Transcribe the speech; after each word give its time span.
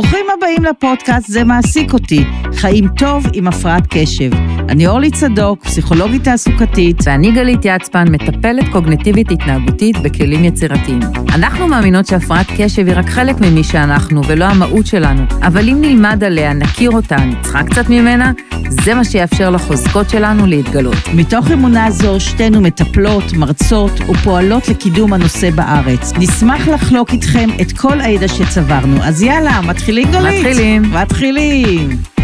ברוכים 0.00 0.26
הבאים 0.36 0.64
לפודקאסט 0.64 1.28
זה 1.28 1.44
מעסיק 1.44 1.92
אותי, 1.92 2.24
חיים 2.54 2.88
טוב 2.88 3.24
עם 3.34 3.48
הפרעת 3.48 3.82
קשב. 3.90 4.30
אני 4.68 4.86
אורלי 4.86 5.10
צדוק, 5.10 5.64
פסיכולוגית 5.64 6.24
תעסוקתית. 6.24 6.96
ואני 7.04 7.32
גלית 7.32 7.60
יצפן, 7.64 8.04
מטפלת 8.12 8.68
קוגנטיבית 8.72 9.30
התנהגותית 9.30 9.96
בכלים 9.98 10.44
יצירתיים. 10.44 11.00
אנחנו 11.34 11.68
מאמינות 11.68 12.06
שהפרעת 12.06 12.46
קשב 12.56 12.86
היא 12.86 12.94
רק 12.96 13.08
חלק 13.08 13.40
ממי 13.40 13.64
שאנחנו 13.64 14.24
ולא 14.26 14.44
המהות 14.44 14.86
שלנו, 14.86 15.22
אבל 15.42 15.68
אם 15.68 15.80
נלמד 15.80 16.24
עליה, 16.24 16.52
נכיר 16.52 16.90
אותה, 16.90 17.16
נצחק 17.16 17.64
קצת 17.70 17.88
ממנה, 17.88 18.32
זה 18.68 18.94
מה 18.94 19.04
שיאפשר 19.04 19.50
לחוזקות 19.50 20.10
שלנו 20.10 20.46
להתגלות. 20.46 21.08
מתוך 21.14 21.50
אמונה 21.50 21.90
זו, 21.90 22.20
שתינו 22.20 22.60
מטפלות, 22.60 23.32
מרצות 23.32 24.00
ופועלות 24.00 24.68
לקידום 24.68 25.12
הנושא 25.12 25.50
בארץ. 25.50 26.12
נשמח 26.18 26.68
לחלוק 26.68 27.12
איתכם 27.12 27.48
את 27.60 27.72
כל 27.72 28.00
הידע 28.00 28.28
שצברנו. 28.28 29.04
אז 29.04 29.22
יאללה, 29.22 29.60
מתחילים 29.60 30.10
גלית? 30.10 30.46
מתחילים. 30.46 30.82
מתחילים. 30.82 32.17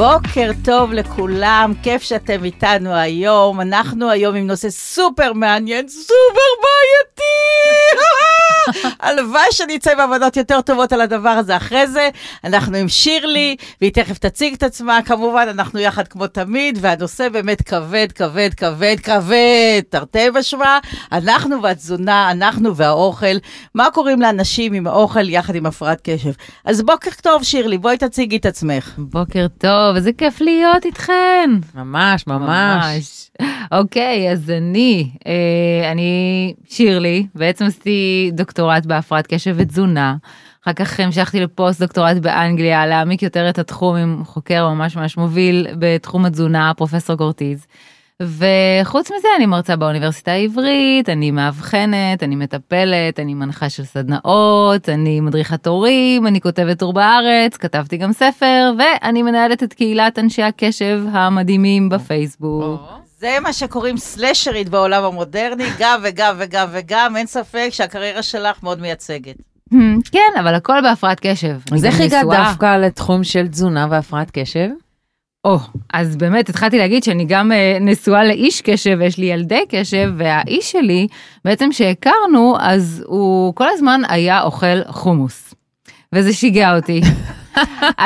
בוקר 0.00 0.50
טוב 0.64 0.92
לכולם, 0.92 1.72
כיף 1.82 2.02
שאתם 2.02 2.44
איתנו 2.44 2.94
היום. 2.94 3.60
אנחנו 3.60 4.10
היום 4.10 4.36
עם 4.36 4.46
נושא 4.46 4.70
סופר 4.70 5.32
מעניין, 5.32 5.88
סופר 5.88 6.50
בעייתי. 6.62 8.00
הלוואי 9.00 9.42
שאני 9.50 9.76
אצא 9.76 9.90
הבנות 10.02 10.36
יותר 10.36 10.60
טובות 10.60 10.92
על 10.92 11.00
הדבר 11.00 11.28
הזה 11.28 11.56
אחרי 11.56 11.86
זה. 11.86 12.08
אנחנו 12.44 12.76
עם 12.76 12.88
שירלי, 12.88 13.56
והיא 13.80 13.92
תכף 13.92 14.18
תציג 14.18 14.54
את 14.54 14.62
עצמה. 14.62 14.98
כמובן, 15.04 15.46
אנחנו 15.50 15.78
יחד 15.78 16.08
כמו 16.08 16.26
תמיד, 16.26 16.78
והנושא 16.80 17.28
באמת 17.28 17.62
כבד, 17.62 18.12
כבד, 18.14 18.48
כבד, 18.56 18.96
כבד, 19.02 19.80
תרתי 19.88 20.30
משמע. 20.34 20.78
אנחנו 21.12 21.62
והתזונה, 21.62 22.30
אנחנו 22.30 22.76
והאוכל. 22.76 23.36
מה 23.74 23.90
קוראים 23.90 24.20
לאנשים 24.20 24.72
עם 24.72 24.86
האוכל 24.86 25.28
יחד 25.28 25.54
עם 25.54 25.66
הפרעת 25.66 26.00
קשב? 26.04 26.32
אז 26.64 26.82
בוקר 26.82 27.10
טוב, 27.22 27.42
שירלי, 27.42 27.78
בואי 27.78 27.96
תציגי 27.96 28.36
את 28.36 28.46
עצמך. 28.46 28.94
בוקר 28.98 29.46
טוב, 29.58 29.96
איזה 29.96 30.12
כיף 30.12 30.40
להיות 30.40 30.84
איתכן. 30.84 31.50
ממש, 31.74 32.26
ממש. 32.26 33.29
אוקיי, 33.72 34.32
אז 34.32 34.50
אני, 34.50 35.10
אה, 35.26 35.92
אני 35.92 36.54
שירלי, 36.68 37.26
בעצם 37.34 37.64
עשיתי 37.64 38.30
דוקטורט 38.32 38.86
בהפרעת 38.86 39.26
קשב 39.26 39.54
ותזונה. 39.58 40.16
אחר 40.64 40.72
כך 40.72 41.00
המשכתי 41.00 41.40
לפוסט 41.40 41.80
דוקטורט 41.80 42.16
באנגליה, 42.16 42.86
להעמיק 42.86 43.22
יותר 43.22 43.48
את 43.48 43.58
התחום 43.58 43.96
עם 43.96 44.22
חוקר 44.24 44.68
ממש 44.68 44.96
ממש 44.96 45.16
מוביל 45.16 45.66
בתחום 45.78 46.24
התזונה, 46.24 46.72
פרופסור 46.76 47.16
גורטיז. 47.16 47.66
וחוץ 48.22 49.10
מזה 49.10 49.28
אני 49.36 49.46
מרצה 49.46 49.76
באוניברסיטה 49.76 50.30
העברית, 50.32 51.08
אני 51.08 51.30
מאבחנת, 51.30 52.22
אני 52.22 52.36
מטפלת, 52.36 53.20
אני 53.20 53.34
מנחה 53.34 53.68
של 53.68 53.84
סדנאות, 53.84 54.88
אני 54.88 55.20
מדריכת 55.20 55.66
הורים, 55.66 56.26
אני 56.26 56.40
כותבת 56.40 56.78
טור 56.78 56.92
בארץ, 56.92 57.56
כתבתי 57.56 57.96
גם 57.96 58.12
ספר, 58.12 58.72
ואני 58.78 59.22
מנהלת 59.22 59.62
את 59.62 59.72
קהילת 59.72 60.18
אנשי 60.18 60.42
הקשב 60.42 61.02
המדהימים 61.12 61.88
בפייסבוק. 61.88 62.80
זה 63.20 63.36
מה 63.42 63.52
שקוראים 63.52 63.96
סלשרית 63.96 64.68
בעולם 64.68 65.04
המודרני, 65.04 65.64
גם 65.78 66.00
וגם 66.02 66.34
וגם 66.38 66.68
וגם, 66.72 67.16
אין 67.16 67.26
ספק 67.26 67.68
שהקריירה 67.70 68.22
שלך 68.22 68.62
מאוד 68.62 68.80
מייצגת. 68.80 69.36
כן, 70.12 70.40
אבל 70.40 70.54
הכל 70.54 70.80
בהפרעת 70.82 71.20
קשב. 71.20 71.56
אז 71.72 71.84
איך 71.84 72.00
הגעת. 72.00 72.26
דווקא 72.30 72.76
לתחום 72.76 73.24
של 73.24 73.48
תזונה 73.48 73.86
והפרעת 73.90 74.30
קשב? 74.32 74.68
או, 75.44 75.58
אז 75.92 76.16
באמת 76.16 76.48
התחלתי 76.48 76.78
להגיד 76.78 77.02
שאני 77.04 77.24
גם 77.24 77.52
אה, 77.52 77.78
נשואה 77.80 78.24
לאיש 78.24 78.60
קשב 78.60 78.96
ויש 78.98 79.18
לי 79.18 79.26
ילדי 79.26 79.64
קשב 79.68 80.12
והאיש 80.16 80.72
שלי 80.72 81.06
בעצם 81.44 81.72
שהכרנו 81.72 82.56
אז 82.60 83.04
הוא 83.06 83.54
כל 83.54 83.68
הזמן 83.68 84.00
היה 84.08 84.42
אוכל 84.42 84.84
חומוס. 84.88 85.54
וזה 86.14 86.32
שיגע 86.32 86.76
אותי. 86.76 87.00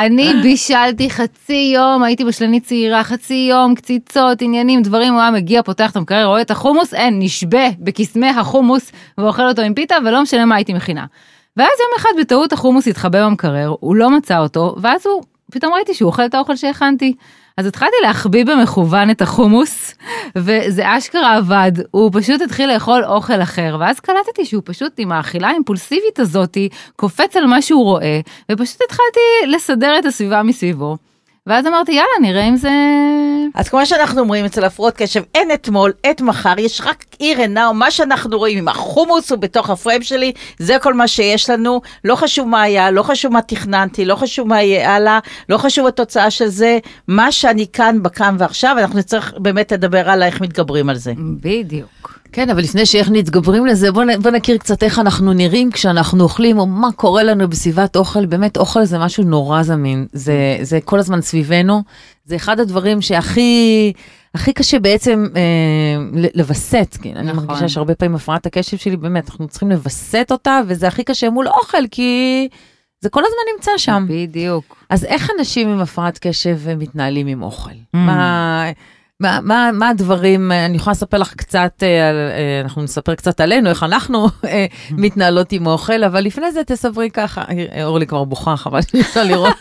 אני 0.03 0.33
בישלתי 0.43 1.09
חצי 1.09 1.71
יום, 1.75 2.03
הייתי 2.03 2.25
בשלנית 2.25 2.63
צעירה, 2.63 3.03
חצי 3.03 3.47
יום, 3.49 3.75
קציצות, 3.75 4.41
עניינים, 4.41 4.81
דברים, 4.81 5.13
הוא 5.13 5.21
היה 5.21 5.31
מגיע, 5.31 5.63
פותח 5.63 5.91
את 5.91 5.95
המקרר, 5.95 6.25
רואה 6.25 6.41
את 6.41 6.51
החומוס, 6.51 6.93
אין, 6.93 7.19
נשבה 7.19 7.69
בקסמי 7.79 8.29
החומוס 8.29 8.91
ואוכל 9.17 9.47
אותו 9.47 9.61
עם 9.61 9.73
פיתה 9.73 9.95
ולא 10.05 10.21
משנה 10.21 10.45
מה 10.45 10.55
הייתי 10.55 10.73
מכינה. 10.73 11.05
ואז 11.57 11.67
יום 11.79 11.89
אחד 11.97 12.09
בטעות 12.19 12.53
החומוס 12.53 12.87
התחבא 12.87 13.25
במקרר, 13.25 13.75
הוא 13.79 13.95
לא 13.95 14.09
מצא 14.09 14.37
אותו, 14.37 14.75
ואז 14.81 15.07
הוא, 15.07 15.23
פתאום 15.51 15.73
ראיתי 15.73 15.93
שהוא 15.93 16.07
אוכל 16.07 16.25
את 16.25 16.33
האוכל 16.33 16.55
שהכנתי. 16.55 17.13
אז 17.57 17.65
התחלתי 17.65 17.95
להחביא 18.03 18.45
במכוון 18.45 19.09
את 19.09 19.21
החומוס, 19.21 19.95
וזה 20.35 20.97
אשכרה 20.97 21.37
עבד, 21.37 21.71
הוא 21.91 22.09
פשוט 22.13 22.41
התחיל 22.41 22.73
לאכול 22.73 23.03
אוכל 23.05 23.41
אחר, 23.41 23.77
ואז 23.79 23.99
קלטתי 23.99 24.45
שהוא 24.45 24.61
פשוט 24.65 24.93
עם 24.97 25.11
האכילה 25.11 25.47
האימפולסיבית 25.47 26.19
הזאתי, 26.19 26.69
קופץ 26.95 27.37
על 27.37 27.45
מה 27.45 27.61
שהוא 27.61 27.83
רואה, 27.83 28.19
ופשוט 28.51 28.81
התחלתי 28.85 29.47
לסדר 29.55 29.99
את 29.99 30.05
הסביבה 30.05 30.43
מסביבו. 30.43 30.97
ואז 31.47 31.67
אמרתי, 31.67 31.91
יאללה, 31.91 32.19
נראה 32.21 32.49
אם 32.49 32.55
זה... 32.55 32.69
אז 33.55 33.69
כמו 33.69 33.85
שאנחנו 33.85 34.19
אומרים 34.19 34.45
אצל 34.45 34.63
הפרעות 34.63 34.93
קשב, 34.97 35.21
אין 35.35 35.51
אתמול, 35.51 35.93
עת 36.03 36.21
מחר, 36.21 36.53
יש 36.57 36.81
רק 36.81 37.05
עיר 37.19 37.39
עינה, 37.39 37.71
מה 37.73 37.91
שאנחנו 37.91 38.37
רואים, 38.37 38.57
אם 38.57 38.67
החומוס 38.67 39.31
הוא 39.31 39.39
בתוך 39.39 39.69
הפריים 39.69 40.01
שלי, 40.01 40.31
זה 40.59 40.77
כל 40.81 40.93
מה 40.93 41.07
שיש 41.07 41.49
לנו, 41.49 41.81
לא 42.03 42.15
חשוב 42.15 42.47
מה 42.47 42.61
היה, 42.61 42.91
לא 42.91 43.03
חשוב 43.03 43.33
מה 43.33 43.41
תכננתי, 43.41 44.05
לא 44.05 44.15
חשוב 44.15 44.47
מה 44.47 44.61
יהיה 44.61 44.95
הלאה, 44.95 45.19
לא 45.49 45.57
חשוב 45.57 45.87
התוצאה 45.87 46.31
של 46.31 46.47
זה, 46.47 46.77
מה 47.07 47.31
שאני 47.31 47.65
כאן, 47.73 48.03
בכאן 48.03 48.35
ועכשיו, 48.39 48.75
אנחנו 48.79 48.99
נצטרך 48.99 49.33
באמת 49.37 49.71
לדבר 49.71 50.09
על 50.09 50.23
איך 50.23 50.41
מתגברים 50.41 50.89
על 50.89 50.95
זה. 50.95 51.13
בדיוק. 51.17 52.14
כן, 52.35 52.49
אבל 52.49 52.61
לפני 52.61 52.85
שאיך 52.85 53.09
מתגברים 53.09 53.65
לזה, 53.65 53.91
בוא, 53.91 54.03
נ- 54.03 54.21
בוא 54.21 54.31
נכיר 54.31 54.57
קצת 54.57 54.83
איך 54.83 54.99
אנחנו 54.99 55.33
נראים 55.33 55.71
כשאנחנו 55.71 56.23
אוכלים, 56.23 56.59
או 56.59 56.65
מה 56.65 56.91
קורה 56.95 57.23
לנו 57.23 57.47
בסביבת 57.49 57.95
אוכל. 57.95 58.25
באמת, 58.25 58.57
אוכל 58.57 58.85
זה 58.85 58.99
משהו 58.99 59.23
נורא 59.23 59.63
זמין. 59.63 60.05
זה, 60.13 60.57
זה 60.61 60.79
כל 60.85 60.99
הזמן 60.99 61.21
סביבנו. 61.21 61.83
זה 62.25 62.35
אחד 62.35 62.59
הדברים 62.59 63.01
שהכי... 63.01 63.93
הכי 64.33 64.53
קשה 64.53 64.79
בעצם 64.79 65.25
אה, 65.35 66.21
לווסת, 66.35 66.97
כן, 67.01 67.17
אני 67.17 67.31
נכון. 67.31 67.45
מרגישה 67.45 67.69
שהרבה 67.69 67.95
פעמים 67.95 68.15
הפרעת 68.15 68.45
הקשב 68.45 68.77
שלי, 68.77 68.97
באמת, 68.97 69.29
אנחנו 69.29 69.47
צריכים 69.47 69.71
לווסת 69.71 70.27
אותה, 70.31 70.59
וזה 70.67 70.87
הכי 70.87 71.03
קשה 71.03 71.29
מול 71.29 71.47
אוכל, 71.47 71.87
כי 71.91 72.47
זה 73.01 73.09
כל 73.09 73.21
הזמן 73.21 73.53
נמצא 73.55 73.71
שם. 73.77 74.05
בדיוק. 74.09 74.85
אז 74.89 75.05
איך 75.05 75.29
אנשים 75.39 75.69
עם 75.69 75.79
הפרעת 75.79 76.17
קשב 76.21 76.57
אה, 76.67 76.75
מתנהלים 76.75 77.27
עם 77.27 77.43
אוכל? 77.43 77.71
Mm. 77.71 77.97
מה, 77.97 78.63
מה, 79.19 79.39
מה, 79.43 79.69
מה 79.73 79.89
הדברים, 79.89 80.51
אה, 80.51 80.65
אני 80.65 80.77
יכולה 80.77 80.91
לספר 80.91 81.17
לך 81.17 81.33
קצת, 81.33 81.83
אה, 81.83 82.09
על, 82.09 82.15
אה, 82.15 82.61
אנחנו 82.61 82.83
נספר 82.83 83.15
קצת 83.15 83.39
עלינו, 83.39 83.69
איך 83.69 83.83
אנחנו 83.83 84.27
מתנהלות 84.91 85.51
עם 85.51 85.67
אוכל, 85.67 86.03
אבל 86.03 86.21
לפני 86.21 86.51
זה 86.51 86.63
תספרי 86.63 87.09
ככה, 87.09 87.43
אורלי 87.83 88.07
כבר 88.07 88.23
בוכה, 88.23 88.57
חבל 88.57 88.81
שאי 88.81 89.01
אפשר 89.01 89.23
לראות. 89.23 89.55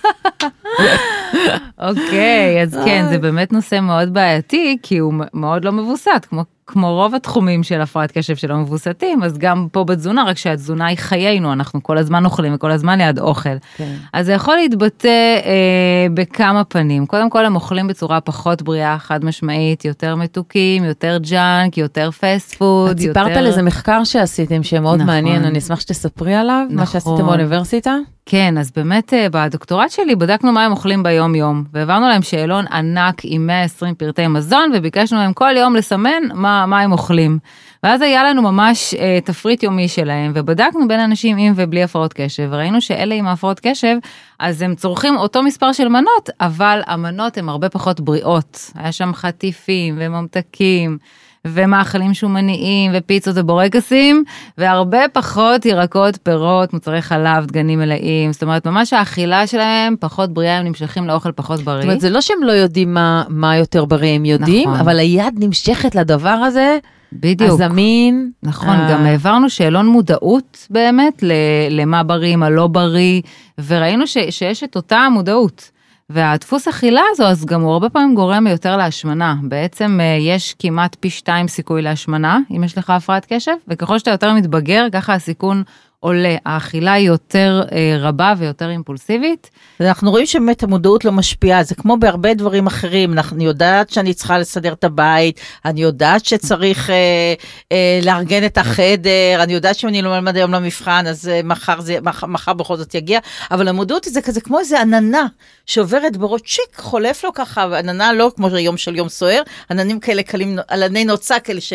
אוקיי, 1.89 2.63
אז 2.63 2.79
כן, 2.85 3.07
זה 3.09 3.19
באמת 3.19 3.53
נושא 3.53 3.81
מאוד 3.81 4.15
בעייתי, 4.15 4.79
כי 4.83 4.99
הוא 4.99 5.15
מאוד 5.35 5.65
לא 5.65 5.73
מבוסת, 5.73 6.27
כמו, 6.29 6.45
כמו 6.67 6.95
רוב 6.95 7.15
התחומים 7.15 7.63
של 7.63 7.81
הפרעת 7.81 8.13
קשב 8.13 8.37
שלא 8.37 8.57
מבוסתים, 8.57 9.23
אז 9.23 9.39
גם 9.39 9.67
פה 9.73 9.85
בתזונה, 9.85 10.25
רק 10.25 10.39
שהתזונה 10.39 10.87
היא 10.87 10.99
חיינו, 10.99 11.53
אנחנו 11.53 11.83
כל 11.83 11.99
הזמן 11.99 12.25
אוכלים 12.25 12.55
וכל 12.55 12.71
הזמן 12.71 12.99
ליד 12.99 13.19
אוכל. 13.19 13.59
כן. 13.77 13.95
אז 14.13 14.27
זה 14.27 14.33
יכול 14.33 14.57
להתבטא 14.57 15.09
אה, 15.45 16.07
בכמה 16.15 16.65
פנים. 16.65 17.07
קודם 17.07 17.31
כל, 17.31 17.47
הם 17.47 17.55
אוכלים 17.55 17.87
בצורה 17.87 18.21
פחות 18.21 18.63
בריאה, 18.63 18.99
חד 18.99 19.25
משמעית, 19.25 19.85
יותר 19.85 20.17
מתוקים, 20.17 20.85
יותר 20.85 21.19
junk, 21.23 21.79
יותר 21.79 22.11
fast 22.11 22.55
food, 22.55 22.91
את 22.91 22.99
סיפרת 22.99 23.29
יותר... 23.29 23.39
על 23.39 23.47
איזה 23.47 23.63
מחקר 23.63 24.05
שעשיתם 24.05 24.63
שמאוד 24.63 24.95
נכון. 24.95 25.07
מעניין, 25.07 25.45
אני 25.45 25.59
אשמח 25.59 25.81
שתספרי 25.81 26.35
עליו, 26.35 26.67
מה 26.71 26.83
נכון. 26.83 26.93
שעשיתם 26.93 27.27
באוניברסיטה. 27.27 27.97
כן, 28.27 28.59
אז 28.59 28.73
באמת 28.77 29.15
אה, 29.15 29.27
בדוקטורט 29.33 29.91
שלי 29.91 30.17
בדקנו 30.17 30.53
מה 30.53 30.65
הם 30.65 30.73
אוכלים 30.73 31.03
ביום 31.03 31.35
יום, 31.35 31.65
והעברנו 31.73 32.09
להם 32.09 32.23
שאלון 32.23 32.65
ענק 32.67 33.21
עם 33.23 33.47
120 33.47 33.95
פרטי 33.95 34.27
מזון, 34.27 34.71
וביקשנו 34.75 35.19
מהם 35.19 35.33
כל 35.33 35.57
יום 35.57 35.77
לסמן 35.77 36.23
מה, 36.35 36.54
מה 36.67 36.81
הם 36.81 36.93
אוכלים. 36.93 37.39
ואז 37.83 38.03
היה 38.03 38.25
לנו 38.25 38.43
ממש 38.43 38.95
אה, 38.95 39.19
תפריט 39.25 39.63
יומי 39.63 39.89
שלהם, 39.89 40.33
ובדקנו 40.35 40.89
בין 40.89 41.01
אנשים 41.01 41.37
עם 41.37 41.53
ובלי 41.57 41.83
הפרעות 41.83 42.13
קשב, 42.13 42.49
וראינו 42.51 42.81
שאלה 42.81 43.15
עם 43.15 43.27
הפרעות 43.27 43.61
קשב, 43.61 43.97
אז 44.39 44.63
הם 44.63 44.75
צורכים 44.75 45.17
אותו 45.17 45.43
מספר 45.43 45.73
של 45.73 45.89
מנות, 45.89 46.31
אבל 46.41 46.81
המנות 46.87 47.39
הן 47.39 47.49
הרבה 47.49 47.69
פחות 47.69 48.01
בריאות. 48.01 48.71
היה 48.75 48.93
שם 48.93 49.15
חטיפים 49.15 49.95
וממתקים. 49.99 50.99
ומאכלים 51.47 52.15
שומניים 52.15 52.91
ופיצות 52.95 53.35
ובורקסים 53.39 54.25
והרבה 54.59 54.99
פחות 55.13 55.67
ירקות 55.67 56.19
פירות 56.23 56.73
מוצרי 56.73 57.03
חלב 57.03 57.47
דגנים 57.47 57.79
מלאים 57.79 58.33
זאת 58.33 58.43
אומרת 58.43 58.67
ממש 58.67 58.93
האכילה 58.93 59.47
שלהם 59.47 59.95
פחות 60.01 60.35
בריאה 60.35 60.59
הם 60.59 60.67
נמשכים 60.67 61.07
לאוכל 61.07 61.33
פחות 61.33 61.61
בריא. 61.61 61.77
זאת 61.81 61.85
אומרת, 61.85 62.01
זה 62.01 62.11
לא 62.11 62.21
שהם 62.21 62.43
לא 62.43 62.53
יודעים 62.53 62.95
מה, 62.95 63.23
מה 63.29 63.57
יותר 63.57 63.85
בריא, 63.85 64.11
הם 64.15 64.25
יודעים, 64.25 64.69
נכון. 64.69 64.81
אבל 64.81 64.99
היד 64.99 65.35
נמשכת 65.39 65.95
לדבר 65.95 66.29
הזה, 66.29 66.79
בדיוק. 67.13 67.51
הזמין. 67.51 68.31
נכון, 68.43 68.69
אה, 68.77 68.93
גם 68.93 69.05
העברנו 69.07 69.51
שאלון 69.51 69.87
מודעות 69.87 70.67
באמת 70.71 71.25
למה 71.71 72.03
בריא, 72.03 72.37
מה 72.37 72.51
לא 72.51 72.67
בריא, 72.67 73.21
וראינו 73.67 74.07
ש- 74.07 74.19
שיש 74.31 74.65
את 74.65 74.77
אותה 74.77 74.97
המודעות. 74.97 75.71
והדפוס 76.11 76.69
אכילה 76.69 77.01
הזו, 77.11 77.25
אז 77.25 77.45
גם 77.45 77.61
הוא 77.61 77.73
הרבה 77.73 77.89
פעמים 77.89 78.15
גורם 78.15 78.47
יותר 78.47 78.77
להשמנה. 78.77 79.35
בעצם 79.43 79.99
אה, 80.01 80.17
יש 80.21 80.55
כמעט 80.59 80.97
פי 81.01 81.11
שתיים 81.11 81.49
סיכוי 81.49 81.83
להשמנה, 81.83 82.39
אם 82.51 82.65
יש 82.65 82.79
לך 82.79 82.91
הפרעת 82.91 83.27
קשב, 83.29 83.53
וככל 83.69 83.99
שאתה 83.99 84.11
יותר 84.11 84.33
מתבגר, 84.33 84.87
ככה 84.93 85.15
הסיכון 85.15 85.63
עולה, 86.05 86.37
האכילה 86.47 86.93
היא 86.93 87.07
יותר 87.07 87.63
אה, 87.73 87.97
רבה 87.99 88.35
ויותר 88.39 88.71
אימפולסיבית. 88.71 89.51
אנחנו 89.81 90.11
רואים 90.11 90.27
שבאמת 90.27 90.63
המודעות 90.63 91.05
לא 91.05 91.13
משפיעה, 91.13 91.63
זה 91.63 91.75
כמו 91.75 91.97
בהרבה 91.97 92.35
דברים 92.35 92.67
אחרים, 92.67 93.15
אני 93.33 93.45
יודעת 93.45 93.91
שאני 93.91 94.15
צריכה 94.15 94.39
לסדר 94.39 94.73
את 94.73 94.85
הבית, 94.85 95.41
אני 95.65 95.83
יודעת 95.83 96.25
שצריך 96.25 96.91
אה, 96.91 97.35
אה, 97.73 98.01
לארגן 98.03 98.45
את 98.45 98.59
החדר, 98.59 99.43
אני 99.43 99.53
יודעת 99.53 99.77
שאם 99.77 99.89
אני 99.89 100.03
לא 100.03 100.17
אלמד 100.17 100.37
היום 100.37 100.53
למבחן, 100.53 101.07
אז 101.07 101.29
אה, 101.29 101.41
מחר, 101.45 101.81
זה, 101.81 101.99
מח, 102.03 102.25
מחר 102.25 102.53
בכל 102.53 102.77
זאת 102.77 102.95
יגיע, 102.95 103.19
אבל 103.51 103.69
המודעות 103.69 104.05
זה 104.05 104.23
כזה 104.23 104.41
כמו 104.41 104.59
איזה 104.59 104.81
עננה 104.81 105.27
שעוברת 105.67 106.17
בראש, 106.17 106.41
צ'יק, 106.41 106.77
חולף 106.77 107.25
לו 107.25 107.33
ככה, 107.33 107.67
ועננה 107.71 108.13
לא 108.13 108.31
כמו 108.37 108.49
יום 108.49 108.77
של 108.77 108.97
יום 108.97 109.09
סוער, 109.09 109.43
עננים 109.71 110.01
כאלה 110.01 110.23
קלים, 110.23 110.59
ענני 110.71 111.05
נוצה 111.05 111.41
כאלה 111.41 111.61
ש... 111.61 111.73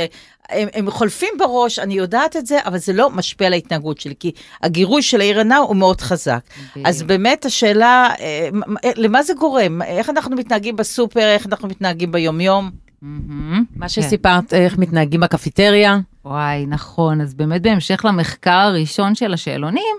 הם, 0.49 0.67
הם 0.73 0.91
חולפים 0.91 1.33
בראש, 1.37 1.79
אני 1.79 1.93
יודעת 1.93 2.35
את 2.35 2.45
זה, 2.45 2.59
אבל 2.65 2.77
זה 2.77 2.93
לא 2.93 3.09
משפיע 3.09 3.47
על 3.47 3.53
ההתנהגות 3.53 3.99
שלי, 3.99 4.15
כי 4.19 4.31
הגירוי 4.63 5.01
של 5.01 5.21
העיר 5.21 5.39
הנאו 5.39 5.57
הוא 5.57 5.75
מאוד 5.75 6.01
חזק. 6.01 6.39
אז 6.85 7.03
באמת 7.03 7.45
השאלה, 7.45 8.09
אה, 8.19 8.49
למה 8.95 9.23
זה 9.23 9.33
גורם? 9.33 9.81
איך 9.81 10.09
אנחנו 10.09 10.35
מתנהגים 10.35 10.75
בסופר, 10.75 11.19
איך 11.19 11.45
אנחנו 11.45 11.67
מתנהגים 11.67 12.11
ביומיום? 12.11 12.71
מה 13.01 13.61
כן. 13.79 13.87
שסיפרת, 13.87 14.53
איך 14.53 14.77
מתנהגים 14.77 15.19
בקפיטריה. 15.19 15.99
וואי, 16.25 16.65
נכון. 16.65 17.21
אז 17.21 17.33
באמת 17.33 17.61
בהמשך 17.61 18.05
למחקר 18.05 18.51
הראשון 18.51 19.15
של 19.15 19.33
השאלונים, 19.33 19.95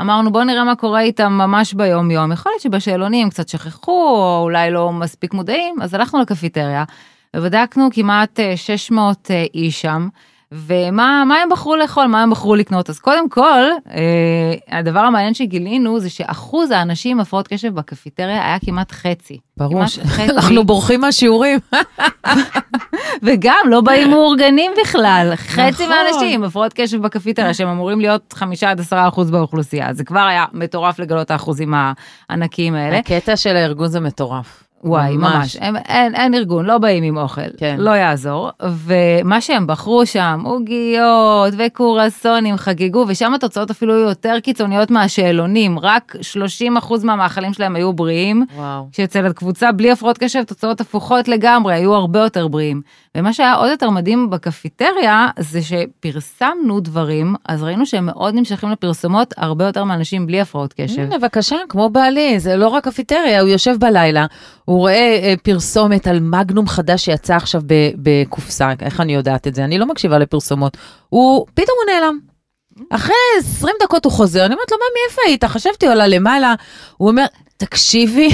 אמרנו 0.00 0.32
בואו 0.32 0.44
נראה 0.44 0.64
מה 0.64 0.76
קורה 0.76 1.00
איתם 1.00 1.32
ממש 1.32 1.74
ביום-יום. 1.74 2.32
יכול 2.32 2.52
להיות 2.52 2.62
שבשאלונים 2.62 3.30
קצת 3.30 3.48
שכחו, 3.48 4.08
או 4.16 4.40
אולי 4.42 4.70
לא 4.70 4.92
מספיק 4.92 5.34
מודעים, 5.34 5.74
אז 5.82 5.94
הלכנו 5.94 6.20
לקפיטריה, 6.20 6.84
ובדקנו 7.36 7.88
כמעט 7.92 8.40
אה, 8.40 8.56
600 8.56 9.30
אה, 9.30 9.44
איש 9.54 9.80
שם. 9.80 10.08
ומה 10.52 11.24
מה 11.26 11.36
הם 11.36 11.48
בחרו 11.48 11.76
לאכול, 11.76 12.06
מה 12.06 12.22
הם 12.22 12.30
בחרו 12.30 12.54
לקנות. 12.54 12.90
אז 12.90 12.98
קודם 12.98 13.28
כל, 13.28 13.62
אה, 13.90 14.78
הדבר 14.78 15.00
המעניין 15.00 15.34
שגילינו 15.34 16.00
זה 16.00 16.10
שאחוז 16.10 16.70
האנשים 16.70 17.16
עם 17.16 17.20
הפרעות 17.20 17.48
קשב 17.48 17.74
בקפיטריה 17.74 18.46
היה 18.46 18.58
כמעט 18.58 18.92
חצי. 18.92 19.38
ברור. 19.56 19.82
אנחנו 20.36 20.64
בורחים 20.64 21.00
מהשיעורים. 21.00 21.58
וגם 23.22 23.64
לא 23.66 23.80
באים 23.80 24.10
מאורגנים 24.14 24.72
בכלל. 24.82 25.32
חצי 25.36 25.70
נכון. 25.70 25.88
מהאנשים 25.88 26.28
עם 26.40 26.44
הפרעות 26.44 26.72
קשב 26.72 27.02
בקפיטריה, 27.02 27.54
שהם 27.54 27.68
אמורים 27.68 28.00
להיות 28.00 28.32
חמישה 28.32 28.70
עד 28.70 28.80
עשרה 28.80 29.08
אחוז 29.08 29.30
באוכלוסייה. 29.30 29.94
זה 29.94 30.04
כבר 30.04 30.20
היה 30.20 30.44
מטורף 30.52 30.98
לגלות 30.98 31.30
האחוזים 31.30 31.74
הענקיים 32.28 32.74
האלה. 32.74 32.98
הקטע 32.98 33.36
של 33.36 33.56
הארגון 33.56 33.88
זה 33.88 34.00
מטורף. 34.00 34.64
וואי, 34.84 35.16
ממש. 35.16 35.56
הם, 35.60 35.76
אין, 35.76 36.14
אין 36.14 36.34
ארגון, 36.34 36.64
לא 36.64 36.78
באים 36.78 37.04
עם 37.04 37.16
אוכל, 37.16 37.40
כן. 37.56 37.76
לא 37.78 37.90
יעזור. 37.90 38.50
ומה 38.62 39.40
שהם 39.40 39.66
בחרו 39.66 40.06
שם, 40.06 40.42
עוגיות 40.44 41.54
וקורסונים, 41.58 42.56
חגגו, 42.56 43.04
ושם 43.08 43.34
התוצאות 43.34 43.70
אפילו 43.70 43.94
היו 43.94 44.08
יותר 44.08 44.40
קיצוניות 44.40 44.90
מהשאלונים, 44.90 45.78
רק 45.78 46.16
30% 46.80 47.04
מהמאכלים 47.04 47.52
שלהם 47.52 47.76
היו 47.76 47.92
בריאים. 47.92 48.46
וואו. 48.56 48.88
שאצל 48.92 49.26
הקבוצה 49.26 49.72
בלי 49.72 49.90
הפרעות 49.90 50.18
קשב 50.18 50.42
תוצאות 50.42 50.80
הפוכות 50.80 51.28
לגמרי, 51.28 51.74
היו 51.74 51.94
הרבה 51.94 52.20
יותר 52.20 52.48
בריאים. 52.48 52.82
ומה 53.16 53.32
שהיה 53.32 53.54
עוד 53.54 53.70
יותר 53.70 53.90
מדהים 53.90 54.30
בקפיטריה, 54.30 55.28
זה 55.38 55.60
שפרסמנו 55.62 56.80
דברים, 56.80 57.34
אז 57.48 57.62
ראינו 57.62 57.86
שהם 57.86 58.06
מאוד 58.06 58.34
נמשכים 58.34 58.70
לפרסומות 58.70 59.34
הרבה 59.36 59.64
יותר 59.64 59.84
מאנשים 59.84 60.26
בלי 60.26 60.40
הפרעות 60.40 60.72
קשב. 60.72 61.00
הנה, 61.00 61.18
בבקשה, 61.18 61.56
כמו 61.68 61.90
בעלי, 61.90 62.40
זה 62.40 62.56
לא 62.56 62.68
רק 62.68 62.84
קפיטריה, 62.84 63.40
הוא 63.40 63.48
יושב 63.48 63.76
בלילה, 63.78 64.26
הוא 64.64 64.78
רואה 64.78 65.18
אה, 65.22 65.34
פרסומת 65.42 66.06
על 66.06 66.20
מגנום 66.20 66.68
חדש 66.68 67.04
שיצא 67.04 67.36
עכשיו 67.36 67.62
בקופסה, 67.96 68.72
איך 68.80 69.00
אני 69.00 69.14
יודעת 69.14 69.46
את 69.46 69.54
זה? 69.54 69.64
אני 69.64 69.78
לא 69.78 69.86
מקשיבה 69.86 70.18
לפרסומות. 70.18 70.76
הוא, 71.08 71.46
פתאום 71.54 71.76
הוא 71.86 71.94
נעלם. 71.94 72.18
אחרי 72.90 73.14
20 73.38 73.74
דקות 73.82 74.04
הוא 74.04 74.12
חוזר, 74.12 74.46
אני 74.46 74.54
אומרת 74.54 74.70
לו, 74.70 74.76
מה, 74.76 74.84
מאיפה 74.94 75.22
היית? 75.26 75.44
חשבתי, 75.44 75.88
עולה 75.88 76.06
למעלה. 76.06 76.54
הוא 76.96 77.08
אומר, 77.08 77.24
תקשיבי, 77.60 78.28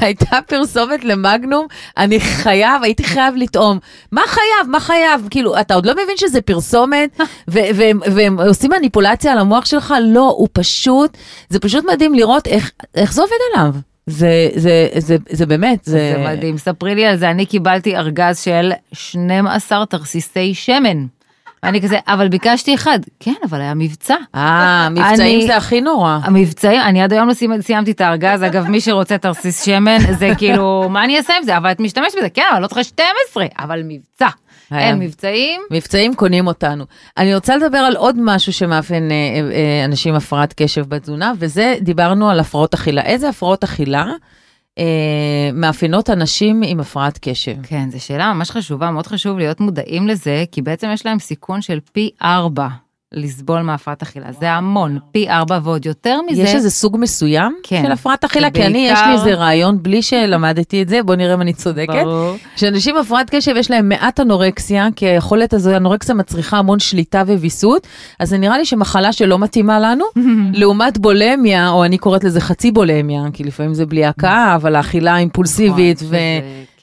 הייתה 0.00 0.38
פרסומת 0.46 1.04
למגנום, 1.04 1.66
אני 1.96 2.20
חייב, 2.20 2.82
הייתי 2.82 3.04
חייב 3.04 3.34
לטעום. 3.36 3.78
מה 4.12 4.22
חייב? 4.26 4.68
מה 4.68 4.80
חייב? 4.80 5.28
כאילו, 5.30 5.60
אתה 5.60 5.74
עוד 5.74 5.86
לא 5.86 5.92
מבין 5.92 6.16
שזה 6.16 6.40
פרסומת, 6.40 7.20
והם, 7.48 8.00
והם 8.06 8.40
עושים 8.40 8.70
מניפולציה 8.70 9.32
על 9.32 9.38
המוח 9.38 9.64
שלך? 9.64 9.94
לא, 10.02 10.34
הוא 10.38 10.48
פשוט, 10.52 11.16
זה 11.48 11.60
פשוט 11.60 11.84
מדהים 11.92 12.14
לראות 12.14 12.46
איך, 12.46 12.70
איך 12.94 13.12
זה 13.12 13.22
עובד 13.22 13.34
עליו. 13.54 13.74
זה, 14.06 14.48
זה, 14.54 14.88
זה, 14.98 15.16
זה 15.28 15.46
באמת, 15.46 15.84
זה... 15.84 16.12
זה 16.16 16.24
מדהים, 16.24 16.58
ספרי 16.58 16.94
לי 16.94 17.06
על 17.06 17.16
זה, 17.16 17.30
אני 17.30 17.46
קיבלתי 17.46 17.96
ארגז 17.96 18.38
של 18.38 18.72
12 18.92 19.86
תרסיסי 19.86 20.54
שמן. 20.54 21.06
ואני 21.62 21.82
כזה, 21.82 21.98
אבל 22.08 22.28
ביקשתי 22.28 22.74
אחד. 22.74 22.98
כן, 23.20 23.34
אבל 23.50 23.60
היה 23.60 23.74
מבצע. 23.74 24.14
אה, 24.34 24.88
מבצעים 24.90 25.10
אני- 25.40 25.46
זה 25.46 25.56
הכי 25.56 25.80
נורא. 25.80 26.18
המבצעים, 26.22 26.80
אני 26.80 27.02
עד 27.02 27.12
היום 27.12 27.28
לא 27.28 27.32
סיימ- 27.34 27.60
סיימתי 27.60 27.90
את 27.90 28.00
הארגז, 28.00 28.42
אגב, 28.42 28.66
מי 28.68 28.80
שרוצה 28.80 29.18
תרסיס 29.18 29.64
שמן, 29.64 29.98
זה 30.18 30.30
כאילו, 30.38 30.86
מה 30.90 31.04
אני 31.04 31.18
אעשה 31.18 31.32
עם 31.36 31.42
זה? 31.42 31.56
אבל 31.56 31.70
את 31.70 31.80
משתמשת 31.80 32.14
בזה, 32.18 32.28
כן, 32.28 32.42
אבל 32.52 32.62
לא 32.62 32.66
צריכה 32.66 32.84
12, 32.84 33.44
אבל 33.58 33.80
מבצע. 33.84 34.28
היה. 34.70 34.88
אין 34.88 34.98
מבצעים. 34.98 35.60
מבצעים 35.70 36.14
קונים 36.14 36.46
אותנו. 36.46 36.84
אני 37.18 37.34
רוצה 37.34 37.56
לדבר 37.56 37.78
על 37.78 37.96
עוד 37.96 38.16
משהו 38.20 38.52
שמאפיין 38.52 39.10
אה, 39.10 39.16
אה, 39.52 39.84
אנשים 39.84 40.10
עם 40.12 40.16
הפרעת 40.16 40.54
קשב 40.56 40.84
בתזונה, 40.88 41.32
וזה, 41.38 41.74
דיברנו 41.80 42.30
על 42.30 42.40
הפרעות 42.40 42.74
אכילה. 42.74 43.02
איזה 43.02 43.28
הפרעות 43.28 43.64
אכילה 43.64 44.04
אה, 44.06 44.12
מאפיינות 45.52 46.10
אנשים 46.10 46.62
עם 46.66 46.80
הפרעת 46.80 47.18
קשב? 47.22 47.56
כן, 47.62 47.90
זו 47.90 48.04
שאלה 48.04 48.32
ממש 48.34 48.50
חשובה, 48.50 48.90
מאוד 48.90 49.06
חשוב 49.06 49.38
להיות 49.38 49.60
מודעים 49.60 50.08
לזה, 50.08 50.44
כי 50.52 50.62
בעצם 50.62 50.88
יש 50.92 51.06
להם 51.06 51.18
סיכון 51.18 51.62
של 51.62 51.78
פי 51.92 52.10
ארבע 52.22 52.68
לסבול 53.12 53.62
מהפרעת 53.62 54.02
אכילה. 54.02 54.26
זה 54.40 54.50
המון, 54.50 54.98
פי 55.12 55.28
ארבע 55.28 55.58
ועוד 55.62 55.86
יותר 55.86 56.20
מזה. 56.30 56.42
יש 56.42 56.54
איזה 56.54 56.70
סוג 56.70 56.96
מסוים 57.00 57.56
כן. 57.62 57.82
של 57.84 57.92
הפרעת 57.92 58.24
אכילה? 58.24 58.50
כי 58.50 58.66
אני, 58.66 58.88
יש 58.90 58.98
לי 59.06 59.12
איזה 59.12 59.34
רעיון, 59.34 59.82
בלי 59.82 60.02
שלמדתי 60.02 60.82
את 60.82 60.88
זה, 60.88 61.02
בוא 61.02 61.14
נראה 61.14 61.34
אם 61.34 61.40
אני 61.40 61.52
צודקת. 61.52 62.04
ברור. 62.04 62.36
שאנשים 62.56 62.96
עם 62.96 63.02
הפרעת 63.02 63.30
קשב 63.30 63.54
יש 63.56 63.70
להם 63.70 63.88
מעט 63.88 64.20
אנורקסיה, 64.20 64.88
כי 64.96 65.06
היכולת 65.06 65.54
הזו, 65.54 65.76
אנורקסיה 65.76 66.14
מצריכה 66.14 66.58
המון 66.58 66.78
שליטה 66.78 67.22
וויסות, 67.26 67.86
אז 68.18 68.28
זה 68.28 68.38
נראה 68.38 68.58
לי 68.58 68.64
שמחלה 68.64 69.12
שלא 69.12 69.38
מתאימה 69.38 69.80
לנו, 69.80 70.04
לעומת 70.60 70.98
בולמיה, 70.98 71.70
או 71.70 71.84
אני 71.84 71.98
קוראת 71.98 72.24
לזה 72.24 72.40
חצי 72.40 72.70
בולמיה, 72.70 73.22
כי 73.32 73.44
לפעמים 73.44 73.74
זה 73.74 73.86
בלי 73.86 74.04
הקאה, 74.04 74.54
אבל 74.54 74.76
האכילה 74.76 75.16
אימפולסיבית 75.16 76.02
נכון, 76.02 76.18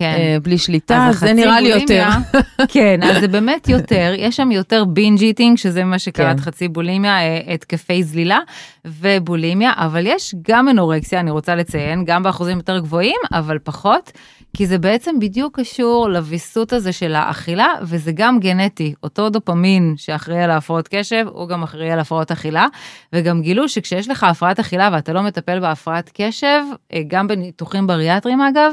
ובלי 0.02 0.56
וזה- 0.56 0.64
כן. 0.64 0.66
שליטה, 0.66 1.08
אז 1.10 1.20
זה 1.20 1.34
נראה 1.34 1.62
לי 1.62 1.70
יותר. 1.70 2.08
כן, 2.74 3.00
אז 3.04 3.20
זה 3.22 3.28
באמת 3.28 3.70
יותר, 3.70 4.14
יש 4.18 4.36
שם 4.36 4.52
יותר 4.52 4.86
בינג' 4.86 5.22
איטינג, 5.22 5.58
שזה 5.58 5.84
מה 5.84 6.00
שקראת 6.00 6.38
כן. 6.38 6.42
חצי 6.44 6.68
בולימיה, 6.68 7.20
אה, 7.20 7.54
התקפי 7.54 8.04
זלילה 8.04 8.40
ובולימיה, 8.86 9.72
אבל 9.78 10.08
יש 10.08 10.36
גם 10.50 10.70
אנורקסיה, 10.70 11.20
אני 11.20 11.32
רוצה 11.32 11.56
לציין, 11.56 12.06
גם 12.06 12.24
באחוזים 12.24 12.58
יותר 12.58 12.80
גבוהים, 12.80 13.18
אבל 13.34 13.58
פחות, 13.64 14.12
כי 14.58 14.68
זה 14.68 14.78
בעצם 14.78 15.20
בדיוק 15.20 15.60
קשור 15.60 16.10
לוויסות 16.10 16.74
הזה 16.74 16.92
של 16.92 17.16
האכילה, 17.16 17.68
וזה 17.82 18.12
גם 18.16 18.40
גנטי. 18.40 18.94
אותו 19.04 19.30
דופמין 19.30 19.94
שאחראי 19.98 20.44
על 20.44 20.52
ההפרעות 20.52 20.88
קשב, 20.92 21.26
הוא 21.30 21.48
גם 21.48 21.64
אחראי 21.64 21.92
על 21.92 22.00
הפרעות 22.00 22.32
אכילה, 22.32 22.66
וגם 23.14 23.42
גילו 23.42 23.70
שכשיש 23.70 24.10
לך 24.10 24.24
הפרעת 24.24 24.60
אכילה 24.60 24.90
ואתה 24.94 25.14
לא 25.14 25.22
מטפל 25.22 25.60
בהפרעת 25.60 26.12
קשב, 26.14 26.62
אה, 26.94 27.02
גם 27.08 27.28
בניתוחים 27.28 27.88
בריאטריים 27.88 28.42
אגב, 28.42 28.72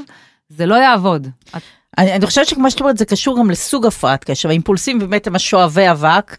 זה 0.56 0.66
לא 0.66 0.74
יעבוד. 0.74 1.28
את- 1.56 1.62
אני, 1.98 2.12
אני 2.12 2.26
חושבת 2.26 2.46
שכמו 2.46 2.70
שאת 2.70 2.80
אומרת, 2.80 2.98
זה 2.98 3.04
קשור 3.04 3.38
גם 3.38 3.50
לסוג 3.50 3.86
הפרעת 3.86 4.24
קשב. 4.24 4.48
האימפולסים 4.48 4.98
באמת 4.98 5.26
הם 5.26 5.36
השואבי 5.36 5.90
אבק. 5.90 6.36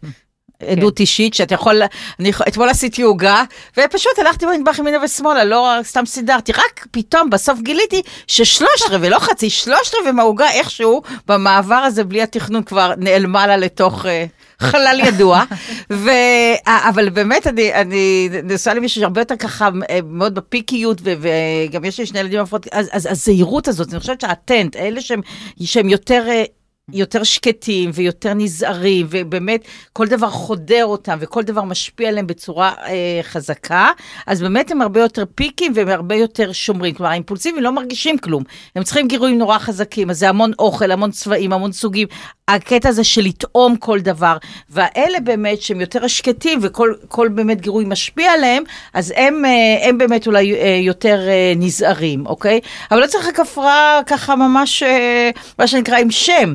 עדות 0.67 0.99
אישית 0.99 1.33
שאתה 1.33 1.53
יכול, 1.55 1.81
אני 2.19 2.31
אתמול 2.47 2.69
עשיתי 2.69 3.01
עוגה 3.01 3.43
ופשוט 3.77 4.19
הלכתי 4.19 4.45
במטבח 4.45 4.79
ימינה 4.79 4.97
ושמאלה, 5.03 5.43
לא 5.43 5.73
סתם 5.83 6.05
סידרתי, 6.05 6.51
רק 6.51 6.87
פתאום 6.91 7.29
בסוף 7.29 7.59
גיליתי 7.59 8.01
ששלוש 8.27 8.81
רבעי, 8.89 9.09
לא 9.09 9.19
חצי, 9.19 9.49
שלוש 9.49 9.91
רבעי 9.99 10.11
מהעוגה 10.11 10.51
איכשהו 10.51 11.01
במעבר 11.27 11.75
הזה 11.75 12.03
בלי 12.03 12.21
התכנון 12.21 12.63
כבר 12.63 12.93
נעלמה 12.97 13.47
לה 13.47 13.57
לתוך 13.57 14.05
אה, 14.05 14.25
חלל 14.59 15.01
ידוע. 15.05 15.43
ו... 15.93 16.09
אבל 16.65 17.09
באמת 17.09 17.47
אני, 17.47 17.73
אני 17.73 18.29
נשואה 18.43 18.75
למישהו 18.75 19.01
שהרבה 19.01 19.21
יותר 19.21 19.35
ככה 19.35 19.69
אה, 19.89 19.99
מאוד 20.03 20.35
בפיקיות 20.35 21.01
ו- 21.03 21.13
וגם 21.19 21.85
יש 21.85 21.99
לי 21.99 22.05
שני 22.05 22.19
ילדים 22.19 22.39
הפרעות, 22.39 22.67
אז, 22.71 22.89
אז 22.91 23.07
הזהירות 23.11 23.67
הזאת, 23.67 23.91
אני 23.91 23.99
חושבת 23.99 24.21
שהאטנט, 24.21 24.75
אלה 24.75 25.01
שהם, 25.01 25.21
שהם 25.59 25.89
יותר... 25.89 26.23
אה, 26.27 26.43
יותר 26.93 27.23
שקטים 27.23 27.91
ויותר 27.93 28.33
נזהרים, 28.33 29.07
ובאמת 29.09 29.65
כל 29.93 30.07
דבר 30.07 30.29
חודר 30.29 30.85
אותם 30.85 31.17
וכל 31.21 31.43
דבר 31.43 31.63
משפיע 31.63 32.09
עליהם 32.09 32.27
בצורה 32.27 32.73
אה, 32.85 33.19
חזקה, 33.23 33.91
אז 34.27 34.41
באמת 34.41 34.71
הם 34.71 34.81
הרבה 34.81 34.99
יותר 34.99 35.23
פיקים 35.35 35.71
והם 35.75 35.87
הרבה 35.87 36.15
יותר 36.15 36.51
שומרים. 36.51 36.93
כלומר, 36.93 37.11
האימפולסיביים 37.11 37.63
לא 37.63 37.71
מרגישים 37.71 38.17
כלום, 38.17 38.43
הם 38.75 38.83
צריכים 38.83 39.07
גירויים 39.07 39.37
נורא 39.37 39.57
חזקים, 39.57 40.09
אז 40.09 40.19
זה 40.19 40.29
המון 40.29 40.51
אוכל, 40.59 40.91
המון 40.91 41.11
צבעים, 41.11 41.53
המון 41.53 41.71
סוגים. 41.71 42.07
הקטע 42.47 42.89
הזה 42.89 43.03
של 43.03 43.21
לטעום 43.21 43.75
כל 43.75 43.99
דבר, 43.99 44.37
והאלה 44.69 45.19
באמת 45.19 45.61
שהם 45.61 45.81
יותר 45.81 46.07
שקטים 46.07 46.59
וכל 46.61 46.93
כל 47.07 47.27
באמת 47.27 47.61
גירוי 47.61 47.85
משפיע 47.87 48.31
עליהם, 48.31 48.63
אז 48.93 49.13
הם, 49.15 49.45
אה, 49.45 49.89
הם 49.89 49.97
באמת 49.97 50.27
אולי 50.27 50.55
אה, 50.55 50.79
יותר 50.81 51.19
אה, 51.27 51.53
נזהרים, 51.55 52.25
אוקיי? 52.25 52.59
אבל 52.91 52.99
לא 53.01 53.07
צריך 53.07 53.27
רק 53.27 53.39
הפרעה 53.39 54.01
ככה 54.07 54.35
ממש, 54.35 54.83
מה 55.59 55.67
שנקרא, 55.67 55.97
עם 55.97 56.11
שם. 56.11 56.53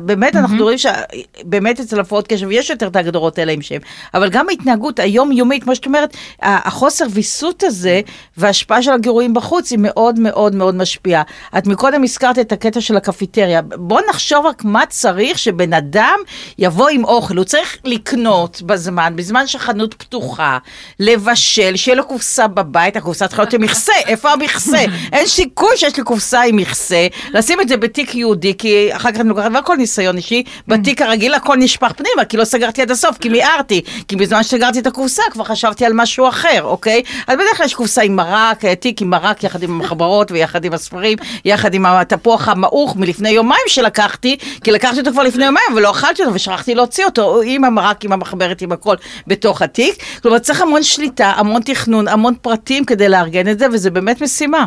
באמת, 0.00 0.36
אנחנו 0.36 0.62
רואים 0.62 0.78
שבאמת 0.78 1.80
אצל 1.80 2.00
הפרעות 2.00 2.28
קשב 2.28 2.50
יש 2.50 2.70
יותר 2.70 2.86
את 2.86 2.96
ההגדרות 2.96 3.38
האלה 3.38 3.52
עם 3.52 3.62
שם, 3.62 3.78
אבל 4.14 4.30
גם 4.30 4.48
ההתנהגות 4.48 4.98
היומיומית, 4.98 5.64
כמו 5.64 5.74
שאת 5.74 5.86
אומרת, 5.86 6.16
החוסר 6.42 7.04
ויסות 7.10 7.62
הזה 7.62 8.00
וההשפעה 8.36 8.82
של 8.82 8.92
הגירויים 8.92 9.34
בחוץ 9.34 9.70
היא 9.70 9.78
מאוד 9.82 10.20
מאוד 10.20 10.54
מאוד 10.54 10.74
משפיעה. 10.74 11.22
את 11.58 11.66
מקודם 11.66 12.02
הזכרת 12.02 12.38
את 12.38 12.52
הקטע 12.52 12.80
של 12.80 12.96
הקפיטריה. 12.96 13.62
בוא 13.62 14.00
נחשוב 14.10 14.46
רק 14.46 14.64
מה 14.64 14.86
צריך 14.86 15.38
שבן 15.38 15.72
אדם 15.72 16.18
יבוא 16.58 16.88
עם 16.88 17.04
אוכל. 17.04 17.36
הוא 17.36 17.44
צריך 17.44 17.78
לקנות 17.84 18.62
בזמן, 18.62 19.12
בזמן 19.16 19.46
שחנות 19.46 19.94
פתוחה, 19.94 20.58
לבשל, 21.00 21.76
שיהיה 21.76 21.96
לו 21.96 22.06
קופסה 22.06 22.48
בבית, 22.48 22.96
הקופסה 22.96 23.28
צריכה 23.28 23.42
להיות 23.42 23.54
עם 23.54 23.62
מכסה, 23.62 23.92
איפה 24.06 24.30
המכסה? 24.32 24.78
אין 25.12 25.26
סיכוי 25.26 25.76
שיש 25.76 25.96
לי 25.96 26.02
קופסה 26.02 26.42
עם 26.42 26.56
מכסה, 26.56 27.06
לשים 27.32 27.60
את 27.60 27.68
זה 27.68 27.76
בתיק 27.76 28.14
יהודי, 28.14 28.54
כי 28.58 28.96
אחר 28.96 29.12
כך 29.12 29.20
אני 29.20 29.28
לוקחת, 29.44 29.62
והכל 29.62 29.76
ניסיון 29.76 30.16
אישי, 30.16 30.42
בתיק 30.68 31.02
הרגיל 31.02 31.34
הכל 31.34 31.56
נשפך 31.56 31.92
פנימה, 31.96 32.24
כי 32.24 32.36
לא 32.36 32.44
סגרתי 32.44 32.82
עד 32.82 32.90
הסוף, 32.90 33.18
כי 33.18 33.28
מיהרתי, 33.28 33.80
כי 34.08 34.16
בזמן 34.16 34.42
שסגרתי 34.42 34.78
את 34.78 34.86
הקופסה 34.86 35.22
כבר 35.30 35.44
חשבתי 35.44 35.84
על 35.84 35.92
משהו 35.94 36.28
אחר, 36.28 36.62
אוקיי? 36.62 37.02
אז 37.26 37.34
בדרך 37.34 37.56
כלל 37.56 37.66
יש 37.66 37.74
קופסה 37.74 38.02
עם 38.02 38.16
מרק, 38.16 38.64
תיק 38.64 39.02
עם 39.02 39.10
מרק 39.10 39.44
יחד 39.44 39.62
עם 39.62 39.70
המחברות 39.70 40.30
ויחד 40.30 40.64
עם 40.64 40.72
הספרים, 40.72 41.18
יחד 41.44 41.74
עם 41.74 41.86
התפוח 41.86 42.48
המעוך 42.48 42.96
מלפני 42.96 43.30
יומיים 43.30 43.64
שלקחתי, 43.66 44.36
כי 44.64 44.70
לקחתי 44.70 45.00
אותו 45.00 45.12
כבר 45.12 45.22
לפני 45.22 45.44
יומיים 45.44 45.66
ולא 45.76 45.90
אכלתי 45.90 46.22
אותו 46.22 46.34
ושכחתי 46.34 46.74
להוציא 46.74 47.04
אותו 47.04 47.40
עם 47.44 47.64
המרק, 47.64 48.04
עם 48.04 48.12
המחברת, 48.12 48.62
עם 48.62 48.72
הכל 48.72 48.96
בתוך 49.26 49.62
התיק. 49.62 49.94
כלומר 50.22 50.38
צריך 50.38 50.60
המון 50.60 50.82
שליטה, 50.82 51.32
המון 51.36 51.62
תכנון, 51.62 52.08
המון 52.08 52.34
פרטים 52.42 52.84
כדי 52.84 53.08
לארגן 53.08 53.48
את 53.48 53.58
זה, 53.58 53.66
וזה 53.72 53.90
באמת 53.90 54.22
משימה. 54.22 54.66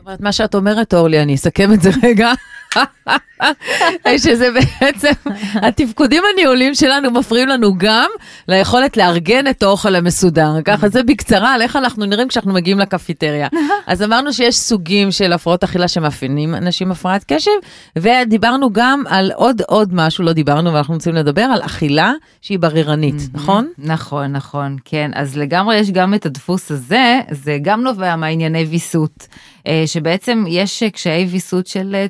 זאת 0.00 0.06
אומרת, 0.06 0.20
מה 0.20 0.32
שאת 0.32 0.54
אומרת, 0.54 0.94
אורלי, 0.94 1.22
אני 1.22 1.34
אסכם 1.34 1.72
את 1.72 1.82
זה 1.82 1.90
רגע. 2.02 2.32
שזה 4.16 4.48
בעצם, 4.50 5.12
התפקודים 5.54 6.22
הניהוליים 6.32 6.74
שלנו 6.74 7.10
מפריעים 7.10 7.48
לנו 7.48 7.78
גם 7.78 8.10
ליכולת 8.48 8.96
לארגן 8.96 9.46
את 9.46 9.62
האוכל 9.62 9.94
המסודר. 9.94 10.52
ככה 10.64 10.88
זה 10.88 11.02
בקצרה 11.02 11.54
על 11.54 11.62
איך 11.62 11.76
אנחנו 11.76 12.06
נראים 12.06 12.28
כשאנחנו 12.28 12.52
מגיעים 12.52 12.78
לקפיטריה. 12.78 13.48
אז 13.86 14.02
אמרנו 14.02 14.32
שיש 14.32 14.56
סוגים 14.56 15.10
של 15.10 15.32
הפרעות 15.32 15.64
אכילה 15.64 15.88
שמאפיינים 15.88 16.54
אנשים 16.54 16.88
עם 16.88 16.92
הפרעת 16.92 17.24
קשב, 17.32 17.50
ודיברנו 17.96 18.72
גם 18.72 19.02
על 19.08 19.32
עוד 19.34 19.62
עוד 19.66 19.94
משהו, 19.94 20.24
לא 20.24 20.32
דיברנו 20.32 20.72
ואנחנו 20.72 20.94
רוצים 20.94 21.14
לדבר 21.14 21.42
על 21.42 21.62
אכילה 21.62 22.12
שהיא 22.40 22.58
בררנית, 22.58 23.22
נכון? 23.32 23.68
נכון, 23.78 24.32
נכון, 24.32 24.76
כן. 24.84 25.10
אז 25.14 25.36
לגמרי 25.36 25.76
יש 25.76 25.90
גם 25.90 26.14
את 26.14 26.26
הדפוס 26.26 26.70
הזה, 26.70 27.20
זה 27.30 27.58
גם 27.62 27.82
נובע 27.82 28.16
מהענייני 28.16 28.64
ויסות. 28.64 29.26
אה, 29.66 29.82
שבעצם 29.86 30.44
יש 30.48 30.82
קשיי 30.82 31.24
ויסות 31.24 31.66
של 31.66 31.94
אה, 31.94 32.06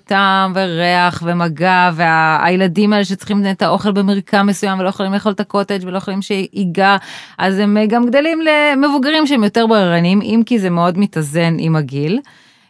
טעם 0.54 0.66
וריח 0.66 1.23
ומגע, 1.26 1.90
והילדים 1.95 2.92
האלה 2.92 3.04
שצריכים 3.04 3.42
את 3.50 3.62
האוכל 3.62 3.92
במרקם 3.92 4.47
מסוים 4.47 4.78
ולא 4.78 4.88
יכולים 4.88 5.12
לאכול 5.12 5.33
את 5.33 5.40
הקוטג' 5.40 5.78
ולא 5.83 5.99
יכולים 5.99 6.23
שיגע, 6.23 6.97
אז 7.38 7.59
הם 7.59 7.76
אה, 7.76 7.87
גם 7.87 8.07
גדלים 8.07 8.40
למבוגרים 8.40 9.26
שהם 9.26 9.45
יותר 9.45 9.66
בררנים, 9.66 10.21
אם 10.23 10.42
כי 10.47 10.59
זה 10.59 10.71
מאוד 10.71 10.99
מתאזן 10.99 11.57
עם 11.59 11.76
הגיל. 11.76 12.21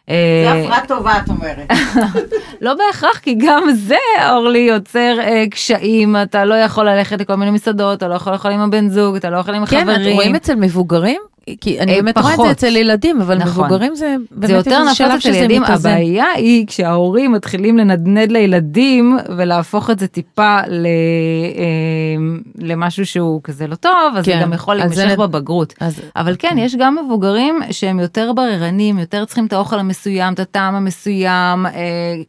זה 0.09 0.53
הפרעה 0.53 0.87
טובה, 0.87 1.13
את 1.19 1.29
אומרת. 1.29 1.73
לא 2.65 2.75
בהכרח, 2.75 3.19
כי 3.19 3.35
גם 3.35 3.63
זה, 3.73 3.97
אורלי, 4.31 4.59
יוצר 4.59 5.17
אה, 5.21 5.45
קשיים, 5.51 6.17
אתה 6.17 6.45
לא 6.45 6.55
יכול 6.55 6.89
ללכת 6.89 7.21
לכל 7.21 7.35
מיני 7.35 7.51
מסעדות, 7.51 7.99
אתה 7.99 8.09
לא 8.09 8.15
יכול 8.15 8.33
לאכול 8.33 8.51
עם 8.51 8.61
הבן 8.61 8.89
זוג, 8.89 9.17
אתה 9.17 9.31
לא 9.31 9.39
יכול 9.39 9.55
עם 9.55 9.63
החברים. 9.63 9.87
כן, 9.87 10.03
אתם 10.03 10.13
רואים 10.13 10.35
אצל 10.35 10.55
מבוגרים? 10.55 11.21
כי 11.61 11.81
אני 11.81 11.95
באמת 11.95 12.19
רואה 12.19 12.35
את 12.35 12.39
זה 12.39 12.51
אצל 12.51 12.77
ילדים, 12.77 13.21
אבל 13.21 13.39
נכון. 13.39 13.65
מבוגרים 13.65 13.95
זה 13.95 14.17
באמת 14.31 14.67
איזה 14.67 14.95
שלב 14.95 15.21
שזה 15.21 15.37
ילדים. 15.37 15.63
מתאזן. 15.63 15.91
הבעיה 15.91 16.27
היא 16.37 16.67
כשההורים 16.67 17.33
מתחילים 17.33 17.79
לנדנד 17.79 18.33
לילדים 18.33 19.19
ולהפוך 19.37 19.91
את 19.91 19.99
זה 19.99 20.07
טיפה 20.07 20.59
ל, 20.69 20.87
אה, 20.87 22.51
למשהו 22.59 23.07
שהוא 23.07 23.41
כזה 23.45 23.67
לא 23.67 23.75
טוב, 23.75 24.17
אז 24.17 24.25
כן. 24.25 24.39
זה 24.39 24.43
גם 24.43 24.53
יכול 24.53 24.75
להימשך 24.75 25.09
זה... 25.09 25.17
בבגרות. 25.17 25.75
אז... 25.81 26.01
אבל 26.17 26.37
כן, 26.39 26.51
כן, 26.51 26.59
יש 26.59 26.77
גם 26.77 26.97
מבוגרים 27.05 27.61
שהם 27.71 28.01
יותר 28.01 28.33
בררנים, 28.33 28.99
יותר 28.99 29.25
צריכים 29.25 29.47
את 29.47 29.53
האוכל 29.53 29.79
המסוים, 29.79 30.33
את 30.35 30.41
הטעם 30.41 30.75
המסוים, 30.75 31.67
אה, 31.67 31.73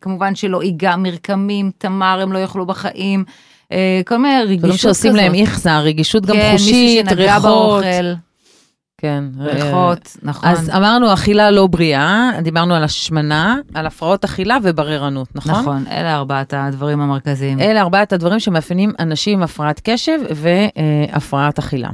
כמובן 0.01 0.35
שלא 0.35 0.63
ייגע 0.63 0.95
מרקמים, 0.95 1.71
תמר 1.77 2.19
הם 2.21 2.33
לא 2.33 2.39
יאכלו 2.39 2.65
בחיים. 2.65 3.23
אה, 3.71 4.01
כל 4.05 4.17
מיני 4.17 4.43
רגישות 4.43 4.69
כזאת. 4.69 4.79
שעושים 4.79 5.15
להם 5.15 5.33
איכסה, 5.33 5.79
רגישות 5.79 6.25
גם 6.25 6.35
כן, 6.35 6.51
חושית, 6.53 7.11
ריחות. 7.11 7.41
באוכל. 7.43 8.30
כן. 9.01 9.24
ריחות, 9.39 10.17
נכון. 10.24 10.50
אז 10.50 10.70
אמרנו 10.70 11.13
אכילה 11.13 11.51
לא 11.51 11.67
בריאה, 11.67 12.29
דיברנו 12.41 12.75
על 12.75 12.84
השמנה, 12.84 13.58
על 13.74 13.86
הפרעות 13.86 14.24
אכילה 14.24 14.58
ובררנות, 14.63 15.36
נכון? 15.36 15.51
נכון, 15.62 15.84
אלה 15.91 16.15
ארבעת 16.15 16.53
הדברים 16.53 17.01
המרכזיים. 17.01 17.60
אלה 17.60 17.81
ארבעת 17.81 18.13
הדברים 18.13 18.39
שמאפיינים 18.39 18.93
אנשים 19.00 19.38
עם 19.38 19.43
הפרעת 19.43 19.81
קשב 19.84 20.20
והפרעת 20.36 21.60
אכילה. 21.60 21.89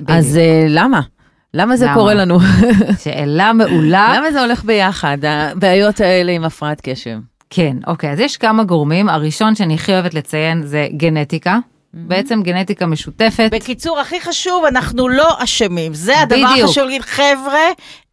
בדיוק. 0.00 0.10
אז 0.10 0.36
אה, 0.36 0.66
למה? 0.68 1.00
למה 1.54 1.76
זה 1.76 1.84
למה? 1.84 1.94
קורה 1.94 2.14
לנו? 2.14 2.38
שאלה 3.04 3.52
מעולה. 3.52 4.12
למה 4.16 4.32
זה 4.32 4.40
הולך 4.40 4.64
ביחד, 4.64 5.18
הבעיות 5.22 6.00
האלה 6.00 6.32
עם 6.32 6.44
הפרעת 6.44 6.80
קשב? 6.82 7.18
כן, 7.50 7.76
אוקיי, 7.86 8.12
אז 8.12 8.20
יש 8.20 8.36
כמה 8.36 8.64
גורמים. 8.64 9.08
הראשון 9.08 9.54
שאני 9.54 9.74
הכי 9.74 9.92
אוהבת 9.92 10.14
לציין 10.14 10.62
זה 10.62 10.86
גנטיקה. 10.96 11.58
בעצם 11.94 12.42
גנטיקה 12.42 12.86
משותפת. 12.86 13.48
בקיצור, 13.52 14.00
הכי 14.00 14.20
חשוב, 14.20 14.64
אנחנו 14.64 15.08
לא 15.08 15.28
אשמים. 15.44 15.94
זה 15.94 16.20
הדבר 16.20 16.48
החשוב 16.62 16.84
להגיד, 16.84 17.02
חבר'ה, 17.02 17.60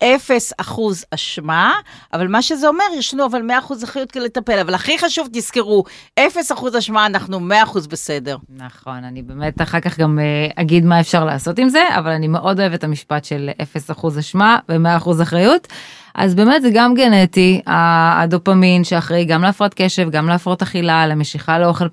אפס 0.03 0.53
אחוז 0.57 1.05
אשמה, 1.11 1.73
אבל 2.13 2.27
מה 2.27 2.41
שזה 2.41 2.67
אומר, 2.67 2.83
יש 2.97 3.13
לנו 3.13 3.25
אבל 3.25 3.41
מאה 3.41 3.59
אחוז 3.59 3.83
אחריות 3.83 4.11
כדי 4.11 4.23
לטפל. 4.23 4.59
אבל 4.59 4.73
הכי 4.73 4.99
חשוב, 4.99 5.27
תזכרו, 5.33 5.83
אפס 6.19 6.51
אחוז 6.51 6.77
אשמה, 6.77 7.05
אנחנו 7.05 7.39
מאה 7.39 7.63
אחוז 7.63 7.87
בסדר. 7.87 8.37
נכון, 8.49 9.03
אני 9.03 9.21
באמת 9.21 9.61
אחר 9.61 9.79
כך 9.79 9.99
גם 9.99 10.19
uh, 10.19 10.61
אגיד 10.61 10.85
מה 10.85 10.99
אפשר 10.99 11.25
לעשות 11.25 11.59
עם 11.59 11.69
זה, 11.69 11.83
אבל 11.97 12.11
אני 12.11 12.27
מאוד 12.27 12.59
אוהבת 12.59 12.79
את 12.79 12.83
המשפט 12.83 13.25
של 13.25 13.49
אפס 13.61 13.91
אחוז 13.91 14.19
אשמה 14.19 14.59
ומאה 14.69 14.97
אחוז 14.97 15.21
אחריות. 15.21 15.67
אז 16.15 16.35
באמת 16.35 16.61
זה 16.61 16.69
גם 16.73 16.93
גנטי, 16.93 17.61
הדופמין 17.67 18.83
שאחראי 18.83 19.25
גם 19.25 19.41
להפרעת 19.41 19.73
קשב, 19.73 20.09
גם 20.09 20.29
להפרעות 20.29 20.61
אכילה, 20.61 21.07
למשיכה 21.07 21.59
לאוכל 21.59 21.85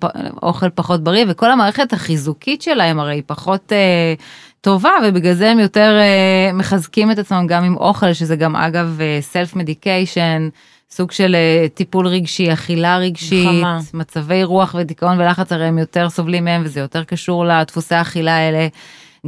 אוכל 0.43 0.71
פחות 0.71 1.05
בריא, 1.05 1.25
וכל 1.29 1.51
המערכת 1.51 1.93
החיזוקית 1.93 2.63
שלהם 2.63 3.01
הרי 3.01 3.15
היא 3.15 3.23
פחות 3.27 3.73
אה, 3.73 4.15
טובה, 4.61 4.91
ובגלל 5.05 5.35
זה 5.35 5.51
הם 5.51 5.59
יותר 5.59 5.99
אה, 5.99 6.53
מחזקים 6.53 7.11
את 7.11 7.19
עצמם 7.19 7.47
גם 7.49 7.65
עם 7.65 7.77
אוכל, 7.77 8.13
שזה 8.13 8.37
גם 8.37 8.57
אגב 8.57 9.01
סלף 9.21 9.57
אה, 9.57 9.59
מדיקיישן. 9.59 10.49
סוג 10.91 11.13
של 11.13 11.37
uh, 11.37 11.69
טיפול 11.75 12.07
רגשי, 12.07 12.53
אכילה 12.53 12.99
רגשית, 12.99 13.49
חמה. 13.49 13.79
מצבי 13.95 14.45
רוח 14.45 14.75
ודיכאון 14.79 15.21
ולחץ, 15.21 15.53
הרי 15.53 15.65
הם 15.65 15.79
יותר 15.79 16.11
סובלים 16.11 16.45
מהם 16.45 16.63
וזה 16.65 16.81
יותר 16.81 17.05
קשור 17.05 17.45
לדפוסי 17.45 17.95
האכילה 17.95 18.37
האלה. 18.37 18.69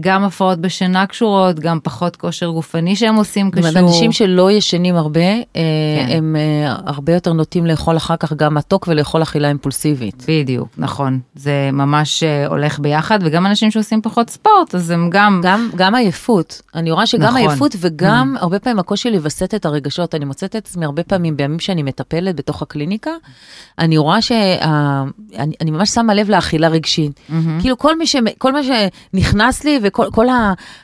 גם 0.00 0.24
הפרעות 0.24 0.58
בשינה 0.58 1.06
קשורות, 1.06 1.60
גם 1.60 1.78
פחות 1.82 2.16
כושר 2.16 2.46
גופני 2.46 2.96
שהם 2.96 3.14
עושים 3.14 3.50
קשור. 3.50 3.62
זאת 3.62 3.76
אומרת, 3.76 3.88
אנשים 3.88 4.12
שלא 4.12 4.50
ישנים 4.50 4.96
הרבה, 4.96 5.20
אה, 5.20 5.42
כן. 5.56 6.16
הם 6.16 6.36
אה, 6.36 6.76
הרבה 6.86 7.12
יותר 7.14 7.32
נוטים 7.32 7.66
לאכול 7.66 7.96
אחר 7.96 8.16
כך 8.16 8.32
גם 8.32 8.54
מתוק 8.54 8.88
ולאכול 8.88 9.22
אכילה 9.22 9.48
אימפולסיבית. 9.48 10.24
בדיוק, 10.28 10.68
נכון. 10.78 11.20
זה 11.34 11.70
ממש 11.72 12.22
אה, 12.22 12.46
הולך 12.46 12.78
ביחד, 12.78 13.18
וגם 13.22 13.46
אנשים 13.46 13.70
שעושים 13.70 14.02
פחות 14.02 14.30
ספורט, 14.30 14.74
אז 14.74 14.90
הם 14.90 15.10
גם... 15.10 15.40
גם, 15.44 15.70
גם 15.76 15.94
עייפות. 15.94 16.62
אני 16.74 16.90
רואה 16.90 17.06
שגם 17.06 17.22
נכון. 17.22 17.36
עייפות 17.36 17.76
וגם 17.80 18.34
mm. 18.36 18.40
הרבה 18.40 18.58
פעמים 18.58 18.78
הקושי 18.78 19.10
לווסת 19.10 19.54
את 19.54 19.66
הרגשות. 19.66 20.14
אני 20.14 20.24
מוצאת 20.24 20.50
את 20.50 20.66
עצמי 20.66 20.84
הרבה 20.84 21.02
פעמים 21.02 21.36
בימים 21.36 21.58
שאני 21.58 21.82
מטפלת 21.82 22.36
בתוך 22.36 22.62
הקליניקה, 22.62 23.10
אני 23.78 23.98
רואה 23.98 24.22
שאני 24.22 25.54
אני 25.60 25.70
ממש 25.70 25.90
שמה 25.90 26.14
לב 26.14 26.30
לאכילה 26.30 26.68
רגשית. 26.68 27.12
Mm-hmm. 27.12 27.60
כאילו 27.60 27.78
כל, 27.78 27.98
מי 27.98 28.06
ש, 28.06 28.16
כל 28.38 28.52
מה 28.52 28.60
שנכנס 28.62 29.64
לי, 29.64 29.80
וכל 29.84 30.26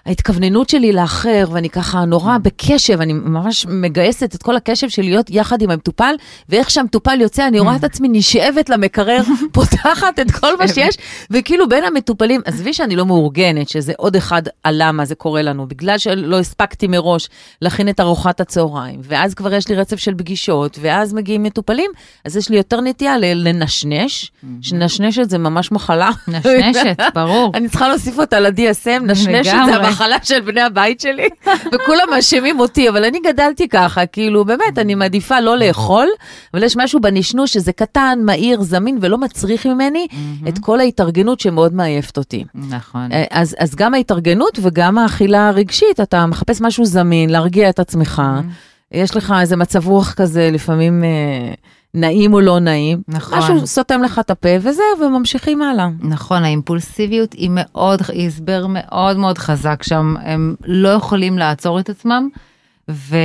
ההתכווננות 0.07 0.69
שלי 0.69 0.93
לאחר, 0.93 1.45
ואני 1.53 1.71
ככה 1.71 2.05
נורא 2.05 2.39
בקשב, 2.39 3.01
אני 3.01 3.13
ממש 3.13 3.67
מגייסת 3.69 4.35
את 4.35 4.43
כל 4.43 4.57
הקשב 4.57 4.89
שלי 4.89 5.11
להיות 5.11 5.31
יחד 5.31 5.63
עם 5.63 5.71
המטופל, 5.71 6.15
ואיך 6.49 6.71
שהמטופל 6.71 7.21
יוצא, 7.21 7.49
אני 7.49 7.61
רואה 7.61 7.77
את 7.77 7.85
עצמי 7.85 8.09
נשאבת 8.09 8.69
למקרר, 8.69 9.21
פותחת 9.53 10.19
את 10.21 10.31
כל 10.31 10.57
מה 10.57 10.69
שיש, 10.69 10.97
וכאילו 11.31 11.69
בין 11.69 11.85
המטופלים, 11.85 12.41
עזבי 12.45 12.73
שאני 12.73 12.97
לא 12.97 13.07
מאורגנת, 13.07 13.69
שזה 13.69 13.93
עוד 13.97 14.17
אחד 14.17 14.43
הלמה 14.65 15.05
זה 15.05 15.15
קורה 15.15 15.43
לנו, 15.43 15.69
בגלל 15.69 15.99
שלא 15.99 16.39
הספקתי 16.39 16.87
מראש 16.87 17.29
להכין 17.63 17.89
את 17.89 18.01
ארוחת 18.01 18.41
הצהריים, 18.41 19.01
ואז 19.03 19.35
כבר 19.35 19.55
יש 19.55 19.69
לי 19.69 19.75
רצף 19.75 19.97
של 19.97 20.15
פגישות, 20.15 20.79
ואז 20.81 21.13
מגיעים 21.13 21.43
מטופלים, 21.43 21.91
אז 22.25 22.37
יש 22.37 22.49
לי 22.49 22.57
יותר 22.57 22.81
נטייה 22.81 23.19
לנשנש, 23.19 24.31
שנשנשת 24.63 25.31
זה 25.31 25.39
ממש 25.39 25.73
מחלה. 25.73 26.11
נשנשת, 26.29 27.01
ברור. 27.15 27.53
אני 27.57 27.69
צריכה 27.69 27.89
להוסיף 27.89 28.19
אותה 28.19 28.41
ל-DSM, 28.41 28.90
הם 28.97 29.07
נשנשת, 29.07 29.57
זה 29.67 29.77
המחלה 29.77 30.17
של 30.23 30.41
בני 30.41 30.61
הבית 30.61 31.01
שלי, 31.01 31.29
וכולם 31.73 32.11
מאשימים 32.11 32.61
אותי, 32.61 32.89
אבל 32.89 33.05
אני 33.05 33.19
גדלתי 33.25 33.69
ככה, 33.69 34.07
כאילו, 34.07 34.45
באמת, 34.45 34.79
אני 34.79 34.95
מעדיפה 34.95 35.41
לא 35.41 35.59
לאכול, 35.59 36.09
אבל 36.55 36.63
יש 36.63 36.77
משהו 36.77 37.01
בנשנוש 37.01 37.53
שזה 37.53 37.73
קטן, 37.73 38.19
מהיר, 38.23 38.63
זמין, 38.63 38.99
ולא 39.01 39.19
מצריך 39.19 39.67
ממני 39.67 40.07
את 40.49 40.59
כל 40.59 40.81
ההתארגנות 40.81 41.41
שמאוד 41.41 41.75
מעייפת 41.75 42.19
אותי. 42.19 42.45
נכון. 42.55 43.13
אה, 43.13 43.25
אז, 43.31 43.57
אז 43.59 43.75
גם 43.75 43.95
ההתארגנות 43.95 44.59
וגם 44.63 44.99
האכילה 44.99 45.49
הרגשית, 45.49 46.01
אתה 46.01 46.27
מחפש 46.27 46.61
משהו 46.61 46.85
זמין, 46.85 47.31
להרגיע 47.31 47.71
את 47.71 47.79
עצמך. 47.79 48.23
יש 48.93 49.17
לך 49.17 49.35
איזה 49.41 49.57
מצב 49.57 49.87
רוח 49.87 50.13
כזה, 50.13 50.51
לפעמים... 50.53 51.05
אה, 51.05 51.55
נעים 51.95 52.35
או 52.35 52.41
לא 52.41 52.59
נעים, 52.59 53.03
נכון. 53.09 53.39
משהו 53.39 53.67
סותם 53.67 54.03
לך 54.03 54.19
את 54.19 54.31
הפה 54.31 54.49
וזהו, 54.61 54.85
וממשיכים 55.01 55.63
הלאה. 55.63 55.89
נכון, 56.01 56.45
האימפולסיביות 56.45 57.33
היא 57.33 57.51
מאוד, 57.53 58.03
היא 58.09 58.27
הסבר 58.27 58.67
מאוד 58.69 59.17
מאוד 59.17 59.39
חזק 59.39 59.83
שם, 59.83 60.15
הם 60.23 60.55
לא 60.65 60.89
יכולים 60.89 61.39
לעצור 61.39 61.81
את 61.81 61.91
עצמם. 61.91 62.29
ו... 62.91 63.17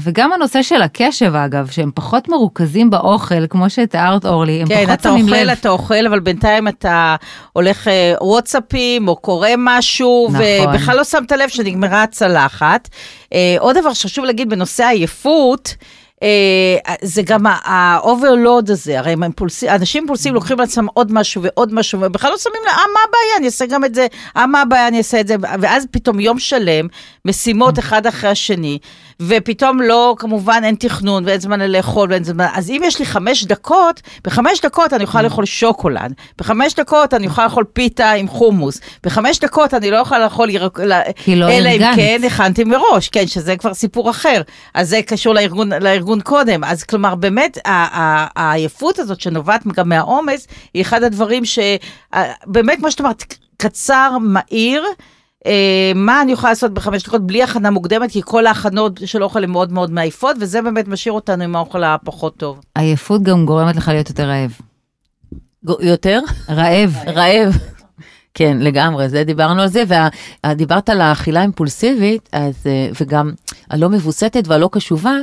וגם 0.00 0.32
הנושא 0.32 0.62
של 0.62 0.82
הקשב 0.82 1.34
אגב, 1.34 1.68
שהם 1.70 1.90
פחות 1.94 2.28
מרוכזים 2.28 2.90
באוכל, 2.90 3.46
כמו 3.46 3.70
שתיארת 3.70 4.26
אורלי, 4.26 4.60
הם 4.62 4.68
כן, 4.68 4.84
פחות 4.84 5.00
אתה 5.00 5.08
שמים 5.08 5.24
אוכל, 5.24 5.42
לב. 5.42 5.50
אתה 5.60 5.68
אוכל, 5.68 6.06
אבל 6.06 6.20
בינתיים 6.20 6.68
אתה 6.68 7.16
הולך 7.52 7.88
אה, 7.88 8.14
וואטסאפים, 8.20 9.08
או 9.08 9.16
קורא 9.16 9.48
משהו, 9.58 10.28
נכון. 10.30 10.44
ובכלל 10.68 10.96
לא 10.96 11.04
שמת 11.04 11.32
לב 11.32 11.48
שנגמרה 11.48 12.02
הצלחת. 12.02 12.88
אה, 13.32 13.56
עוד 13.58 13.78
דבר 13.78 13.92
שחשוב 13.92 14.24
להגיד 14.24 14.50
בנושא 14.50 14.84
עייפות, 14.84 15.74
זה 17.02 17.22
גם 17.22 17.46
ה-overload 17.46 18.72
הזה, 18.72 18.98
הרי 18.98 19.12
הם 19.12 19.22
אימפולסי- 19.22 19.68
אנשים 19.68 20.02
אימפולסיביים 20.02 20.34
לוקחים 20.34 20.58
לעצמם 20.58 20.86
עוד 20.94 21.12
משהו 21.12 21.42
ועוד 21.42 21.74
משהו, 21.74 22.00
ובכלל 22.02 22.30
לא 22.30 22.38
שמים 22.38 22.60
לב, 22.64 22.68
אה, 22.68 22.76
מה 22.94 23.00
הבעיה, 23.08 23.36
אני 23.38 23.46
אעשה 23.46 23.66
גם 23.66 23.84
את 23.84 23.94
זה, 23.94 24.06
אה, 24.36 24.46
מה 24.46 24.60
הבעיה, 24.62 24.88
אני 24.88 24.98
אעשה 24.98 25.20
את 25.20 25.28
זה, 25.28 25.34
ואז 25.60 25.86
פתאום 25.90 26.20
יום 26.20 26.38
שלם, 26.38 26.86
משימות 27.24 27.78
אחד 27.82 28.06
אחרי 28.06 28.30
השני, 28.30 28.78
ופתאום 29.20 29.80
לא, 29.80 30.14
כמובן 30.18 30.60
אין 30.64 30.74
תכנון 30.74 31.24
ואין 31.26 31.40
זמן 31.40 31.60
לאכול 31.60 32.10
ואין 32.10 32.24
זמן, 32.24 32.46
אז 32.54 32.70
אם 32.70 32.80
יש 32.84 32.98
לי 32.98 33.06
חמש 33.06 33.44
דקות, 33.44 34.00
בחמש 34.24 34.60
דקות 34.60 34.92
אני 34.92 35.04
יכולה 35.04 35.22
לאכול 35.22 35.44
שוקולד, 35.44 36.12
בחמש 36.38 36.74
דקות 36.74 37.14
אני 37.14 37.26
יכולה 37.26 37.46
לאכול 37.46 37.64
פיתה 37.72 38.12
עם 38.12 38.28
חומוס, 38.28 38.80
בחמש 39.04 39.38
דקות 39.38 39.74
אני 39.74 39.90
לא 39.90 39.96
יכולה 39.96 40.20
לאכול 40.20 40.50
ירק... 40.50 40.80
לא 41.36 41.50
אלא 41.50 41.68
אם. 41.68 41.96
כן 41.96 42.20
הכנתי 42.26 42.64
מראש, 42.64 43.08
כן, 43.08 43.26
שזה 43.26 43.56
כבר 43.56 43.74
סיפור 43.74 44.10
אחר. 44.10 44.42
אז 44.74 44.88
זה 44.88 45.00
קשור 45.06 45.34
לארגון, 45.34 45.72
לארגון 46.06 46.20
קודם. 46.20 46.64
אז 46.64 46.82
כלומר, 46.84 47.14
באמת, 47.14 47.58
העייפות 47.64 48.98
הזאת 48.98 49.20
שנובעת 49.20 49.66
גם 49.66 49.88
מהעומס, 49.88 50.48
היא 50.74 50.82
אחד 50.82 51.02
הדברים 51.02 51.42
שבאמת, 51.44 52.78
כמו 52.78 52.90
שאת 52.90 53.00
אומרת, 53.00 53.34
קצר, 53.56 54.16
מהיר. 54.20 54.84
אה, 55.46 55.92
מה 55.94 56.22
אני 56.22 56.32
יכולה 56.32 56.50
לעשות 56.52 56.74
בחמש 56.74 57.02
דקות 57.02 57.26
בלי 57.26 57.42
הכנה 57.42 57.70
מוקדמת, 57.70 58.10
כי 58.10 58.20
כל 58.24 58.46
ההכנות 58.46 59.00
של 59.04 59.22
אוכל 59.22 59.44
הן 59.44 59.50
מאוד 59.50 59.72
מאוד 59.72 59.90
מעייפות, 59.90 60.36
וזה 60.40 60.62
באמת 60.62 60.88
משאיר 60.88 61.12
אותנו 61.12 61.44
עם 61.44 61.56
האוכל 61.56 61.84
הפחות 61.84 62.36
טוב. 62.36 62.60
עייפות 62.74 63.22
גם 63.22 63.46
גורמת 63.46 63.76
לך 63.76 63.88
להיות 63.88 64.08
יותר 64.08 64.28
רעב. 64.28 64.50
ג- 65.66 65.82
יותר? 65.84 66.20
רעב. 66.50 66.96
רעב. 67.06 67.54
כן, 68.34 68.56
לגמרי, 68.60 69.08
זה 69.08 69.24
דיברנו 69.24 69.62
על 69.62 69.68
זה, 69.68 69.84
ודיברת 70.46 70.88
על 70.88 71.00
האכילה 71.00 71.40
האימפולסיבית, 71.40 72.28
אז, 72.32 72.54
אה, 72.66 72.88
וגם 73.00 73.32
הלא 73.70 73.88
מבוסתת 73.88 74.48
והלא 74.48 74.68
קשובה, 74.72 75.16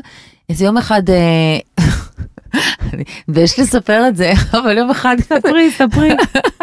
איזה 0.54 0.66
יום 0.66 0.78
אחד, 0.78 1.02
אה, 1.10 1.58
ויש 3.34 3.60
לספר 3.60 4.08
את 4.08 4.16
זה, 4.16 4.32
אבל 4.58 4.78
יום 4.78 4.90
אחד, 4.90 5.16
ספרי, 5.20 5.72
ספרי. 5.72 6.16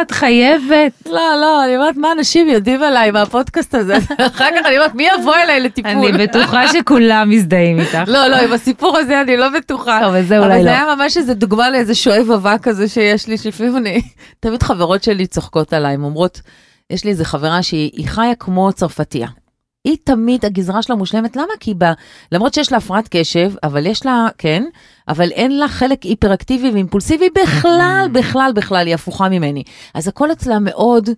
את 0.03 0.11
חייבת. 0.11 0.93
לא, 1.07 1.21
לא, 1.41 1.65
אני 1.65 1.77
אומרת, 1.77 1.97
מה 1.97 2.13
אנשים 2.13 2.49
יודעים 2.49 2.83
עליי 2.83 3.11
מהפודקאסט 3.11 3.75
הזה? 3.75 3.97
אחר 4.19 4.49
כך 4.59 4.67
אני 4.67 4.77
אומרת, 4.79 4.95
מי 4.95 5.07
יבוא 5.19 5.35
אליי 5.35 5.61
לטיפול? 5.61 5.91
אני 5.91 6.13
בטוחה 6.13 6.69
שכולם 6.69 7.31
מזדהים 7.31 7.81
איתך. 7.81 7.99
לא, 8.07 8.27
לא, 8.27 8.37
עם 8.37 8.53
הסיפור 8.53 8.97
הזה 8.99 9.21
אני 9.21 9.37
לא 9.37 9.49
בטוחה. 9.49 10.01
טוב, 10.03 10.15
אז 10.15 10.29
זה 10.29 10.39
אבל 10.39 10.47
אולי 10.47 10.59
זה 10.59 10.65
לא. 10.65 10.71
היה 10.71 10.95
ממש 10.97 11.17
איזה 11.17 11.35
דוגמה 11.35 11.71
לאיזה 11.71 11.95
שואב 11.95 12.31
אבק 12.31 12.63
כזה 12.63 12.89
שיש 12.89 13.27
לי, 13.27 13.39
שלפעמים 13.39 13.77
אני, 13.77 14.03
תמיד 14.41 14.63
חברות 14.63 15.03
שלי 15.03 15.27
צוחקות 15.27 15.73
עליי, 15.73 15.95
הן 15.95 16.05
אומרות, 16.05 16.41
יש 16.91 17.05
לי 17.05 17.11
איזה 17.11 17.25
חברה 17.25 17.63
שהיא 17.63 17.91
היא 17.95 18.09
חיה 18.09 18.35
כמו 18.35 18.73
צרפתייה. 18.73 19.29
היא 19.85 19.97
תמיד, 20.05 20.45
הגזרה 20.45 20.83
שלה 20.83 20.97
מושלמת, 20.97 21.37
למה? 21.37 21.53
כי 21.61 21.75
בה, 21.75 21.93
למרות 22.33 22.55
שיש 22.55 22.73
לה 22.73 22.79
הפרעת 22.79 23.09
קשב, 23.11 23.53
אבל 23.63 23.87
יש 23.87 24.07
לה, 24.07 24.29
כן, 24.39 24.65
אבל 25.09 25.31
אין 25.31 25.59
לה 25.59 25.69
חלק 25.69 26.03
היפראקטיבי 26.03 26.71
ואימפולסיבי 26.71 27.29
בכלל, 27.43 28.09
בכלל, 28.13 28.53
בכלל, 28.55 28.87
היא 28.87 28.95
הפוכה 28.95 29.29
ממני. 29.29 29.63
אז 29.95 30.09
הכל 30.09 30.33
אצלה 30.33 30.59
מאוד 30.59 31.09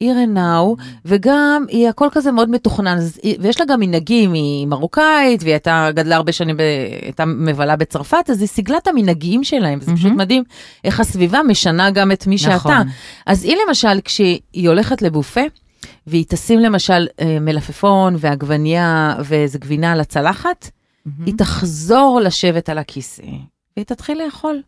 עיר 0.00 0.16
עינאו, 0.16 0.76
וגם 1.04 1.64
היא 1.68 1.88
הכל 1.88 2.08
כזה 2.12 2.32
מאוד 2.32 2.50
מתוכנן, 2.50 2.98
ויש 3.40 3.60
לה 3.60 3.66
גם 3.66 3.80
מנהגים, 3.80 4.32
היא 4.32 4.66
מרוקאית, 4.66 5.42
והיא 5.42 5.52
הייתה, 5.52 5.88
גדלה 5.94 6.16
הרבה 6.16 6.32
שנים, 6.32 6.56
ב- 6.56 6.60
הייתה 7.02 7.24
מבלה 7.24 7.76
בצרפת, 7.76 8.30
אז 8.30 8.40
היא 8.40 8.48
סיגלה 8.48 8.76
את 8.78 8.88
המנהגים 8.88 9.44
שלהם, 9.44 9.78
וזה 9.82 9.92
פשוט 9.92 10.04
מהמם. 10.06 10.18
מדהים 10.18 10.44
איך 10.84 11.00
הסביבה 11.00 11.42
משנה 11.42 11.90
גם 11.90 12.12
את 12.12 12.26
מי 12.26 12.38
שאתה. 12.38 12.54
נכון. 12.54 12.72
אז 13.26 13.44
היא 13.44 13.56
למשל, 13.68 14.00
כשהיא 14.04 14.68
הולכת 14.68 15.02
לבופה, 15.02 15.40
והיא 16.06 16.24
תשים 16.28 16.58
למשל 16.60 17.06
אה, 17.20 17.38
מלפפון 17.40 18.16
ועגבנייה 18.18 19.14
ואיזה 19.24 19.58
גבינה 19.58 19.92
על 19.92 20.00
הצלחת, 20.00 20.70
היא 21.26 21.34
תחזור 21.38 22.20
לשבת 22.24 22.68
על 22.68 22.78
הכיסא, 22.78 23.22
והיא 23.76 23.86
תתחיל 23.86 24.22
לאכול. 24.24 24.62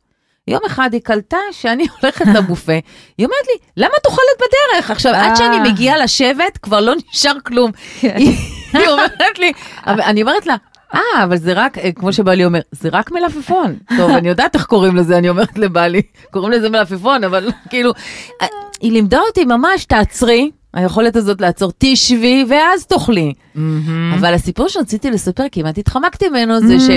יום 0.48 0.60
אחד 0.66 0.90
היא 0.92 1.00
קלטה 1.00 1.36
שאני 1.52 1.86
הולכת 2.00 2.26
לבופה, 2.26 2.78
היא 3.18 3.26
אומרת 3.26 3.46
לי, 3.46 3.66
למה 3.76 3.94
את 4.00 4.06
אוכלת 4.06 4.36
בדרך? 4.38 4.90
עכשיו, 4.90 5.14
עד 5.14 5.30
אה. 5.30 5.36
שאני 5.36 5.70
מגיעה 5.70 5.98
לשבת, 5.98 6.58
כבר 6.62 6.80
לא 6.80 6.94
נשאר 7.10 7.40
כלום. 7.44 7.70
כן. 8.00 8.16
היא 8.16 8.88
אומרת 8.92 9.38
לי, 9.38 9.52
אני 9.86 10.22
אומרת 10.22 10.46
לה, 10.46 10.56
אה, 10.94 11.24
אבל 11.24 11.36
זה 11.36 11.52
רק, 11.52 11.78
אה, 11.78 11.92
כמו 11.92 12.12
שבעלי 12.12 12.44
אומר, 12.44 12.60
זה 12.72 12.88
רק 12.92 13.12
מלפפון. 13.12 13.76
טוב, 13.96 14.10
אני 14.10 14.28
יודעת 14.28 14.54
איך 14.54 14.64
קוראים 14.64 14.96
לזה, 14.96 15.18
אני 15.18 15.28
אומרת 15.28 15.58
לבעלי, 15.58 16.02
קוראים 16.30 16.52
לזה 16.52 16.70
מלפפון, 16.70 17.24
אבל 17.24 17.50
כאילו, 17.70 17.92
אה, 18.42 18.46
היא 18.80 18.92
לימדה 18.92 19.20
אותי 19.20 19.44
ממש, 19.44 19.84
תעצרי, 19.84 20.50
היכולת 20.74 21.16
הזאת 21.16 21.40
לעצור, 21.40 21.72
תשבי 21.78 22.44
ואז 22.48 22.86
תאכלי. 22.86 23.32
מהמם. 23.54 24.12
אבל 24.18 24.34
הסיפור 24.34 24.68
שרציתי 24.68 25.10
לספר, 25.10 25.44
כמעט 25.52 25.78
התחמקתי 25.78 26.28
ממנו, 26.28 26.60
זה 26.60 26.80
ש... 26.80 26.88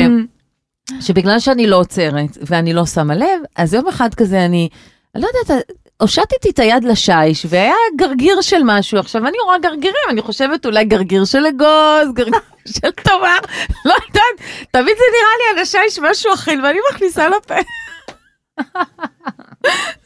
שבגלל 1.02 1.40
שאני 1.40 1.68
לא 1.68 1.76
עוצרת 1.76 2.38
ואני 2.42 2.74
לא 2.74 2.86
שמה 2.86 3.16
לב, 3.16 3.42
אז 3.56 3.74
יום 3.74 3.88
אחד 3.88 4.14
כזה 4.14 4.46
אני, 4.46 4.70
אני 5.16 5.24
לא 5.24 5.28
יודעת, 5.28 5.66
הושטתי 6.02 6.50
את 6.50 6.60
היד 6.60 6.84
לשיש 6.84 7.46
והיה 7.50 7.74
גרגיר 7.96 8.42
של 8.42 8.62
משהו. 8.66 9.00
עכשיו 9.00 9.28
אני 9.28 9.38
רואה 9.46 9.58
גרגירים, 9.58 10.08
אני 10.10 10.22
חושבת 10.22 10.66
אולי 10.66 10.86
גרגיר 10.86 11.26
של 11.26 11.46
אגוז, 11.46 12.14
גרגיר 12.14 12.40
של 12.76 12.92
תמר, 12.92 13.38
לא 13.86 13.94
יודעת, 14.08 14.48
תמיד 14.72 14.96
זה 14.98 15.04
נראה 15.14 15.34
לי 15.38 15.54
על 15.54 15.60
השיש 15.60 16.00
משהו 16.00 16.34
אכיל 16.34 16.66
ואני 16.66 16.80
מכניסה 16.92 17.30
לפה. 17.30 17.56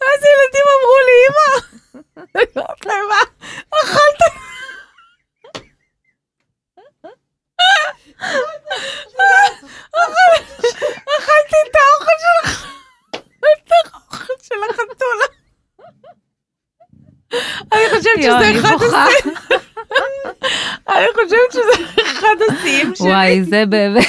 אז 0.01 0.19
ילדים 0.29 0.65
אמרו 0.75 0.97
לי, 1.05 1.17
אמא, 1.27 1.47
מה, 2.55 3.21
אכלת? 3.83 4.21
אכלתי 11.19 11.55
את 11.69 11.75
האוכל 11.75 12.17
שלך, 12.21 12.65
את 13.15 13.71
האוכל 13.71 14.33
של 14.43 14.55
החתולה. 14.69 15.25
אני 17.73 17.89
חושבת 17.89 18.21
שזה 18.21 18.59
אחד. 18.59 18.75
השיאים. 18.81 19.35
אני 20.87 21.07
חושבת 21.13 21.51
שזה 21.51 22.01
אחד 22.01 22.35
השיאים 22.49 22.95
שלי, 22.95 23.07
וואי, 23.07 23.43
זה 23.43 23.63
באמת. 23.69 24.05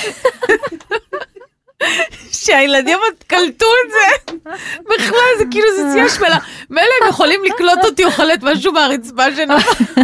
שהילדים 2.32 2.98
עוד 2.98 3.24
קלטו 3.26 3.66
את 3.84 3.90
זה. 3.90 4.21
בכלל 4.94 5.38
זה 5.38 5.44
כאילו 5.50 5.66
זה 5.76 5.82
שיא 5.92 6.02
השפלה. 6.02 6.38
מילא 6.70 6.86
הם 7.02 7.08
יכולים 7.08 7.44
לקלוט 7.44 7.84
אותי 7.84 8.04
אוכלת 8.04 8.42
משהו 8.42 8.72
מהרצפה 8.72 9.22
שנפל. 9.36 10.02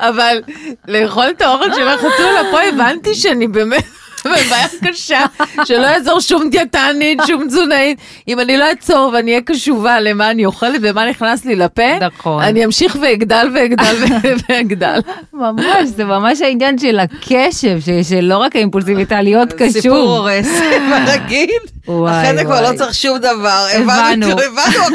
אבל 0.00 0.42
לאכול 0.88 1.24
את 1.30 1.42
האוכל 1.42 1.74
של 1.74 1.88
החתולה, 1.88 2.42
פה 2.50 2.62
הבנתי 2.62 3.14
שאני 3.14 3.46
באמת 3.48 3.84
בבעיה 4.24 4.66
קשה, 4.88 5.20
שלא 5.64 5.86
יעזור 5.86 6.20
שום 6.20 6.50
דיאטנית, 6.50 7.18
שום 7.26 7.46
תזונאית. 7.46 7.98
אם 8.28 8.40
אני 8.40 8.56
לא 8.56 8.64
אעצור 8.68 9.10
ואני 9.14 9.30
אהיה 9.30 9.42
קשובה 9.42 10.00
למה 10.00 10.30
אני 10.30 10.46
אוכלת 10.46 10.80
ומה 10.82 11.10
נכנס 11.10 11.44
לי 11.44 11.56
לפה, 11.56 11.98
נכון. 12.00 12.42
אני 12.42 12.64
אמשיך 12.64 12.96
ואגדל 13.02 13.48
ואגדל 13.54 13.96
ואגדל. 14.48 15.00
ממש, 15.32 15.88
זה 15.96 16.04
ממש 16.04 16.40
העניין 16.40 16.78
של 16.78 16.98
הקשב, 16.98 17.78
ש- 17.80 18.08
שלא 18.08 18.38
רק 18.38 18.56
האימפולסיביות, 18.56 19.12
להיות 19.12 19.48
סיפור 19.52 19.68
קשוב. 19.80 19.92
הורס, 19.96 20.48
מה 20.90 21.04
להגיד? 21.06 21.50
אחרי 21.84 22.36
זה 22.36 22.44
כבר. 22.44 22.70
לא 22.72 22.76
צריך 22.76 22.94
שום 22.94 23.18
דבר, 23.18 23.66
הבנו. 23.74 24.26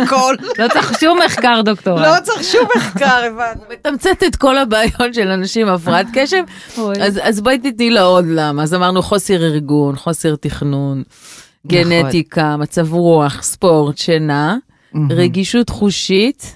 הכל. 0.03 0.35
לא 0.59 0.67
צריך 0.67 0.99
שום 0.99 1.19
מחקר 1.25 1.61
דוקטורט. 1.65 2.01
לא 2.01 2.13
צריך 2.23 2.43
שום 2.43 2.67
מחקר, 2.75 3.23
הבנו. 3.25 3.61
מתמצת 3.71 4.23
את 4.27 4.35
כל 4.35 4.57
הבעיות 4.57 5.13
של 5.13 5.27
אנשים 5.27 5.67
עם 5.67 5.73
הפרעת 5.73 6.05
קשב, 6.13 6.43
אז 7.23 7.41
בואי 7.41 7.57
תתני 7.57 7.89
לה 7.89 8.01
עוד 8.01 8.25
למה. 8.27 8.63
אז 8.63 8.73
אמרנו 8.73 9.03
חוסר 9.15 9.43
ארגון, 9.43 9.95
חוסר 9.95 10.35
תכנון, 10.35 11.03
גנטיקה, 11.67 12.57
מצב 12.57 12.93
רוח, 12.93 13.43
ספורט, 13.43 13.97
שינה, 13.97 14.57
מהמם. 14.93 15.11
רגישות 15.11 15.69
חושית, 15.69 16.55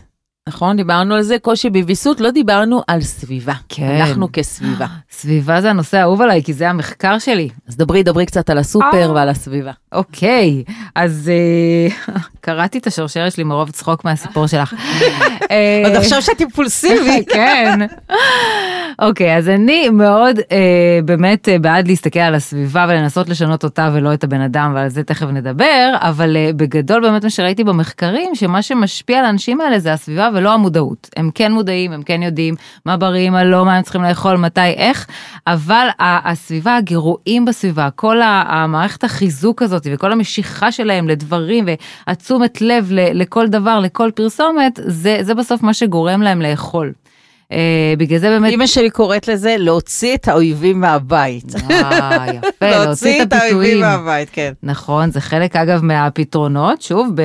נכון? 0.50 0.78
דיברנו 0.78 1.16
על 1.16 1.22
זה, 1.22 1.40
קושי 1.42 1.70
בוויסות, 1.70 2.22
לא 2.22 2.32
דיברנו 2.32 2.82
על 2.88 3.02
סביבה. 3.02 3.54
כן. 3.70 4.02
אנחנו 4.02 4.28
כסביבה. 4.34 4.86
סביבה 5.20 5.62
זה 5.62 5.70
הנושא 5.70 5.98
האהוב 5.98 6.22
עליי, 6.22 6.44
כי 6.44 6.54
זה 6.54 6.70
המחקר 6.70 7.20
שלי. 7.20 7.50
אז 7.68 7.78
דברי, 7.78 8.04
דברי 8.04 8.26
קצת 8.26 8.50
על 8.50 8.58
הסופר 8.58 9.12
ועל 9.16 9.30
הסביבה. 9.30 9.72
אוקיי, 9.92 10.64
אז 10.96 11.32
אה, 11.32 12.14
קראתי 12.42 12.78
את 12.78 12.88
השרשרת 12.88 13.32
שלי 13.32 13.44
מרוב 13.44 13.70
צחוק 13.70 14.06
מהסיפור 14.06 14.48
שלך. 14.48 14.74
אה, 15.52 15.82
עוד 15.86 15.96
עכשיו 15.96 16.22
שאת 16.22 16.40
אימפולסיבית. 16.42 17.30
כן. 17.32 17.80
אוקיי, 19.02 19.38
אז 19.38 19.50
אני 19.50 19.90
מאוד 19.90 20.40
אה, 20.52 21.00
באמת 21.06 21.50
אה, 21.50 21.60
בעד 21.60 21.88
להסתכל 21.88 22.20
על 22.20 22.36
הסביבה 22.36 22.86
ולנסות 22.90 23.30
לשנות 23.30 23.64
אותה 23.64 23.92
ולא 23.94 24.14
את 24.14 24.24
הבן 24.24 24.42
אדם, 24.42 24.72
ועל 24.76 24.90
זה 24.90 25.04
תכף 25.04 25.28
נדבר, 25.28 25.96
אבל 25.96 26.38
אה, 26.38 26.52
בגדול 26.56 27.02
באמת 27.02 27.24
מה 27.24 27.30
שראיתי 27.30 27.64
במחקרים, 27.64 28.36
שמה 28.36 28.62
שמשפיע 28.62 29.20
על 29.20 29.26
האנשים 29.26 29.62
האלה 29.62 29.80
זה 29.80 29.94
הסביבה 29.94 30.30
ולא 30.34 30.54
המודעות. 30.54 31.10
הם 31.18 31.30
כן 31.36 31.52
מודעים, 31.52 31.92
הם 31.92 32.04
כן 32.04 32.24
יודעים 32.24 32.56
מה 32.86 32.98
בריא, 32.98 33.30
מה 33.30 33.44
לא, 33.44 33.66
מה 33.66 33.76
הם 33.76 33.84
צריכים 33.84 34.04
לאכול, 34.04 34.38
מתי, 34.38 34.62
איך, 34.62 35.08
אבל 35.48 35.88
הסביבה, 36.00 36.78
הגירויים 36.78 37.46
בסביבה, 37.46 37.90
כל 37.96 38.18
המערכת 38.24 39.04
החיזוק 39.04 39.62
הזאת 39.62 39.88
וכל 39.92 40.12
המשיכה 40.12 40.72
שלהם 40.72 41.08
לדברים 41.08 41.66
והתשומת 42.08 42.62
לב 42.62 42.88
לכל 42.92 43.48
דבר, 43.48 43.80
לכל 43.80 44.10
פרסומת, 44.16 44.80
זה, 44.86 45.18
זה 45.22 45.34
בסוף 45.34 45.64
מה 45.64 45.74
שגורם 45.74 46.22
להם 46.22 46.42
לאכול. 46.42 46.92
Uh, 47.52 47.56
בגלל 47.98 48.20
זה 48.20 48.30
באמת... 48.30 48.54
אמא 48.54 48.68
שלי 48.68 48.90
קוראת 48.90 49.28
לזה 49.28 49.56
להוציא 49.60 50.16
את 50.16 50.28
האויבים 50.28 50.80
מהבית. 50.80 51.56
אה, 51.72 52.26
יפה, 52.34 52.70
להוציא 52.70 53.24
את. 53.24 53.34
האויבים 53.40 53.80
מהבית, 53.80 54.30
כן. 54.32 54.54
נכון, 54.64 55.12
זה 55.12 55.22
חלק 55.22 55.56
אגב 55.56 55.84
מהפתרונות, 55.84 56.82
שוב, 56.82 57.08
ב, 57.16 57.22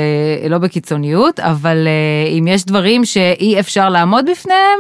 לא 0.51 0.59
בקיצוניות, 0.59 1.41
אבל 1.41 1.87
uh, 1.87 2.39
אם 2.39 2.47
יש 2.49 2.65
דברים 2.65 3.05
שאי 3.05 3.61
אפשר 3.61 3.89
לעמוד 3.89 4.25
בפניהם, 4.31 4.79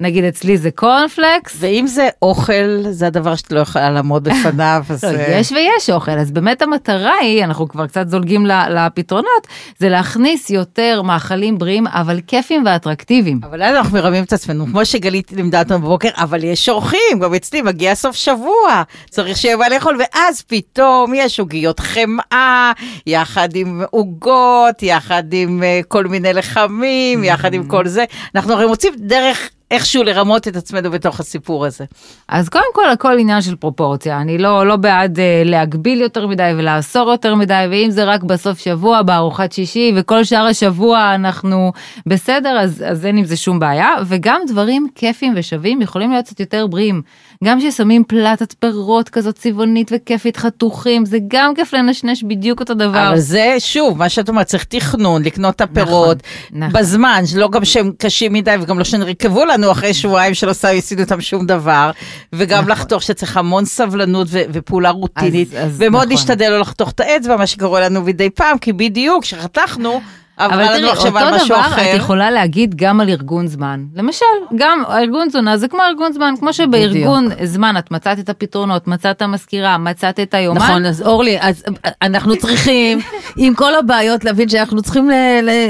נגיד 0.00 0.24
אצלי 0.24 0.58
זה 0.58 0.70
קורנפלקס. 0.70 1.56
ואם 1.58 1.86
זה 1.86 2.08
אוכל, 2.22 2.82
זה 2.90 3.06
הדבר 3.06 3.34
שאת 3.34 3.52
לא 3.52 3.60
יכולה 3.60 3.90
לעמוד 3.90 4.24
בפניו. 4.24 4.84
אז... 4.90 5.04
לא, 5.04 5.08
אה, 5.08 5.38
יש 5.38 5.52
ויש 5.52 5.90
אוכל, 5.90 6.10
אז 6.10 6.30
באמת 6.30 6.62
המטרה 6.62 7.14
היא, 7.20 7.44
אנחנו 7.44 7.68
כבר 7.68 7.86
קצת 7.86 8.08
זולגים 8.08 8.46
לפתרונות, 8.46 9.46
זה 9.78 9.88
להכניס 9.88 10.50
יותר 10.50 11.02
מאכלים 11.02 11.58
בריאים, 11.58 11.86
אבל 11.86 12.20
כיפים 12.26 12.62
ואטרקטיביים. 12.66 13.40
אבל 13.42 13.62
אז 13.62 13.76
אנחנו 13.76 13.98
מרמים 13.98 14.24
את 14.24 14.32
עצמנו, 14.32 14.66
כמו 14.66 14.84
שגלית 14.84 15.32
לימדה 15.32 15.62
אותנו 15.62 15.78
בבוקר, 15.78 16.08
אבל 16.16 16.44
יש 16.44 16.68
אורחים, 16.68 17.18
גם 17.20 17.34
אצלי 17.34 17.62
מגיע 17.62 17.94
סוף 17.94 18.16
שבוע, 18.16 18.82
צריך 19.10 19.36
שיהיה 19.36 19.56
מה 19.56 19.68
לאכול, 19.68 19.98
ואז 19.98 20.42
פתאום 20.42 21.12
יש 21.14 21.40
עוגיות 21.40 21.80
חמאה, 21.80 22.72
יחד 23.06 23.48
עם 23.56 23.82
עוגות, 23.90 24.82
יחד 24.82 25.24
עם 25.32 25.62
uh, 25.62 25.84
כל 25.88 26.04
מיני 26.04 26.32
לחמים, 26.32 27.24
יחד 27.24 27.54
עם 27.54 27.68
כל 27.68 27.88
זה. 27.88 28.04
אנחנו 28.34 28.52
הרי 28.52 28.66
מוצאים 28.66 28.92
דרך 28.96 29.50
איכשהו 29.70 30.02
לרמות 30.02 30.48
את 30.48 30.56
עצמנו 30.56 30.90
בתוך 30.90 31.20
הסיפור 31.20 31.66
הזה. 31.66 31.84
אז 32.28 32.48
קודם 32.48 32.64
כל 32.74 32.90
הכל 32.90 33.18
עניין 33.18 33.42
של 33.42 33.56
פרופורציה, 33.56 34.20
אני 34.20 34.38
לא, 34.38 34.66
לא 34.66 34.76
בעד 34.76 35.16
uh, 35.18 35.20
להגביל 35.44 36.00
יותר 36.00 36.26
מדי 36.26 36.52
ולאסור 36.56 37.10
יותר 37.10 37.34
מדי, 37.34 37.66
ואם 37.70 37.90
זה 37.90 38.04
רק 38.04 38.22
בסוף 38.22 38.58
שבוע 38.58 39.02
בארוחת 39.02 39.52
שישי 39.52 39.92
וכל 39.96 40.24
שאר 40.24 40.46
השבוע 40.46 41.14
אנחנו 41.14 41.72
בסדר, 42.06 42.58
אז, 42.60 42.84
אז 42.86 43.06
אין 43.06 43.16
עם 43.16 43.24
זה 43.24 43.36
שום 43.36 43.58
בעיה, 43.58 43.88
וגם 44.06 44.40
דברים 44.46 44.86
כיפים 44.94 45.32
ושווים 45.36 45.82
יכולים 45.82 46.10
להיות 46.10 46.24
קצת 46.24 46.40
יותר 46.40 46.66
בריאים. 46.66 47.02
גם 47.44 47.58
כששמים 47.60 48.04
פלטת 48.04 48.54
פירות 48.58 49.08
כזאת 49.08 49.34
צבעונית 49.34 49.90
וכיפית 49.94 50.36
חתוכים, 50.36 51.04
זה 51.06 51.18
גם 51.28 51.54
כיף 51.54 51.74
לנשנש 51.74 52.22
בדיוק 52.22 52.60
אותו 52.60 52.74
דבר. 52.74 53.08
אבל 53.08 53.18
זה, 53.18 53.54
שוב, 53.58 53.98
מה 53.98 54.08
שאת 54.08 54.28
אומרת, 54.28 54.46
צריך 54.46 54.64
תכנון, 54.64 55.22
לקנות 55.22 55.56
את 55.56 55.60
הפירות 55.60 56.22
נכון, 56.50 56.60
נכון. 56.62 56.80
בזמן, 56.80 57.22
לא 57.36 57.48
גם 57.48 57.64
שהם 57.64 57.92
קשים 57.98 58.32
מדי 58.32 58.54
וגם 58.60 58.78
לא 58.78 58.84
שנרקבו 58.84 59.44
לנו 59.44 59.70
אחרי 59.70 59.94
שבועיים 59.94 60.34
שלא 60.34 60.50
עשינו 60.50 61.02
אותם 61.02 61.20
שום 61.20 61.46
דבר, 61.46 61.90
וגם 62.32 62.58
נכון. 62.58 62.72
לחתוך 62.72 63.02
שצריך 63.02 63.36
המון 63.36 63.64
סבלנות 63.64 64.26
ו- 64.30 64.42
ופעולה 64.52 64.90
רוטינית, 64.90 65.54
אז, 65.54 65.66
אז 65.66 65.76
ומאוד 65.78 66.02
נכון. 66.02 66.08
להשתדל 66.16 66.48
לא 66.48 66.60
לחתוך 66.60 66.90
את 66.90 67.00
האצבע, 67.00 67.36
מה 67.36 67.46
שקורה 67.46 67.80
לנו 67.80 68.02
מדי 68.02 68.30
פעם, 68.30 68.58
כי 68.58 68.72
בדיוק, 68.72 69.22
כשחתכנו, 69.22 70.00
אבל 70.38 70.66
תראי, 70.66 70.84
אותו 70.84 71.10
דבר 71.10 71.36
אחר. 71.60 71.90
את 71.90 71.96
יכולה 71.96 72.30
להגיד 72.30 72.74
גם 72.76 73.00
על 73.00 73.08
ארגון 73.08 73.46
זמן. 73.46 73.84
למשל, 73.94 74.24
גם 74.56 74.82
ארגון 74.90 75.28
תזונה 75.28 75.56
זה 75.56 75.68
כמו 75.68 75.82
ארגון 75.82 76.12
זמן, 76.12 76.34
כמו 76.40 76.52
שבארגון 76.52 77.28
בדיוק. 77.28 77.44
זמן 77.44 77.74
את 77.78 77.90
מצאת 77.90 78.18
את 78.18 78.28
הפתרונות, 78.28 78.86
מצאת 78.88 79.22
המזכירה, 79.22 79.78
מצאת 79.78 80.20
את 80.20 80.34
היומן. 80.34 80.62
נכון, 80.62 80.86
אז 80.86 81.02
אורלי, 81.02 81.38
אז 81.40 81.64
אנחנו 82.02 82.36
צריכים, 82.36 82.98
עם 83.36 83.54
כל 83.54 83.74
הבעיות, 83.74 84.24
להבין 84.24 84.48
שאנחנו 84.48 84.82
צריכים 84.82 85.10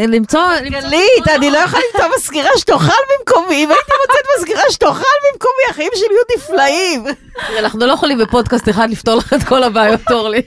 למצוא... 0.09 0.41
גלית, 0.63 1.29
אני 1.37 1.51
לא 1.51 1.59
יכולה 1.59 1.83
למצוא 1.95 2.17
מזכירה 2.17 2.51
שתאכל 2.57 2.93
במקומי, 3.19 3.65
אם 3.65 3.69
הייתי 3.69 3.93
מוצאת 4.07 4.27
מזכירה 4.39 4.63
שתאכל 4.71 5.15
במקומי, 5.33 5.63
החיים 5.71 5.91
שלי 5.95 6.07
יהיו 6.11 6.37
נפלאים. 6.37 7.26
אנחנו 7.59 7.87
לא 7.87 7.93
יכולים 7.93 8.19
בפודקאסט 8.19 8.69
אחד 8.69 8.91
לפתור 8.91 9.15
לך 9.15 9.33
את 9.33 9.43
כל 9.43 9.63
הבעיות, 9.63 10.01
אורלי. 10.11 10.43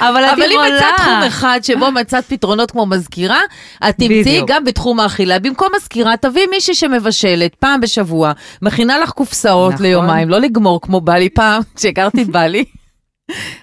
אבל 0.00 0.24
את 0.24 0.32
יכולה. 0.32 0.32
אבל 0.32 0.42
אם 0.52 0.74
מצאת 0.74 0.94
תחום 0.96 1.22
אחד 1.26 1.60
שבו 1.62 1.92
מצאת 1.92 2.24
פתרונות 2.24 2.70
כמו 2.70 2.86
מזכירה, 2.86 3.40
את 3.88 3.96
תמצאי 3.96 4.42
גם 4.46 4.64
בתחום 4.64 5.00
האכילה. 5.00 5.38
במקום 5.38 5.68
מזכירה, 5.76 6.16
תביאי 6.16 6.46
מישהי 6.46 6.74
שמבשלת 6.74 7.54
פעם 7.54 7.80
בשבוע, 7.80 8.32
מכינה 8.62 8.98
לך 8.98 9.10
קופסאות 9.10 9.72
נכון. 9.72 9.86
ליומיים, 9.86 10.28
לא 10.28 10.38
לגמור 10.38 10.80
כמו 10.80 11.00
בלי 11.00 11.28
פעם, 11.28 11.62
כשהכרתי 11.76 12.24
בלי. 12.24 12.64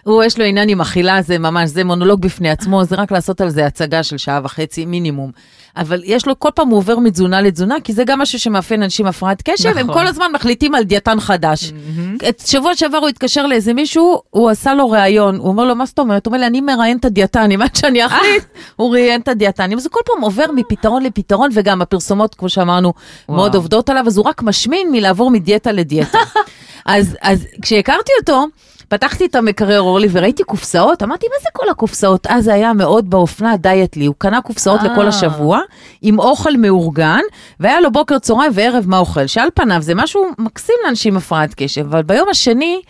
הוא, 0.04 0.24
יש 0.24 0.38
לו 0.38 0.46
עניין 0.46 0.70
עם 0.70 0.82
אכילה, 0.82 1.22
זה 1.22 1.38
ממש, 1.38 1.70
זה 1.70 1.84
מונולוג 1.84 2.22
בפני 2.22 2.50
עצמו, 2.50 2.84
זה 2.84 2.96
רק 2.96 3.12
לעשות 3.12 3.42
על 3.42 3.50
זה 3.50 3.66
הצגה 3.66 4.04
של 4.04 4.18
שעה 4.18 4.40
וחצי 4.44 4.86
מינימום. 4.86 5.32
אבל 5.78 6.02
יש 6.06 6.28
לו, 6.28 6.40
כל 6.40 6.50
פעם 6.56 6.68
הוא 6.70 6.78
עובר 6.78 7.00
מתזונה 7.00 7.42
לתזונה, 7.42 7.76
כי 7.84 7.94
זה 7.94 8.04
גם 8.04 8.20
משהו 8.20 8.40
שמאפיין 8.40 8.84
אנשים 8.84 9.06
הפרעת 9.06 9.42
קשב, 9.42 9.70
נכון. 9.70 9.82
הם 9.82 9.94
כל 9.94 10.08
הזמן 10.08 10.26
מחליטים 10.34 10.76
על 10.76 10.84
דיאטן 10.84 11.20
חדש. 11.20 11.72
Mm-hmm. 11.72 12.26
שבוע 12.46 12.76
שעבר 12.76 12.98
הוא 12.98 13.10
התקשר 13.10 13.48
לאיזה 13.48 13.74
מישהו, 13.74 14.22
הוא 14.30 14.50
עשה 14.50 14.74
לו 14.74 14.90
ראיון, 14.90 15.36
הוא 15.36 15.48
אומר 15.48 15.66
לו, 15.66 15.76
מה 15.76 15.86
זאת 15.86 16.00
אומרת? 16.00 16.26
הוא 16.26 16.32
אומר 16.32 16.42
לי, 16.42 16.48
אני 16.48 16.62
מראיין 16.62 16.98
את 16.98 17.06
הדיאטנים, 17.06 17.62
עד 17.62 17.76
שאני 17.76 18.06
אחליט, 18.06 18.44
הוא 18.76 18.92
ראיין 18.92 19.22
את 19.22 19.28
הדיאטנים. 19.28 19.80
זה 19.80 19.90
כל 19.90 20.00
פעם 20.06 20.24
עובר 20.24 20.46
מפתרון 20.56 21.04
לפתרון, 21.04 21.50
וגם 21.54 21.82
הפרסומות, 21.82 22.36
כמו 22.36 22.50
שאמרנו. 22.50 22.94
מאוד 23.30 23.56
עובדות 23.56 23.90
עליו, 23.90 24.04
אז 24.08 24.18
הוא 24.18 24.26
רק 24.26 24.44
משמין 24.44 24.92
מלעבור 24.92 25.32
מדיאטה 25.32 25.72
לדיאטה. 25.72 26.18
אז, 26.90 27.18
אז 27.22 27.48
כשהכרתי 27.62 28.12
אותו, 28.20 28.46
פתחתי 28.88 29.26
את 29.26 29.36
המקרר 29.36 29.80
אורלי 29.80 30.08
וראיתי 30.12 30.44
קופסאות, 30.44 31.04
אמרתי, 31.04 31.28
מה 31.28 31.36
זה 31.42 31.50
כל 31.54 31.70
הקופסאות? 31.70 32.28
אז 32.28 32.44
זה 32.44 32.54
היה 32.54 32.74
מאוד 32.74 33.10
באופנה 33.10 33.58
דיאטלי, 33.58 34.06
הוא 34.06 34.16
קנה 34.18 34.42
קופסאות 34.42 34.84
לכל 34.84 35.04
אה. 35.04 35.08
השבוע, 35.08 35.60
עם 36.02 36.20
אוכל 36.20 36.58
מאורגן, 36.58 37.22
והיה 37.60 37.82
לו 37.82 37.92
בוקר, 37.92 38.20
צהריים 38.20 38.52
וערב 38.56 38.84
מה 38.88 38.98
אוכל, 38.98 39.28
שעל 39.28 39.50
פניו 39.54 39.82
זה 39.82 39.96
משהו 39.96 40.26
מקסים 40.38 40.76
לאנשים 40.86 41.18
הפרעת 41.18 41.54
קשב, 41.58 41.82
אבל 41.82 42.02
ביום 42.02 42.30
השני, 42.30 42.82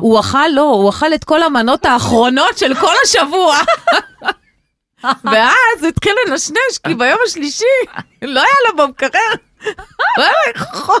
הוא 0.00 0.20
אכל, 0.20 0.48
לא, 0.52 0.62
הוא 0.62 0.90
אכל 0.90 1.14
את 1.14 1.24
כל 1.24 1.42
המנות 1.42 1.84
האחרונות 1.84 2.58
של 2.58 2.74
כל 2.74 2.94
השבוע. 3.04 3.56
ואז 5.32 5.80
הוא 5.80 5.88
התחיל 5.88 6.12
לנשנש, 6.26 6.78
כי 6.86 6.94
ביום 6.94 7.18
השלישי 7.26 7.64
לא 8.22 8.40
היה 8.40 8.54
לו 8.68 8.76
במקרר. 8.76 9.34
הוא 10.16 10.24
היה 10.24 10.32
לאכול, 10.56 11.00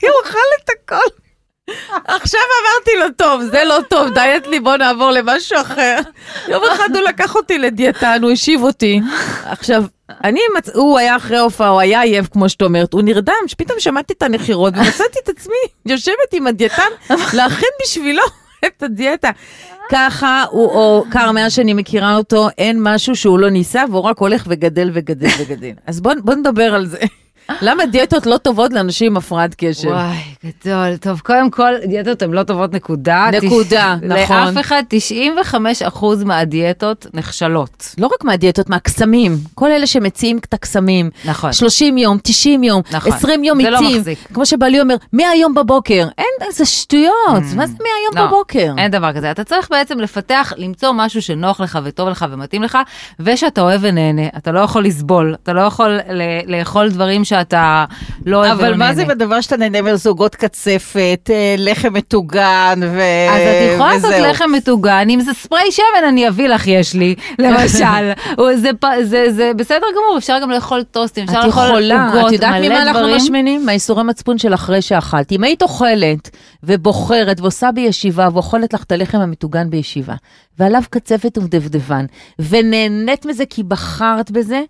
כי 0.00 0.06
הוא 0.06 0.16
אכל 0.24 0.38
את 0.64 0.70
הכל. 0.70 1.29
עכשיו 2.06 2.40
אמרתי 2.62 2.90
לו, 3.00 3.06
טוב, 3.16 3.42
זה 3.42 3.64
לא 3.64 3.78
טוב, 3.88 4.08
דיאט 4.14 4.46
לי, 4.46 4.60
בוא 4.60 4.76
נעבור 4.76 5.10
למשהו 5.10 5.60
אחר. 5.60 5.98
יום 6.48 6.62
אחד 6.72 6.88
הוא 6.96 7.02
לקח 7.08 7.36
אותי 7.36 7.58
לדיאטן, 7.58 8.22
הוא 8.22 8.30
השיב 8.30 8.62
אותי. 8.62 9.00
עכשיו, 9.44 9.84
אני, 10.24 10.40
מצ... 10.56 10.68
הוא 10.74 10.98
היה 10.98 11.16
אחרי 11.16 11.38
הופעה, 11.38 11.68
הוא 11.68 11.80
היה 11.80 12.00
עייף, 12.00 12.26
כמו 12.32 12.48
שאת 12.48 12.62
אומרת, 12.62 12.92
הוא 12.92 13.02
נרדם, 13.02 13.34
שפתאום 13.46 13.80
שמעתי 13.80 14.12
את 14.12 14.22
הנחירות, 14.22 14.74
ומצאתי 14.76 15.18
את 15.24 15.28
עצמי 15.28 15.54
יושבת 15.86 16.32
עם 16.32 16.46
הדיאטן 16.46 16.90
להכין 17.34 17.68
בשבילו 17.82 18.22
את 18.66 18.82
הדיאטה. 18.82 19.30
ככה 19.90 20.44
הוא, 20.50 20.70
או 20.70 21.04
קר, 21.10 21.32
מאז 21.32 21.52
שאני 21.52 21.74
מכירה 21.74 22.16
אותו, 22.16 22.48
אין 22.58 22.78
משהו 22.80 23.16
שהוא 23.16 23.38
לא 23.38 23.50
ניסה, 23.50 23.82
והוא 23.90 24.02
רק 24.02 24.18
הולך 24.18 24.44
וגדל 24.48 24.90
וגדל 24.94 25.28
וגדל. 25.38 25.72
אז 25.86 26.00
בוא, 26.00 26.12
בוא 26.24 26.34
נדבר 26.34 26.74
על 26.74 26.86
זה. 26.86 26.98
למה 27.62 27.86
דיאטות 27.86 28.26
לא 28.26 28.36
טובות 28.36 28.72
לאנשים 28.72 29.06
עם 29.06 29.16
הפרעת 29.16 29.54
קשב? 29.58 29.88
וואי, 29.88 30.16
גדול. 30.44 30.96
טוב, 30.96 31.20
קודם 31.20 31.50
כל, 31.50 31.72
דיאטות 31.88 32.22
הן 32.22 32.30
לא 32.30 32.42
טובות, 32.42 32.72
נקודה. 32.74 33.28
נקודה, 33.42 33.96
נכון. 34.02 34.36
לאף 34.36 34.60
אחד, 34.60 34.82
95% 35.94 36.24
מהדיאטות 36.24 37.06
נכשלות. 37.14 37.94
לא 37.98 38.06
רק 38.06 38.24
מהדיאטות, 38.24 38.70
מהקסמים. 38.70 39.36
כל 39.54 39.70
אלה 39.70 39.86
שמציעים 39.86 40.38
את 40.38 40.54
הקסמים. 40.54 41.10
נכון. 41.24 41.52
30 41.52 41.98
יום, 41.98 42.18
90 42.22 42.62
יום, 42.64 42.82
נכון. 42.92 43.12
20 43.12 43.44
יום 43.44 43.58
מתים. 43.58 43.74
זה 43.74 43.80
לא 43.80 43.90
מחזיק. 43.98 44.18
כמו 44.34 44.46
שבעלי 44.46 44.80
אומר, 44.80 44.94
מהיום 45.12 45.54
בבוקר. 45.54 46.08
אין, 46.18 46.52
זה 46.52 46.64
שטויות. 46.64 47.14
Mm. 47.26 47.56
מה 47.56 47.66
זה 47.66 47.74
מהיום 47.80 48.16
לא, 48.16 48.26
בבוקר? 48.26 48.74
אין 48.78 48.90
דבר 48.90 49.12
כזה. 49.12 49.30
אתה 49.30 49.44
צריך 49.44 49.70
בעצם 49.70 50.00
לפתח, 50.00 50.52
למצוא 50.56 50.92
משהו 50.92 51.22
שנוח 51.22 51.60
לך 51.60 51.78
וטוב 51.84 52.08
לך 52.08 52.26
ומתאים 52.30 52.62
לך, 52.62 52.78
ושאתה 53.20 53.60
אוהב 53.60 53.80
ונהנה. 53.84 54.26
אתה 54.36 54.52
לא 54.52 54.60
יכול 54.60 54.84
לסבול. 54.84 55.34
אתה 55.42 55.52
לא 55.52 55.60
יכול 55.60 55.98
לאכול 56.46 56.88
דברים 56.88 57.24
ש... 57.24 57.32
שאתה 57.40 57.84
לא 58.26 58.36
אוהב 58.36 58.60
אבל 58.60 58.76
מה 58.76 58.94
זה 58.94 59.04
בדבר 59.04 59.40
שאתה 59.40 59.56
נהנה 59.56 59.82
מזוגות 59.82 60.34
קצפת, 60.34 61.30
אה, 61.30 61.54
לחם 61.58 61.92
מטוגן 61.92 62.80
ו... 62.82 63.00
אז 63.30 63.40
את 63.40 63.74
יכולה 63.74 63.94
לעשות 63.94 64.10
לחם 64.10 64.50
מטוגן, 64.56 65.06
אם 65.10 65.20
זה 65.20 65.32
ספרי 65.34 65.70
שמן 65.70 66.08
אני 66.08 66.28
אביא 66.28 66.48
לך, 66.48 66.66
יש 66.66 66.94
לי, 66.94 67.14
למשל. 67.38 68.12
זה, 68.54 68.70
זה, 69.02 69.32
זה 69.32 69.52
בסדר 69.56 69.86
גמור, 69.96 70.18
אפשר 70.18 70.38
גם 70.42 70.50
לאכול 70.50 70.82
טוסטים, 70.82 71.24
אפשר 71.24 71.46
לאכול 71.46 71.62
עוגות, 71.62 71.78
מלא 71.78 72.08
דברים. 72.08 72.26
את 72.26 72.32
יודעת 72.32 72.62
ממה 72.64 72.82
אנחנו 72.82 73.16
משמינים? 73.16 73.66
מהייסורי 73.66 74.02
מצפון 74.02 74.38
של 74.38 74.54
אחרי 74.54 74.82
שאכלת. 74.82 75.32
אם 75.32 75.44
היית 75.44 75.62
אוכלת 75.62 76.30
ובוחרת 76.62 77.40
ועושה 77.40 77.72
בישיבה 77.72 78.28
ואוכלת 78.32 78.74
לך 78.74 78.82
את 78.82 78.92
הלחם 78.92 79.18
המטוגן 79.18 79.70
בישיבה, 79.70 80.14
ועליו 80.58 80.82
קצפת 80.90 81.38
ודבדבן, 81.38 82.06
ונהנית 82.38 83.26
מזה 83.26 83.46
כי 83.46 83.62
בחרת 83.62 84.30
בזה, 84.30 84.62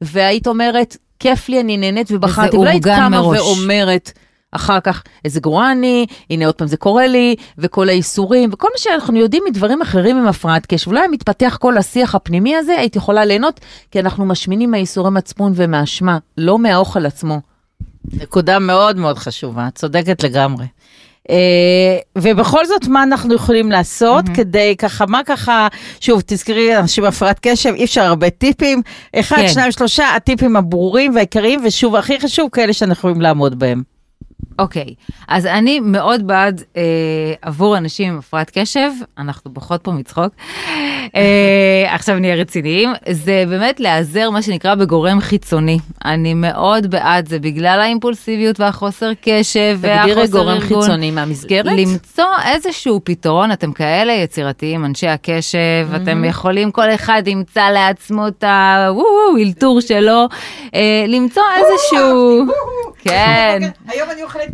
והיית 0.00 0.46
אומרת, 0.46 0.96
כיף 1.20 1.48
לי, 1.48 1.60
אני 1.60 1.76
נהנית 1.76 2.08
ובחרתי, 2.10 2.56
ולא 2.56 2.70
היית 2.70 2.84
קמה 2.84 3.26
ואומרת, 3.26 4.12
אחר 4.52 4.80
כך, 4.80 5.02
איזה 5.24 5.40
גרועה 5.40 5.72
אני, 5.72 6.06
הנה 6.30 6.46
עוד 6.46 6.54
פעם 6.54 6.68
זה 6.68 6.76
קורה 6.76 7.06
לי, 7.06 7.36
וכל 7.58 7.88
האיסורים, 7.88 8.50
וכל 8.52 8.68
מה 8.72 8.78
שאנחנו 8.78 9.18
יודעים 9.18 9.42
מדברים 9.48 9.82
אחרים 9.82 10.16
עם 10.16 10.26
הפרעת 10.26 10.66
קשב. 10.66 10.90
אולי 10.90 11.08
מתפתח 11.08 11.56
כל 11.60 11.78
השיח 11.78 12.14
הפנימי 12.14 12.56
הזה, 12.56 12.72
היית 12.78 12.96
יכולה 12.96 13.24
ליהנות, 13.24 13.60
כי 13.90 14.00
אנחנו 14.00 14.26
משמינים 14.26 14.70
מהאיסורי 14.70 15.10
מצפון 15.10 15.52
ומהאשמה, 15.56 16.18
לא 16.38 16.58
מהאוכל 16.58 17.06
עצמו. 17.06 17.40
נקודה 18.12 18.58
מאוד 18.58 18.96
מאוד 18.96 19.18
חשובה, 19.18 19.68
צודקת 19.74 20.22
לגמרי. 20.24 20.66
Uh, 21.26 21.28
ובכל 22.18 22.66
זאת, 22.66 22.86
מה 22.86 23.02
אנחנו 23.02 23.34
יכולים 23.34 23.70
לעשות 23.70 24.24
mm-hmm. 24.24 24.34
כדי 24.34 24.74
ככה, 24.78 25.06
מה 25.06 25.20
ככה, 25.26 25.68
שוב, 26.00 26.22
תזכרי, 26.26 26.78
אנשים 26.78 27.04
עם 27.04 27.08
הפרעת 27.08 27.38
קשב, 27.42 27.72
אי 27.74 27.84
אפשר 27.84 28.02
הרבה 28.02 28.30
טיפים. 28.30 28.82
אחד, 29.16 29.36
כן. 29.36 29.48
שניים, 29.48 29.72
שלושה, 29.72 30.14
הטיפים 30.16 30.56
הברורים 30.56 31.14
והעיקריים, 31.14 31.60
ושוב, 31.64 31.96
הכי 31.96 32.20
חשוב, 32.20 32.48
כאלה 32.52 32.72
שאנחנו 32.72 32.98
יכולים 32.98 33.20
לעמוד 33.20 33.58
בהם. 33.58 33.95
אוקיי, 34.58 34.94
okay. 34.98 35.12
אז 35.28 35.46
אני 35.46 35.80
מאוד 35.80 36.26
בעד 36.26 36.62
אה, 36.76 36.82
עבור 37.42 37.76
אנשים 37.76 38.12
עם 38.12 38.18
הפרעת 38.18 38.50
קשב, 38.58 38.90
אנחנו 39.18 39.50
בוכות 39.50 39.80
פה 39.82 39.92
מצחוק, 39.92 40.32
אה, 41.14 41.94
עכשיו 41.94 42.18
נהיה 42.18 42.34
רציניים, 42.34 42.92
זה 43.10 43.44
באמת 43.48 43.80
להיעזר 43.80 44.30
מה 44.30 44.42
שנקרא 44.42 44.74
בגורם 44.74 45.20
חיצוני. 45.20 45.78
אני 46.04 46.34
מאוד 46.34 46.86
בעד 46.90 47.28
זה 47.28 47.38
בגלל 47.38 47.80
האימפולסיביות 47.80 48.60
והחוסר 48.60 49.10
קשב 49.22 49.78
והחוסר 49.80 50.20
ארגון. 50.20 50.30
גורם 50.30 50.60
חיצוני 50.60 51.10
מהמסגרת? 51.10 51.72
למצוא 51.78 52.24
איזשהו 52.54 53.00
פתרון, 53.04 53.52
אתם 53.52 53.72
כאלה 53.72 54.12
יצירתיים, 54.12 54.84
אנשי 54.84 55.08
הקשב, 55.08 55.58
mm-hmm. 55.58 55.96
אתם 55.96 56.24
יכולים, 56.24 56.70
כל 56.70 56.90
אחד 56.94 57.22
ימצא 57.26 57.70
לעצמו 57.70 58.28
את 58.28 58.44
האלתור 58.46 59.80
שלו, 59.80 60.26
אה, 60.74 61.04
למצוא 61.08 61.42
איזשהו... 61.56 62.44
כן. 63.08 63.58
היום 63.88 64.10
אני 64.10 64.22
אוכלת 64.22 64.48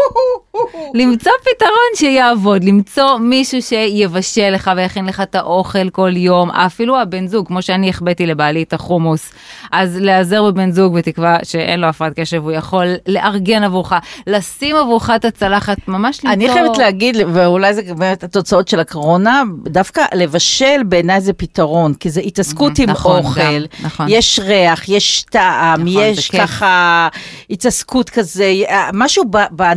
למצוא 1.00 1.32
פתרון 1.40 1.90
שיעבוד, 1.94 2.64
למצוא 2.64 3.18
מישהו 3.18 3.62
שיבשל 3.62 4.50
לך 4.50 4.70
ויכין 4.76 5.06
לך 5.06 5.20
את 5.20 5.34
האוכל 5.34 5.90
כל 5.90 6.16
יום, 6.16 6.50
אפילו 6.50 7.00
הבן 7.00 7.26
זוג, 7.26 7.46
כמו 7.46 7.62
שאני 7.62 7.88
החבאתי 7.88 8.26
לבעלי 8.26 8.62
את 8.62 8.72
החומוס, 8.72 9.32
אז 9.72 9.96
להיעזר 10.00 10.44
בבן 10.44 10.70
זוג 10.70 10.94
בתקווה 10.98 11.38
שאין 11.42 11.80
לו 11.80 11.86
הפרעת 11.86 12.12
קשב, 12.20 12.42
הוא 12.42 12.52
יכול 12.52 12.94
לארגן 13.08 13.64
עבורך, 13.64 13.92
לשים 14.26 14.76
עבורך 14.76 15.10
את 15.16 15.24
הצלחת, 15.24 15.76
ממש 15.88 16.16
למצוא... 16.24 16.32
אני 16.32 16.48
חייבת 16.52 16.78
להגיד, 16.78 17.16
ואולי 17.32 17.74
זה 17.74 17.82
באמת 17.82 18.24
התוצאות 18.24 18.68
של 18.68 18.80
הקורונה, 18.80 19.42
דווקא 19.64 20.02
לבשל 20.14 20.82
בעיניי 20.86 21.20
זה 21.20 21.32
פתרון, 21.32 21.94
כי 21.94 22.10
זה 22.10 22.20
התעסקות 22.20 22.78
עם 22.78 22.90
נכון, 22.90 23.24
אוכל, 23.24 23.40
גם, 23.40 23.86
נכון. 23.86 24.06
יש 24.08 24.40
ריח, 24.42 24.88
יש 24.88 25.24
טעם, 25.30 25.80
נכון, 25.80 26.02
יש 26.02 26.30
ככה 26.30 27.08
התעסקות 27.50 28.10
כזה, 28.10 28.52
משהו 28.92 29.24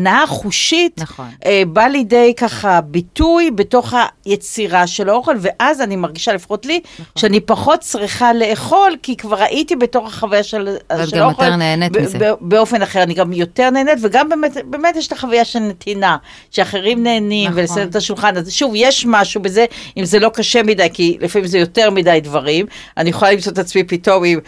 בהנאה 0.09 0.23
החושית, 0.23 1.01
נכון. 1.01 1.25
אה, 1.45 1.63
בא 1.67 1.83
לידי 1.83 2.33
ככה 2.37 2.81
ביטוי 2.81 3.51
בתוך 3.51 3.93
היצירה 4.25 4.87
של 4.87 5.09
האוכל, 5.09 5.35
ואז 5.39 5.81
אני 5.81 5.95
מרגישה, 5.95 6.33
לפחות 6.33 6.65
לי, 6.65 6.79
נכון. 6.93 7.05
שאני 7.15 7.39
פחות 7.39 7.79
צריכה 7.79 8.33
לאכול, 8.33 8.95
כי 9.03 9.17
כבר 9.17 9.41
הייתי 9.41 9.75
בתוך 9.75 10.07
החוויה 10.07 10.43
של, 10.43 10.49
של 10.49 10.61
האוכל. 10.61 10.97
ואת 10.97 11.13
גם 11.13 11.29
יותר 11.29 11.55
נהנית 11.55 11.97
מזה. 11.97 12.31
באופן 12.41 12.81
אחר, 12.81 13.03
אני 13.03 13.13
גם 13.13 13.33
יותר 13.33 13.69
נהנית, 13.69 13.97
וגם 14.01 14.29
באמת, 14.29 14.57
באמת 14.65 14.95
יש 14.95 15.07
את 15.07 15.11
החוויה 15.11 15.45
של 15.45 15.59
נתינה, 15.59 16.17
שאחרים 16.51 17.03
נהנים, 17.03 17.49
נכון. 17.49 17.59
ולסדר 17.59 17.83
את 17.83 17.95
השולחן. 17.95 18.37
אז 18.37 18.51
שוב, 18.51 18.71
יש 18.75 19.05
משהו 19.07 19.41
בזה, 19.41 19.65
אם 19.97 20.05
זה 20.05 20.19
לא 20.19 20.29
קשה 20.33 20.63
מדי, 20.63 20.87
כי 20.93 21.17
לפעמים 21.21 21.47
זה 21.47 21.59
יותר 21.59 21.89
מדי 21.89 22.19
דברים, 22.23 22.65
אני 22.97 23.09
יכולה 23.09 23.31
למצוא 23.31 23.51
את 23.51 23.57
עצמי 23.57 23.83
פתאום 23.83 24.23
עם... 24.23 24.39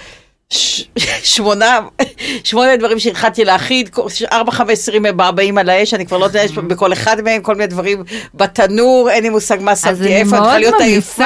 שמונה, 1.24 1.80
שמונה 2.44 2.78
דברים 2.78 3.00
שהתחלתי 3.00 3.46
להכיד, 3.46 3.90
ארבע, 4.32 4.52
חמש 4.52 4.72
עשרים 4.72 5.06
באים 5.36 5.58
על 5.58 5.70
האש, 5.70 5.94
אני 5.94 6.06
כבר 6.06 6.18
לא 6.18 6.26
יודעת 6.26 6.52
בכל 6.52 6.94
אחד 6.94 7.22
מהם, 7.22 7.42
כל 7.42 7.56
מיני 7.56 7.68
דברים 7.68 8.04
בתנור, 8.34 9.10
אין 9.10 9.24
לי 9.24 9.30
מושג 9.30 9.58
מה 9.62 9.76
שמתי, 9.76 10.08
איפה, 10.08 10.38
אני 10.38 10.44
צריכה 10.44 10.60
להיות 10.60 10.82
עייפה, 10.82 11.24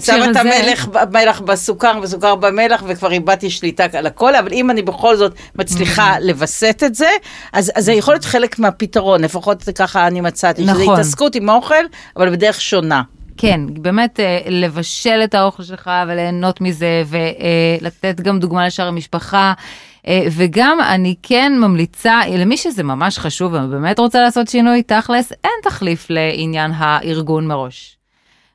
שמה 0.00 0.30
את 0.30 0.36
המלח, 0.36 0.88
מלח 1.12 1.40
בסוכר 1.40 1.98
וסוכר 2.02 2.34
במלח, 2.34 2.82
וכבר 2.86 3.12
איבדתי 3.12 3.50
שליטה 3.50 3.84
על 3.92 4.06
הכל, 4.06 4.34
אבל 4.34 4.52
אם 4.52 4.70
אני 4.70 4.82
בכל 4.82 5.16
זאת 5.16 5.32
מצליחה 5.54 6.14
לווסת 6.20 6.82
את 6.86 6.94
זה, 6.94 7.10
אז 7.52 7.72
זה 7.78 7.92
יכול 7.92 8.14
להיות 8.14 8.24
חלק 8.24 8.58
מהפתרון, 8.58 9.24
לפחות 9.24 9.62
ככה 9.78 10.06
אני 10.06 10.20
מצאתי, 10.20 10.62
שזה 10.62 10.72
נכון. 10.72 10.94
התעסקות 10.94 11.34
עם 11.34 11.48
האוכל, 11.48 11.84
אבל 12.16 12.30
בדרך 12.30 12.60
שונה. 12.60 13.02
כן, 13.42 13.60
באמת 13.74 14.20
אה, 14.20 14.38
לבשל 14.50 15.20
את 15.24 15.34
האוכל 15.34 15.62
שלך 15.62 15.90
וליהנות 16.08 16.60
מזה, 16.60 17.02
ולתת 17.06 18.20
גם 18.20 18.38
דוגמה 18.38 18.66
לשאר 18.66 18.88
המשפחה. 18.88 19.52
אה, 20.06 20.26
וגם 20.30 20.78
אני 20.80 21.14
כן 21.22 21.52
ממליצה, 21.60 22.20
למי 22.38 22.56
שזה 22.56 22.82
ממש 22.82 23.18
חשוב 23.18 23.52
ובאמת 23.52 23.98
רוצה 23.98 24.22
לעשות 24.22 24.48
שינוי, 24.48 24.82
תכלס, 24.82 25.32
אין 25.32 25.52
תחליף 25.62 26.06
לעניין 26.10 26.70
הארגון 26.74 27.46
מראש. 27.46 27.96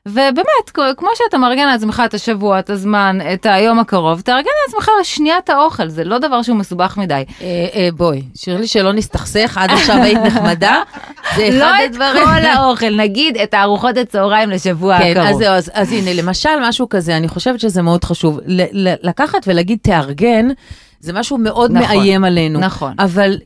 ובאמת, 0.08 0.96
כמו 0.96 1.08
שאתה 1.14 1.38
מארגן 1.38 1.66
לעצמך 1.66 2.02
את 2.06 2.14
השבוע, 2.14 2.58
את 2.58 2.70
הזמן, 2.70 3.18
את 3.34 3.46
היום 3.46 3.78
הקרוב, 3.78 4.20
תארגן 4.20 4.50
לעצמך 4.66 4.90
לשנייה 5.00 5.38
את 5.38 5.50
האוכל, 5.50 5.88
זה 5.88 6.04
לא 6.04 6.18
דבר 6.18 6.42
שהוא 6.42 6.56
מסובך 6.56 6.96
מדי. 6.96 7.24
אה, 7.40 7.66
אה, 7.74 7.88
בואי, 7.96 8.22
שירלי 8.34 8.66
שלא 8.66 8.92
נסתכסך, 8.92 9.58
עד 9.60 9.70
עכשיו 9.70 9.96
היית 9.96 10.18
נחמדה, 10.18 10.82
זה 11.36 11.48
אחד 11.48 11.72
הדברים. 11.84 12.14
לא 12.14 12.22
את 12.22 12.42
כל 12.42 12.46
האוכל, 12.46 12.96
נגיד 12.96 13.36
את 13.36 13.54
הארוחות 13.54 13.96
הצהריים 13.96 14.50
לשבוע 14.50 14.98
כן, 14.98 15.10
הקרוב. 15.20 15.42
כן, 15.42 15.50
אז, 15.50 15.70
אז 15.74 15.92
הנה, 15.92 16.14
למשל 16.14 16.50
משהו 16.62 16.88
כזה, 16.88 17.16
אני 17.16 17.28
חושבת 17.28 17.60
שזה 17.60 17.82
מאוד 17.82 18.04
חשוב. 18.04 18.40
לקחת 19.02 19.38
ולהגיד 19.46 19.78
תארגן, 19.82 20.48
זה 21.00 21.12
משהו 21.12 21.38
מאוד 21.38 21.72
נכון, 21.72 21.96
מאיים 21.96 22.24
עלינו. 22.24 22.60
נכון. 22.60 22.94
אבל 22.98 23.36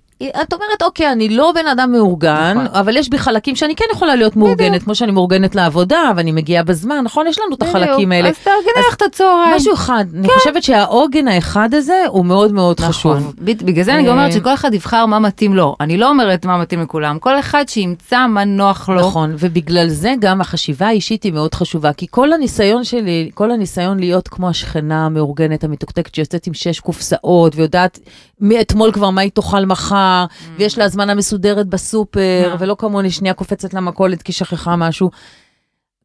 את 0.42 0.52
אומרת, 0.52 0.82
אוקיי, 0.82 1.12
אני 1.12 1.28
לא 1.28 1.52
בן 1.54 1.66
אדם 1.66 1.92
מאורגן, 1.92 2.52
נכון. 2.56 2.80
אבל 2.80 2.96
יש 2.96 3.08
בי 3.08 3.18
חלקים 3.18 3.56
שאני 3.56 3.76
כן 3.76 3.84
יכולה 3.92 4.16
להיות 4.16 4.36
מאורגנת, 4.36 4.82
כמו 4.82 4.94
שאני 4.94 5.12
מאורגנת 5.12 5.54
לעבודה, 5.54 6.10
ואני 6.16 6.32
מגיעה 6.32 6.62
בזמן, 6.62 7.00
נכון? 7.04 7.26
יש 7.26 7.38
לנו 7.38 7.54
את 7.54 7.62
החלקים 7.62 8.12
האלה. 8.12 8.28
אז 8.28 8.38
תארגני 8.38 8.84
לך 8.88 8.94
את 8.94 9.02
הצהריים. 9.02 9.56
משהו 9.56 9.74
אחד, 9.74 10.04
כן. 10.12 10.18
אני 10.18 10.28
חושבת 10.38 10.62
שהעוגן 10.62 11.28
האחד 11.28 11.74
הזה 11.74 12.04
הוא 12.08 12.24
מאוד 12.24 12.52
מאוד 12.52 12.76
נכון. 12.78 12.90
חשוב. 12.90 13.34
בגלל 13.38 13.84
זה 13.84 13.94
אני 13.94 14.02
גם 14.02 14.08
אומרת 14.08 14.30
אה, 14.30 14.36
שכל 14.36 14.54
אחד 14.54 14.74
יבחר 14.74 15.06
מה 15.06 15.18
מתאים 15.18 15.54
לו. 15.56 15.76
אני 15.80 15.96
לא 15.96 16.08
אומרת 16.08 16.46
מה 16.46 16.58
מתאים 16.58 16.82
לכולם, 16.82 17.18
כל 17.18 17.38
אחד 17.38 17.64
שימצא 17.68 18.26
מה 18.26 18.44
נוח 18.44 18.88
לו. 18.88 19.00
נכון, 19.00 19.34
ובגלל 19.38 19.88
זה 19.88 20.14
גם 20.20 20.40
החשיבה 20.40 20.86
האישית 20.86 21.22
היא 21.22 21.32
מאוד 21.32 21.54
חשובה, 21.54 21.92
כי 21.92 22.06
כל 22.10 22.32
הניסיון 22.32 22.84
שלי, 22.84 23.30
כל 23.34 23.50
הניסיון 23.50 24.00
להיות 24.00 24.28
כמו 24.28 24.48
השכנה 24.48 25.06
המאורגנת, 25.06 25.64
המתוקתקת, 25.64 26.14
שיוצאת 26.14 26.46
עם 26.46 26.54
שש 26.54 26.80
קופסאות, 26.80 27.56
ויודעת 27.56 27.98
מאתמול 28.42 28.92
כבר 28.92 29.10
מה 29.10 29.20
היא 29.20 29.30
תאכל 29.30 29.66
מחר, 29.66 30.24
mm. 30.28 30.44
ויש 30.58 30.78
לה 30.78 30.84
הזמנה 30.84 31.14
מסודרת 31.14 31.66
בסופר, 31.66 32.54
mm. 32.54 32.56
ולא 32.58 32.76
כמוני 32.78 33.10
שנייה 33.10 33.34
קופצת 33.34 33.74
למכולת 33.74 34.22
כי 34.22 34.32
שכחה 34.32 34.76
משהו. 34.76 35.10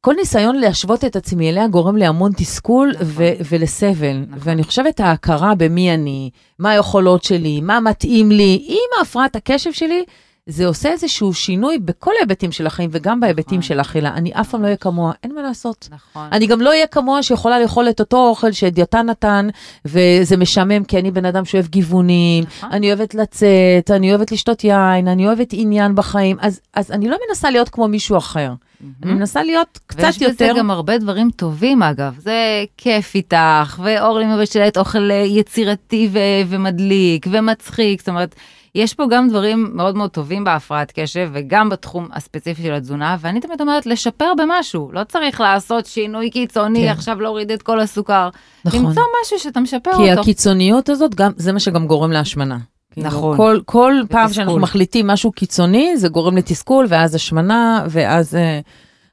כל 0.01 0.13
ניסיון 0.13 0.55
להשוות 0.55 1.05
את 1.05 1.15
עצמי 1.15 1.49
אליה 1.49 1.67
גורם 1.67 1.97
להמון 1.97 2.31
תסכול 2.37 2.91
נכון. 2.93 3.07
ו- 3.07 3.31
ולסבל. 3.49 4.17
נכון. 4.27 4.39
ואני 4.39 4.63
חושבת 4.63 4.99
ההכרה 4.99 5.55
במי 5.55 5.93
אני, 5.93 6.29
מה 6.59 6.69
היכולות 6.69 7.23
שלי, 7.23 7.61
מה 7.61 7.79
מתאים 7.79 8.31
לי, 8.31 8.65
עם 8.67 9.01
הפרעת 9.01 9.35
הקשב 9.35 9.71
שלי, 9.71 10.03
זה 10.47 10.67
עושה 10.67 10.89
איזשהו 10.89 11.33
שינוי 11.33 11.77
בכל 11.77 12.11
ההיבטים 12.19 12.51
של 12.51 12.67
החיים 12.67 12.89
וגם 12.93 13.19
בהיבטים 13.19 13.59
נכון. 13.59 13.61
של 13.61 13.79
האכילה. 13.79 14.13
אני 14.13 14.31
אף 14.33 14.49
פעם 14.49 14.61
לא 14.61 14.65
אהיה 14.65 14.77
כמוה, 14.77 15.13
אין 15.23 15.35
מה 15.35 15.41
לעשות. 15.41 15.89
נכון. 15.91 16.27
אני 16.31 16.47
גם 16.47 16.61
לא 16.61 16.69
אהיה 16.69 16.87
כמוה 16.87 17.23
שיכולה 17.23 17.59
לאכול 17.59 17.89
את 17.89 17.99
אותו 17.99 18.29
אוכל 18.29 18.51
שדיאטן 18.51 19.05
נתן, 19.05 19.47
וזה 19.85 20.37
משעמם 20.37 20.83
כי 20.83 20.99
אני 20.99 21.11
בן 21.11 21.25
אדם 21.25 21.45
שאוהב 21.45 21.67
גיוונים, 21.67 22.43
נכון. 22.43 22.71
אני 22.71 22.87
אוהבת 22.87 23.15
לצאת, 23.15 23.91
אני 23.91 24.11
אוהבת 24.11 24.31
לשתות 24.31 24.63
יין, 24.63 25.07
אני 25.07 25.27
אוהבת 25.27 25.49
עניין 25.53 25.95
בחיים, 25.95 26.37
אז, 26.41 26.59
אז 26.73 26.91
אני 26.91 27.09
לא 27.09 27.17
מנסה 27.29 27.51
להיות 27.51 27.69
כמו 27.69 27.87
מישהו 27.87 28.17
אחר. 28.17 28.51
Mm-hmm. 28.51 28.85
אני 29.03 29.13
מנסה 29.13 29.43
להיות 29.43 29.79
קצת 29.87 30.03
ויש 30.03 30.21
יותר... 30.21 30.43
ויש 30.43 30.51
בזה 30.51 30.59
גם 30.59 30.71
הרבה 30.71 30.97
דברים 30.97 31.29
טובים 31.35 31.83
אגב, 31.83 32.15
זה 32.19 32.63
כיף 32.77 33.15
איתך, 33.15 33.81
ואורלי 33.83 34.25
מבשלת 34.25 34.77
אוכל 34.77 35.11
יצירתי 35.25 36.09
ו- 36.11 36.49
ומדליק 36.49 37.27
ומצחיק, 37.31 37.99
זאת 37.99 38.09
אומרת, 38.09 38.35
יש 38.77 38.93
פה 38.93 39.03
גם 39.09 39.29
דברים 39.29 39.71
מאוד 39.73 39.95
מאוד 39.95 40.09
טובים 40.09 40.43
בהפרעת 40.43 40.91
קשב 40.95 41.29
וגם 41.33 41.69
בתחום 41.69 42.07
הספציפי 42.13 42.63
של 42.63 42.73
התזונה, 42.73 43.17
ואני 43.19 43.41
תמיד 43.41 43.61
אומרת 43.61 43.85
לשפר 43.85 44.31
במשהו, 44.37 44.89
לא 44.93 45.03
צריך 45.03 45.41
לעשות 45.41 45.85
שינוי 45.85 46.29
קיצוני, 46.29 46.81
כן. 46.81 46.87
עכשיו 46.87 47.21
להוריד 47.21 47.51
את 47.51 47.61
כל 47.61 47.79
הסוכר. 47.79 48.29
נכון. 48.65 48.85
למצוא 48.85 49.03
משהו 49.23 49.39
שאתה 49.39 49.59
משפר 49.59 49.91
כי 49.91 49.97
אותו. 49.97 50.03
כי 50.03 50.11
הקיצוניות 50.11 50.89
הזאת, 50.89 51.15
גם, 51.15 51.31
זה 51.35 51.53
מה 51.53 51.59
שגם 51.59 51.87
גורם 51.87 52.11
להשמנה. 52.11 52.57
כאילו, 52.91 53.07
נכון. 53.07 53.37
כל, 53.37 53.59
כל 53.65 53.93
פעם 54.09 54.33
שאנחנו 54.33 54.59
מחליטים 54.59 55.07
משהו 55.07 55.31
קיצוני, 55.31 55.97
זה 55.97 56.09
גורם 56.09 56.37
לתסכול, 56.37 56.85
ואז 56.89 57.15
השמנה, 57.15 57.85
ואז 57.89 58.33
uh, 58.33 58.37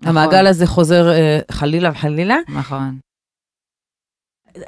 נכון. 0.03 0.17
המעגל 0.17 0.47
הזה 0.47 0.67
חוזר 0.67 1.13
uh, 1.13 1.53
חלילה 1.53 1.91
וחלילה. 1.91 2.37
נכון. 2.49 2.99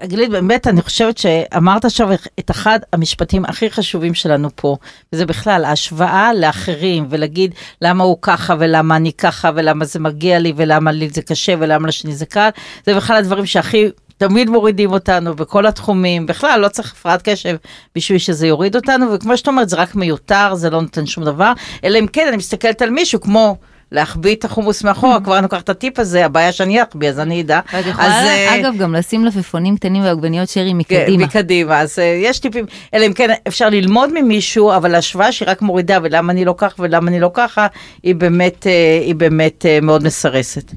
גלית, 0.04 0.30
באמת, 0.30 0.66
אני 0.66 0.82
חושבת 0.82 1.18
שאמרת 1.18 1.84
עכשיו 1.84 2.08
את 2.38 2.50
אחד 2.50 2.78
המשפטים 2.92 3.44
הכי 3.44 3.70
חשובים 3.70 4.14
שלנו 4.14 4.48
פה, 4.54 4.76
וזה 5.12 5.26
בכלל 5.26 5.64
ההשוואה 5.64 6.34
לאחרים, 6.34 7.06
ולהגיד 7.10 7.54
למה 7.82 8.04
הוא 8.04 8.18
ככה, 8.22 8.54
ולמה 8.58 8.96
אני 8.96 9.12
ככה, 9.12 9.50
ולמה 9.54 9.84
זה 9.84 9.98
מגיע 9.98 10.38
לי, 10.38 10.52
ולמה 10.56 10.92
לי 10.92 11.08
זה 11.08 11.22
קשה, 11.22 11.54
ולמה 11.58 11.88
לשני 11.88 12.14
זה 12.14 12.26
קל, 12.26 12.48
זה 12.86 12.94
בכלל 12.94 13.16
הדברים 13.16 13.46
שהכי 13.46 13.90
תמיד 14.18 14.50
מורידים 14.50 14.92
אותנו 14.92 15.36
בכל 15.36 15.66
התחומים, 15.66 16.26
בכלל 16.26 16.60
לא 16.60 16.68
צריך 16.68 16.92
הפרעת 16.92 17.22
קשב 17.28 17.56
בשביל 17.94 18.18
שזה 18.18 18.46
יוריד 18.46 18.76
אותנו, 18.76 19.12
וכמו 19.12 19.36
שאת 19.36 19.48
אומרת, 19.48 19.68
זה 19.68 19.76
רק 19.76 19.94
מיותר, 19.94 20.54
זה 20.54 20.70
לא 20.70 20.82
נותן 20.82 21.06
שום 21.06 21.24
דבר, 21.24 21.52
אלא 21.84 21.98
אם 21.98 22.06
כן 22.06 22.26
אני 22.28 22.36
מסתכלת 22.36 22.82
על 22.82 22.90
מישהו 22.90 23.20
כמו... 23.20 23.56
להחביא 23.92 24.34
את 24.34 24.44
החומוס 24.44 24.84
מאחורה, 24.84 25.20
כבר 25.24 25.40
ניקח 25.40 25.60
את 25.60 25.68
הטיפ 25.68 25.98
הזה, 25.98 26.26
הבעיה 26.26 26.52
שאני 26.52 26.82
אחביא, 26.82 27.08
אז 27.08 27.20
אני 27.20 27.40
אדע. 27.40 27.60
ואת 27.72 27.86
יכולה, 27.86 28.06
אז, 28.06 28.26
אה, 28.26 28.60
אגב, 28.60 28.76
גם 28.78 28.94
לשים 28.94 29.24
לפפונים 29.24 29.76
קטנים 29.76 30.02
ועגבניות 30.02 30.48
שרי 30.48 30.70
כן, 30.70 30.76
מקדימה. 30.76 31.24
מקדימה, 31.24 31.80
אז 31.80 31.98
אה, 31.98 32.04
יש 32.04 32.38
טיפים, 32.38 32.66
אלא 32.94 33.06
אם 33.06 33.12
כן 33.12 33.30
אפשר 33.48 33.68
ללמוד 33.68 34.10
ממישהו, 34.14 34.76
אבל 34.76 34.94
ההשוואה 34.94 35.32
שהיא 35.32 35.48
רק 35.48 35.62
מורידה, 35.62 35.98
ולמה 36.02 36.32
אני 36.32 36.44
לא 36.44 36.54
כך 36.58 36.74
ולמה 36.78 37.10
אני 37.10 37.20
לא 37.20 37.30
ככה, 37.34 37.66
היא 38.02 38.14
באמת, 38.14 38.66
אה, 38.66 38.98
היא 39.02 39.14
באמת 39.14 39.64
מאוד 39.82 40.04
מסרסת. 40.04 40.72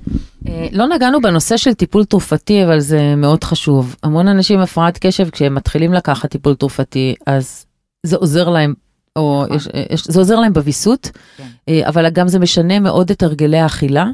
לא 0.71 0.87
נגענו 0.87 1.21
בנושא 1.21 1.57
של 1.57 1.73
טיפול 1.73 2.05
תרופתי, 2.05 2.63
אבל 2.63 2.79
זה 2.79 3.15
מאוד 3.17 3.43
חשוב. 3.43 3.95
המון 4.03 4.27
אנשים 4.27 4.57
עם 4.57 4.63
הפרעת 4.63 4.97
קשב, 5.01 5.29
כשהם 5.29 5.55
מתחילים 5.55 5.93
לקחת 5.93 6.31
טיפול 6.31 6.55
תרופתי, 6.55 7.15
אז 7.27 7.65
זה 8.03 8.15
עוזר 8.15 8.49
להם, 8.49 8.73
או 9.15 9.43
נכון. 9.45 9.57
יש, 9.57 9.67
יש, 9.89 10.07
זה 10.07 10.19
עוזר 10.19 10.39
להם 10.39 10.53
בוויסות, 10.53 11.11
כן. 11.37 11.43
אה, 11.69 11.81
אבל 11.87 12.09
גם 12.09 12.27
זה 12.27 12.39
משנה 12.39 12.79
מאוד 12.79 13.11
את 13.11 13.23
הרגלי 13.23 13.59
האכילה. 13.59 14.05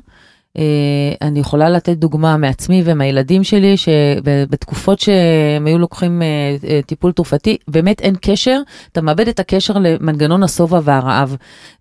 אה, 0.57 1.27
אני 1.27 1.39
יכולה 1.39 1.69
לתת 1.69 1.97
דוגמה 1.97 2.37
מעצמי 2.37 2.81
ומהילדים 2.85 3.43
שלי, 3.43 3.77
שבתקופות 3.77 4.99
שהם 4.99 5.65
היו 5.65 5.77
לוקחים 5.77 6.21
אה, 6.21 6.27
אה, 6.69 6.79
טיפול 6.85 7.11
תרופתי, 7.11 7.57
באמת 7.67 8.01
אין 8.01 8.15
קשר, 8.21 8.59
אתה 8.91 9.01
מאבד 9.01 9.27
את 9.27 9.39
הקשר 9.39 9.73
למנגנון 9.73 10.43
השובע 10.43 10.79
והרעב. 10.83 11.35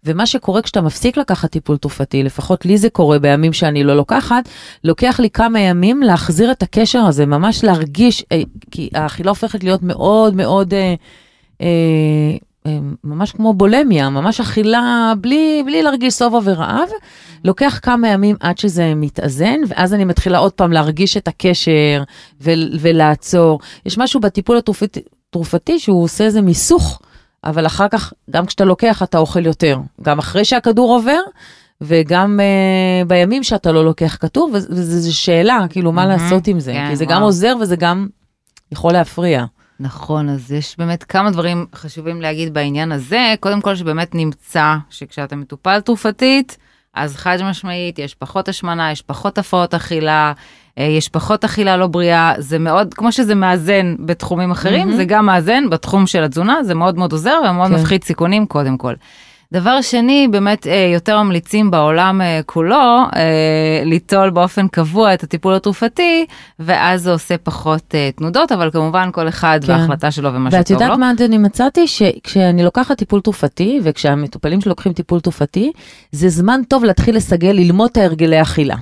ומה 0.05 0.27
שקורה 0.27 0.63
כשאתה 0.63 0.81
מפסיק 0.81 1.17
לקחת 1.17 1.51
טיפול 1.51 1.77
תרופתי, 1.77 2.23
לפחות 2.23 2.67
לי 2.67 2.79
זה 2.79 2.91
קורה 2.91 3.19
בימים 3.19 3.53
שאני 3.53 3.85
לא 3.85 3.97
לוקחת, 3.97 4.49
לוקח 4.85 5.21
לי 5.21 5.31
כמה 5.31 5.61
ימים 5.61 6.03
להחזיר 6.03 6.51
את 6.51 6.63
הקשר 6.63 7.01
הזה, 7.01 7.27
ממש 7.27 7.65
להרגיש, 7.65 8.25
אה, 8.33 8.43
כי 8.71 8.91
האכילה 8.95 9.31
הופכת 9.31 9.65
להיות 9.65 9.83
מאוד 9.83 10.35
מאוד... 10.35 10.75
אה, 10.75 10.79
אה, 11.61 11.67
אה, 11.67 12.37
ממש 13.05 13.33
כמו 13.33 13.55
בולמיה, 13.55 14.11
ממש 14.11 14.41
אכילה 14.41 15.13
בלי, 15.21 15.63
בלי 15.67 15.83
להרגיש 15.83 16.15
שובע 16.15 16.39
ורעב. 16.45 16.89
לוקח 17.45 17.81
כמה 17.83 18.09
ימים 18.09 18.37
עד 18.41 18.59
שזה 18.59 18.95
מתאזן, 18.97 19.61
ואז 19.69 19.95
אני 19.95 20.05
מתחילה 20.05 20.39
עוד 20.39 20.53
פעם 20.53 20.73
להרגיש 20.73 21.17
את 21.17 21.29
הקשר 21.29 22.03
ו- 22.41 22.51
ולעצור. 22.81 23.61
יש 23.87 23.99
משהו 23.99 24.21
בטיפול 24.21 24.57
התרופתי, 24.57 25.01
תרופתי 25.31 25.79
שהוא 25.79 26.05
עושה 26.05 26.25
איזה 26.25 26.43
מיסוך, 26.43 27.01
אבל 27.45 27.67
אחר 27.67 27.89
כך, 27.89 28.13
גם 28.31 28.47
כשאתה 28.47 28.65
לוקח, 28.65 29.03
אתה 29.03 29.19
אוכל 29.19 29.47
יותר. 29.47 29.79
גם 30.03 30.19
אחרי 30.19 30.45
שהכדור 30.45 30.95
עובר, 30.95 31.21
וגם 31.81 32.41
uh, 32.41 33.09
בימים 33.09 33.43
שאתה 33.43 33.73
לא 33.73 33.85
לוקח 33.85 34.17
כדור, 34.21 34.51
וזו 34.53 35.17
שאלה, 35.17 35.67
כאילו, 35.71 35.93
מה 35.93 36.07
מהמם. 36.07 36.23
לעשות 36.23 36.47
עם 36.47 36.61
זה? 36.61 36.73
כן, 36.73 36.87
כי 36.91 36.97
זה 36.97 37.05
וואו. 37.05 37.17
גם 37.17 37.23
עוזר 37.23 37.55
וזה 37.61 37.77
גם 37.77 38.07
יכול 38.73 38.93
להפריע. 38.93 39.45
נכון, 39.81 40.29
אז 40.29 40.53
יש 40.53 40.79
באמת 40.79 41.05
כמה 41.05 41.31
דברים 41.31 41.67
חשובים 41.75 42.21
להגיד 42.23 42.55
בעניין 42.55 42.93
הזה. 42.93 43.35
קודם 43.41 43.61
כל 43.61 43.75
שבאמת 43.75 44.15
נמצא 44.15 44.77
שכשאתה 44.91 45.37
מטופל 45.37 45.81
תרופתית, 45.81 46.57
אז 46.95 47.17
חד 47.17 47.39
משמעית, 47.43 47.99
יש 47.99 48.15
פחות 48.15 48.49
השמנה, 48.49 48.93
יש 48.93 49.03
פחות 49.03 49.39
הפרעות 49.39 49.75
אכילה, 49.75 50.33
אה, 50.79 50.85
יש 50.85 51.09
פחות 51.09 51.45
אכילה 51.45 51.77
לא 51.77 51.87
בריאה, 51.87 52.35
זה 52.39 52.59
מאוד, 52.59 52.95
כמו 52.95 53.13
שזה 53.13 53.35
מאזן 53.35 53.95
בתחומים 53.99 54.51
אחרים, 54.51 54.87
מהמם. 54.87 54.97
זה 54.97 55.05
גם 55.05 55.27
מאזן 55.27 55.71
בתחום 55.71 56.07
של 56.07 56.25
התזונה, 56.25 56.65
זה 56.65 56.75
מאוד 56.75 56.99
מאוד 56.99 57.13
עוזר 57.13 57.41
ומאוד 57.51 57.69
כן. 57.69 57.75
מפחית 57.75 58.05
סיכונים 58.05 58.47
קודם 58.47 58.79
כל. 58.79 58.95
דבר 59.55 59.81
שני, 59.81 60.29
באמת 60.31 60.67
אה, 60.67 60.91
יותר 60.95 61.23
ממליצים 61.23 61.71
בעולם 61.71 62.21
אה, 62.21 62.41
כולו 62.47 62.77
אה, 63.17 63.83
ליטול 63.85 64.31
באופן 64.31 64.69
קבוע 64.69 65.15
את 65.15 65.23
הטיפול 65.23 65.55
התרופתי, 65.55 66.27
ואז 66.59 67.03
זה 67.03 67.13
עושה 67.13 67.39
פחות 67.39 67.95
תנודות, 68.17 68.53
אבל 68.53 68.71
כמובן 68.71 69.11
כל 69.13 69.29
אחד 69.29 69.61
כן. 69.67 69.73
וההחלטה 69.73 70.11
שלו 70.11 70.35
ומה 70.35 70.49
ואת 70.53 70.67
שטוב 70.67 70.79
לו. 70.79 70.85
יודעת 70.85 70.99
מה 70.99 71.13
אני 71.25 71.39
מצאתי? 71.39 71.87
שכשאני 71.87 72.65
לוקחת 72.65 72.99
טיפול 72.99 73.21
תרופתי, 73.21 73.81
וכשהמטופלים 73.83 74.61
שלוקחים 74.61 74.93
טיפול 74.93 75.21
תרופתי, 75.21 75.73
זה 76.13 76.29
זמן 76.29 76.61
טוב 76.69 76.85
להתחיל 76.85 77.17
לסגל, 77.17 77.53
ללמוד 77.53 77.91
את 77.93 77.97
ההרגלי 77.97 78.43
אכילה. 78.43 78.77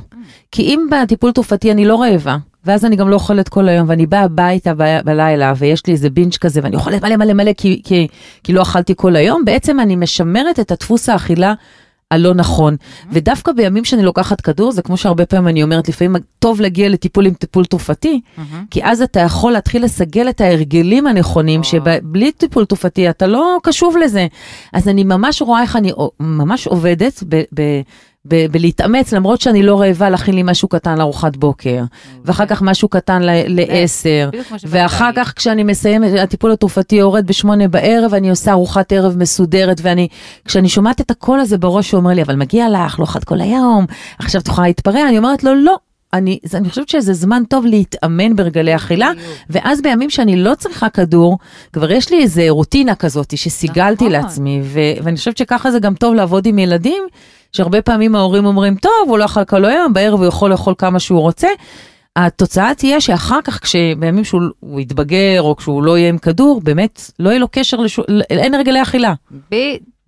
כי 0.53 0.63
אם 0.63 0.87
בטיפול 0.91 1.33
תרופתי 1.33 1.73
אני 1.73 1.85
לא 1.85 2.01
רעבה, 2.03 2.37
ואז 2.65 2.85
אני 2.85 2.97
גם 2.97 3.09
לא 3.09 3.15
אוכלת 3.15 3.49
כל 3.49 3.69
היום, 3.69 3.89
ואני 3.89 4.07
באה 4.07 4.23
הביתה 4.23 4.75
ב- 4.77 5.01
בלילה, 5.05 5.53
ויש 5.57 5.87
לי 5.87 5.93
איזה 5.93 6.11
בינג' 6.11 6.35
כזה, 6.37 6.61
ואני 6.63 6.77
אוכלת 6.77 7.05
מלא 7.05 7.17
מלא 7.17 7.33
מלא, 7.33 7.53
כי, 7.57 7.81
כי, 7.85 8.09
כי 8.45 8.53
לא 8.53 8.63
אכלתי 8.63 8.95
כל 8.97 9.17
היום, 9.17 9.45
בעצם 9.45 9.81
אני 9.81 9.97
משמרת 9.97 10.61
את 10.61 10.71
הדפוס 10.71 11.09
האכילה 11.09 11.55
הלא 12.13 12.35
נכון. 12.35 12.77
ודווקא 13.13 13.53
בימים 13.53 13.85
שאני 13.85 14.03
לוקחת 14.03 14.41
כדור, 14.41 14.73
זה 14.73 14.83
כמו 14.83 14.97
שהרבה 14.97 15.27
פעמים 15.27 15.49
אני 15.49 15.63
אומרת, 15.63 15.89
לפעמים 15.89 16.17
טוב 16.39 16.61
להגיע 16.61 16.89
לטיפול 16.89 17.27
עם 17.27 17.35
טיפול 17.35 17.65
תרופתי, 17.65 18.21
מהמם. 18.37 18.65
כי 18.71 18.85
אז 18.85 19.03
אתה 19.03 19.21
יכול 19.21 19.53
להתחיל 19.53 19.85
לסגל 19.85 20.29
את 20.29 20.41
ההרגלים 20.41 21.07
הנכונים, 21.07 21.61
או. 21.61 21.65
שבלי 21.65 22.33
טיפול 22.33 22.65
תרופתי 22.65 23.11
אתה 23.11 23.27
לא 23.27 23.59
קשוב 23.63 23.97
לזה. 23.97 24.27
אז 24.73 24.89
אני 24.89 25.05
ממש 25.05 25.43
רואה 25.43 25.63
איך 25.63 25.77
אני 25.77 25.93
ממש 26.21 26.67
עובדת 26.67 27.23
ב... 27.29 27.43
ב 27.55 27.61
ב- 28.25 28.47
בלהתאמץ, 28.53 29.13
למרות 29.13 29.41
שאני 29.41 29.63
לא 29.63 29.81
רעבה, 29.81 30.11
להכין 30.11 30.35
לי 30.35 30.43
משהו 30.45 30.69
קטן 30.69 30.99
לארוחת 30.99 31.37
בוקר, 31.37 31.83
ואחר 32.25 32.47
כך 32.47 32.63
משהו 32.63 32.89
קטן 32.89 33.23
לעשר, 33.49 34.31
ואחר. 34.69 35.11
כך 35.17 35.33
כשאני 35.37 35.63
מסיימת, 35.63 36.19
הטיפול 36.19 36.53
התרופתי 36.53 36.97
יורד 36.97 37.27
בשמונה 37.27 37.69
בערב, 37.69 38.15
אני 38.15 38.31
עושה 38.31 38.53
ארוחת 38.53 38.93
ערב 38.93 39.17
מסודרת, 39.19 39.81
ואני, 39.83 40.09
כשאני 40.45 40.69
שומעת 40.69 41.01
את 41.01 41.11
הקול 41.11 41.41
הזה 41.41 41.59
בראש 41.59 41.91
שאומר 41.91 42.11
לי, 42.11 42.23
אבל 42.23 42.37
מגיע 42.37 42.67
לך, 42.71 43.01
לא 43.01 43.05
אכלת 43.05 43.25
כל 43.25 43.41
היום, 43.41 43.87
עכשיו 44.19 44.41
את 44.41 44.49
יכולה 44.49 44.67
להתפרע, 44.67 45.09
אני 45.09 45.19
אומרת 45.19 45.45
לו, 45.45 45.55
לא. 45.55 45.77
אני, 46.15 46.39
אני 46.55 46.69
חושבת 46.69 46.89
שזה 46.89 47.13
זמן 47.13 47.43
טוב 47.49 47.67
להתאמן 47.67 48.37
ברגלי 48.37 48.77
אכילה. 48.77 49.11
ואז 49.51 49.83
בימים 49.83 50.11
שאני 50.11 50.37
לא 50.37 50.55
צריכה 50.55 50.89
כדור, 50.89 51.39
כבר 51.73 51.93
יש 51.93 52.11
לי 52.11 52.23
איזה 52.23 52.47
רוטינה 52.49 52.95
כזאת 52.95 53.37
שסיגלתי 53.37 54.05
נכון. 54.05 54.13
לעצמי, 54.13 54.61
ו- 54.65 55.03
ואני 55.03 55.17
חושבת 55.17 55.37
שככה 55.37 55.71
זה 55.71 55.79
גם 55.79 55.95
טוב 55.95 56.15
לעבוד 56.15 56.47
עם 56.47 56.59
ילדים, 56.59 57.03
שהרבה 57.53 57.83
פעמים 57.83 58.15
ההורים 58.15 58.47
אומרים, 58.47 58.75
טוב, 58.75 58.93
הוא 59.07 59.19
לא 59.19 59.25
אכל 59.25 59.45
כל 59.45 59.65
היום, 59.65 59.93
בערב 59.93 60.19
הוא 60.19 60.27
יכול 60.27 60.51
לאכול 60.51 60.75
כמה 60.79 61.01
שהוא 61.01 61.21
רוצה. 61.21 61.49
התוצאה 62.17 62.75
תהיה 62.75 63.01
שאחר 63.01 63.43
כך, 63.45 63.63
כשבימים 63.63 64.25
שהוא 64.25 64.43
הוא 64.61 64.81
יתבגר, 64.81 65.43
או 65.43 65.57
כשהוא 65.57 65.83
לא 65.83 65.99
יהיה 65.99 66.09
עם 66.09 66.19
כדור, 66.19 66.61
באמת, 66.65 67.11
לא 67.19 67.31
יהיה 67.31 67.39
לו 67.39 67.49
קשר, 67.53 67.77
לשו, 67.77 68.03
אין 68.31 68.55
הרגלי 68.55 68.83
אכילה. 68.83 69.15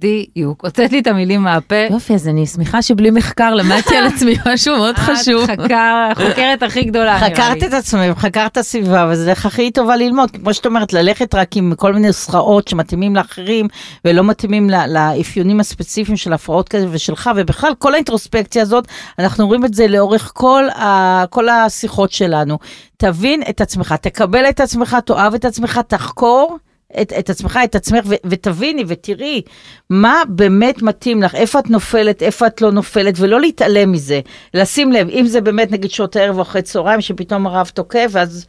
בדיוק. 0.04 0.64
הוצאת 0.64 0.92
לי 0.92 0.98
את 0.98 1.06
המילים 1.06 1.42
מהפה. 1.42 1.86
יופי, 1.90 2.14
אז 2.14 2.28
אני 2.28 2.46
שמחה 2.46 2.82
שבלי 2.82 3.10
מחקר 3.10 3.54
למדתי 3.54 3.96
על 3.96 4.06
עצמי 4.06 4.36
משהו 4.52 4.76
מאוד 4.76 4.96
חשוב. 4.96 5.50
את 5.50 5.60
חקר, 5.60 6.08
החוקרת 6.12 6.62
הכי 6.62 6.84
גדולה, 6.84 7.16
נראה 7.16 7.30
חקרת 7.30 7.62
לי. 7.62 7.68
את 7.68 7.72
עצמך, 7.72 8.18
חקרת 8.18 8.52
את 8.52 8.56
הסביבה, 8.56 9.08
וזו 9.10 9.22
הדרך 9.22 9.46
הכי 9.46 9.70
טובה 9.70 9.96
ללמוד. 9.96 10.30
כמו 10.30 10.54
שאת 10.54 10.66
אומרת, 10.66 10.92
ללכת 10.92 11.34
רק 11.34 11.56
עם 11.56 11.72
כל 11.76 11.92
מיני 11.94 12.06
נוסחאות 12.06 12.68
שמתאימים 12.68 13.16
לאחרים, 13.16 13.66
ולא 14.04 14.24
מתאימים 14.24 14.70
לאפיונים 14.88 15.60
הספציפיים 15.60 16.16
של 16.16 16.32
הפרעות 16.32 16.68
כאלה 16.68 16.86
ושלך, 16.90 17.30
ובכלל, 17.36 17.72
כל 17.78 17.92
האינטרוספקציה 17.94 18.62
הזאת, 18.62 18.84
אנחנו 19.18 19.46
רואים 19.46 19.64
את 19.64 19.74
זה 19.74 19.86
לאורך 19.86 20.30
כל, 20.34 20.64
ה- 20.74 21.24
כל 21.30 21.48
השיחות 21.48 22.12
שלנו. 22.12 22.58
תבין 22.96 23.42
את 23.50 23.60
עצמך, 23.60 23.92
תקבל 24.00 24.44
את 24.48 24.60
עצמך, 24.60 24.96
תאהב 25.04 25.34
את 25.34 25.44
עצמך, 25.44 25.80
תחקור. 25.86 26.58
את, 27.02 27.12
את 27.18 27.30
עצמך, 27.30 27.58
את 27.64 27.74
עצמך, 27.74 28.04
ו, 28.06 28.14
ותביני 28.24 28.84
ותראי 28.86 29.42
מה 29.90 30.22
באמת 30.28 30.82
מתאים 30.82 31.22
לך, 31.22 31.34
איפה 31.34 31.58
את 31.58 31.70
נופלת, 31.70 32.22
איפה 32.22 32.46
את 32.46 32.62
לא 32.62 32.70
נופלת, 32.70 33.14
ולא 33.18 33.40
להתעלם 33.40 33.92
מזה. 33.92 34.20
לשים 34.54 34.92
לב, 34.92 35.08
אם 35.08 35.26
זה 35.26 35.40
באמת 35.40 35.72
נגיד 35.72 35.90
שעות 35.90 36.16
הערב 36.16 36.36
או 36.36 36.42
אחרי 36.42 36.62
צהריים, 36.62 37.00
שפתאום 37.00 37.46
הרב 37.46 37.70
תוקף, 37.74 38.06
ואז 38.10 38.46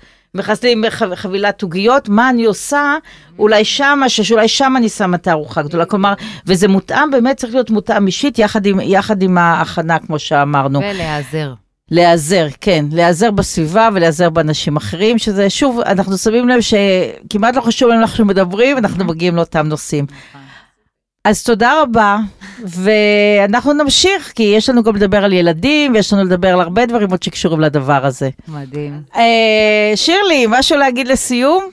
ח- 0.90 1.14
חבילת 1.16 1.62
עוגיות, 1.62 2.10
מה 2.10 2.30
אני 2.30 2.46
עושה? 2.46 2.96
אולי 3.40 3.66
שמה, 3.66 4.10
שאולי 4.10 4.48
שם 4.48 4.74
אני 4.78 4.90
שמה 4.90 5.18
את 5.18 5.28
הארוחה 5.28 5.62
הגדולה. 5.62 5.86
כלומר, 5.86 6.14
וזה 6.48 6.68
מותאם, 6.68 7.12
באמת 7.12 7.38
צריך 7.38 7.54
להיות 7.54 7.70
מותאם 7.70 8.08
אישית, 8.08 8.40
יחד 8.40 8.66
עם, 8.66 8.80
יחד 8.80 9.22
עם 9.22 9.38
ההכנה, 9.38 10.00
כמו 10.00 10.20
שאמרנו. 10.20 10.80
ולהיעזר. 10.80 11.54
להיעזר, 11.92 12.48
כן, 12.62 12.86
להיעזר 12.92 13.32
בסביבה 13.32 13.90
ולהיעזר 13.94 14.30
באנשים 14.30 14.76
אחרים, 14.76 15.18
שזה 15.18 15.50
שוב, 15.50 15.80
אנחנו 15.80 16.18
שמים 16.18 16.50
לב 16.50 16.60
שכמעט 16.62 17.56
לא 17.56 17.62
חשוב 17.62 17.92
אם 17.92 18.00
אנחנו 18.00 18.26
מדברים, 18.26 18.78
אנחנו 18.78 19.06
מגיעים 19.06 19.36
לאותם 19.36 19.68
נושאים. 19.68 20.06
אז 21.26 21.44
תודה 21.44 21.82
רבה, 21.82 22.18
ואנחנו 22.60 23.74
נמשיך, 23.74 24.32
כי 24.36 24.44
יש 24.44 24.70
לנו 24.70 24.84
גם 24.84 24.96
לדבר 24.96 25.24
על 25.26 25.34
ילדים, 25.34 25.94
ויש 25.94 26.14
לנו 26.14 26.24
לדבר 26.24 26.54
על 26.54 26.62
הרבה 26.62 26.86
דברים 26.86 27.12
עוד 27.12 27.24
שקשורים 27.24 27.60
לדבר 27.60 28.06
הזה. 28.06 28.30
מדהים. 28.48 29.02
אה, 29.16 29.92
שירלי, 29.96 30.46
משהו 30.50 30.78
להגיד 30.78 31.08
לסיום? 31.08 31.70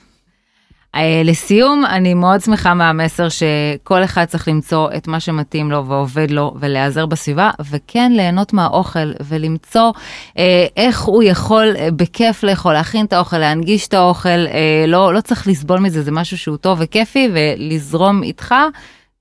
אה, 0.95 1.21
לסיום, 1.25 1.85
אני 1.85 2.13
מאוד 2.13 2.41
שמחה 2.41 2.73
מהמסר 2.73 3.27
שכל 3.29 4.03
אחד 4.03 4.25
צריך 4.25 4.47
למצוא 4.47 4.89
את 4.97 5.07
מה 5.07 5.19
שמתאים 5.19 5.71
לו 5.71 5.85
ועובד 5.85 6.31
לו 6.31 6.53
ולהיעזר 6.59 7.05
בסביבה, 7.05 7.51
וכן 7.71 8.11
ליהנות 8.11 8.53
מהאוכל 8.53 9.11
ולמצוא 9.27 9.91
אה, 10.37 10.65
איך 10.77 11.01
הוא 11.01 11.23
יכול 11.23 11.73
אה, 11.77 11.91
בכיף 11.91 12.43
לאכול, 12.43 12.73
להכין 12.73 13.05
את 13.05 13.13
האוכל, 13.13 13.37
להנגיש 13.37 13.87
את 13.87 13.93
האוכל, 13.93 14.29
אה, 14.29 14.85
לא, 14.87 15.13
לא 15.13 15.21
צריך 15.21 15.47
לסבול 15.47 15.79
מזה, 15.79 16.01
זה 16.01 16.11
משהו 16.11 16.37
שהוא 16.37 16.57
טוב 16.57 16.77
וכיפי, 16.81 17.29
ולזרום 17.33 18.23
איתך, 18.23 18.55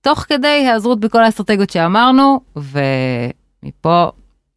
תוך 0.01 0.19
כדי 0.19 0.49
היעזרות 0.49 1.01
בכל 1.01 1.25
האסטרטגיות 1.25 1.71
שאמרנו, 1.71 2.41
ומפה 2.57 4.09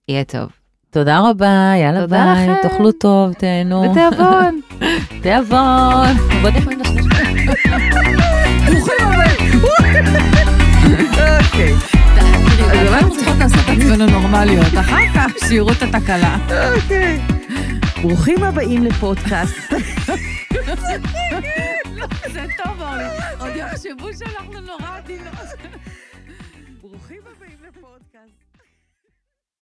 יהיה 0.07 0.23
טוב. 0.23 0.64
תודה 0.95 1.19
רבה, 1.19 1.73
יאללה 1.81 2.01
תודה 2.01 2.33
ביי, 2.35 2.47
לכם. 2.49 2.69
תאכלו 2.69 2.91
טוב, 2.91 3.33
תהנו. 3.33 3.91
בתיאבון. 3.91 4.61
תיאבון. 5.23 6.17
ברוכים 6.41 6.79
הבאים. 9.01 9.61
אוקיי, 11.45 11.73
אז 12.71 12.93
אנחנו 12.93 13.15
צריכות 13.15 13.37
לעשות 13.39 13.59
את 13.59 13.69
עצמנו 13.77 14.05
נורמליות, 14.05 14.73
אחר 14.79 15.01
כך 15.15 15.47
שיראו 15.47 15.71
את 15.71 15.81
התקלה. 15.81 16.37
אוקיי. 16.75 17.21
ברוכים 18.01 18.43
הבאים 18.43 18.83
לפודקאסט. 18.83 19.73
זה 22.33 22.45
טוב, 22.63 22.81
אורלי. 22.81 23.03
עוד 23.39 23.55
יחשבו 23.55 24.07
שאנחנו 24.19 24.59
נורא 24.61 24.97
עדינות. 24.97 25.33
הבאים. 25.33 25.64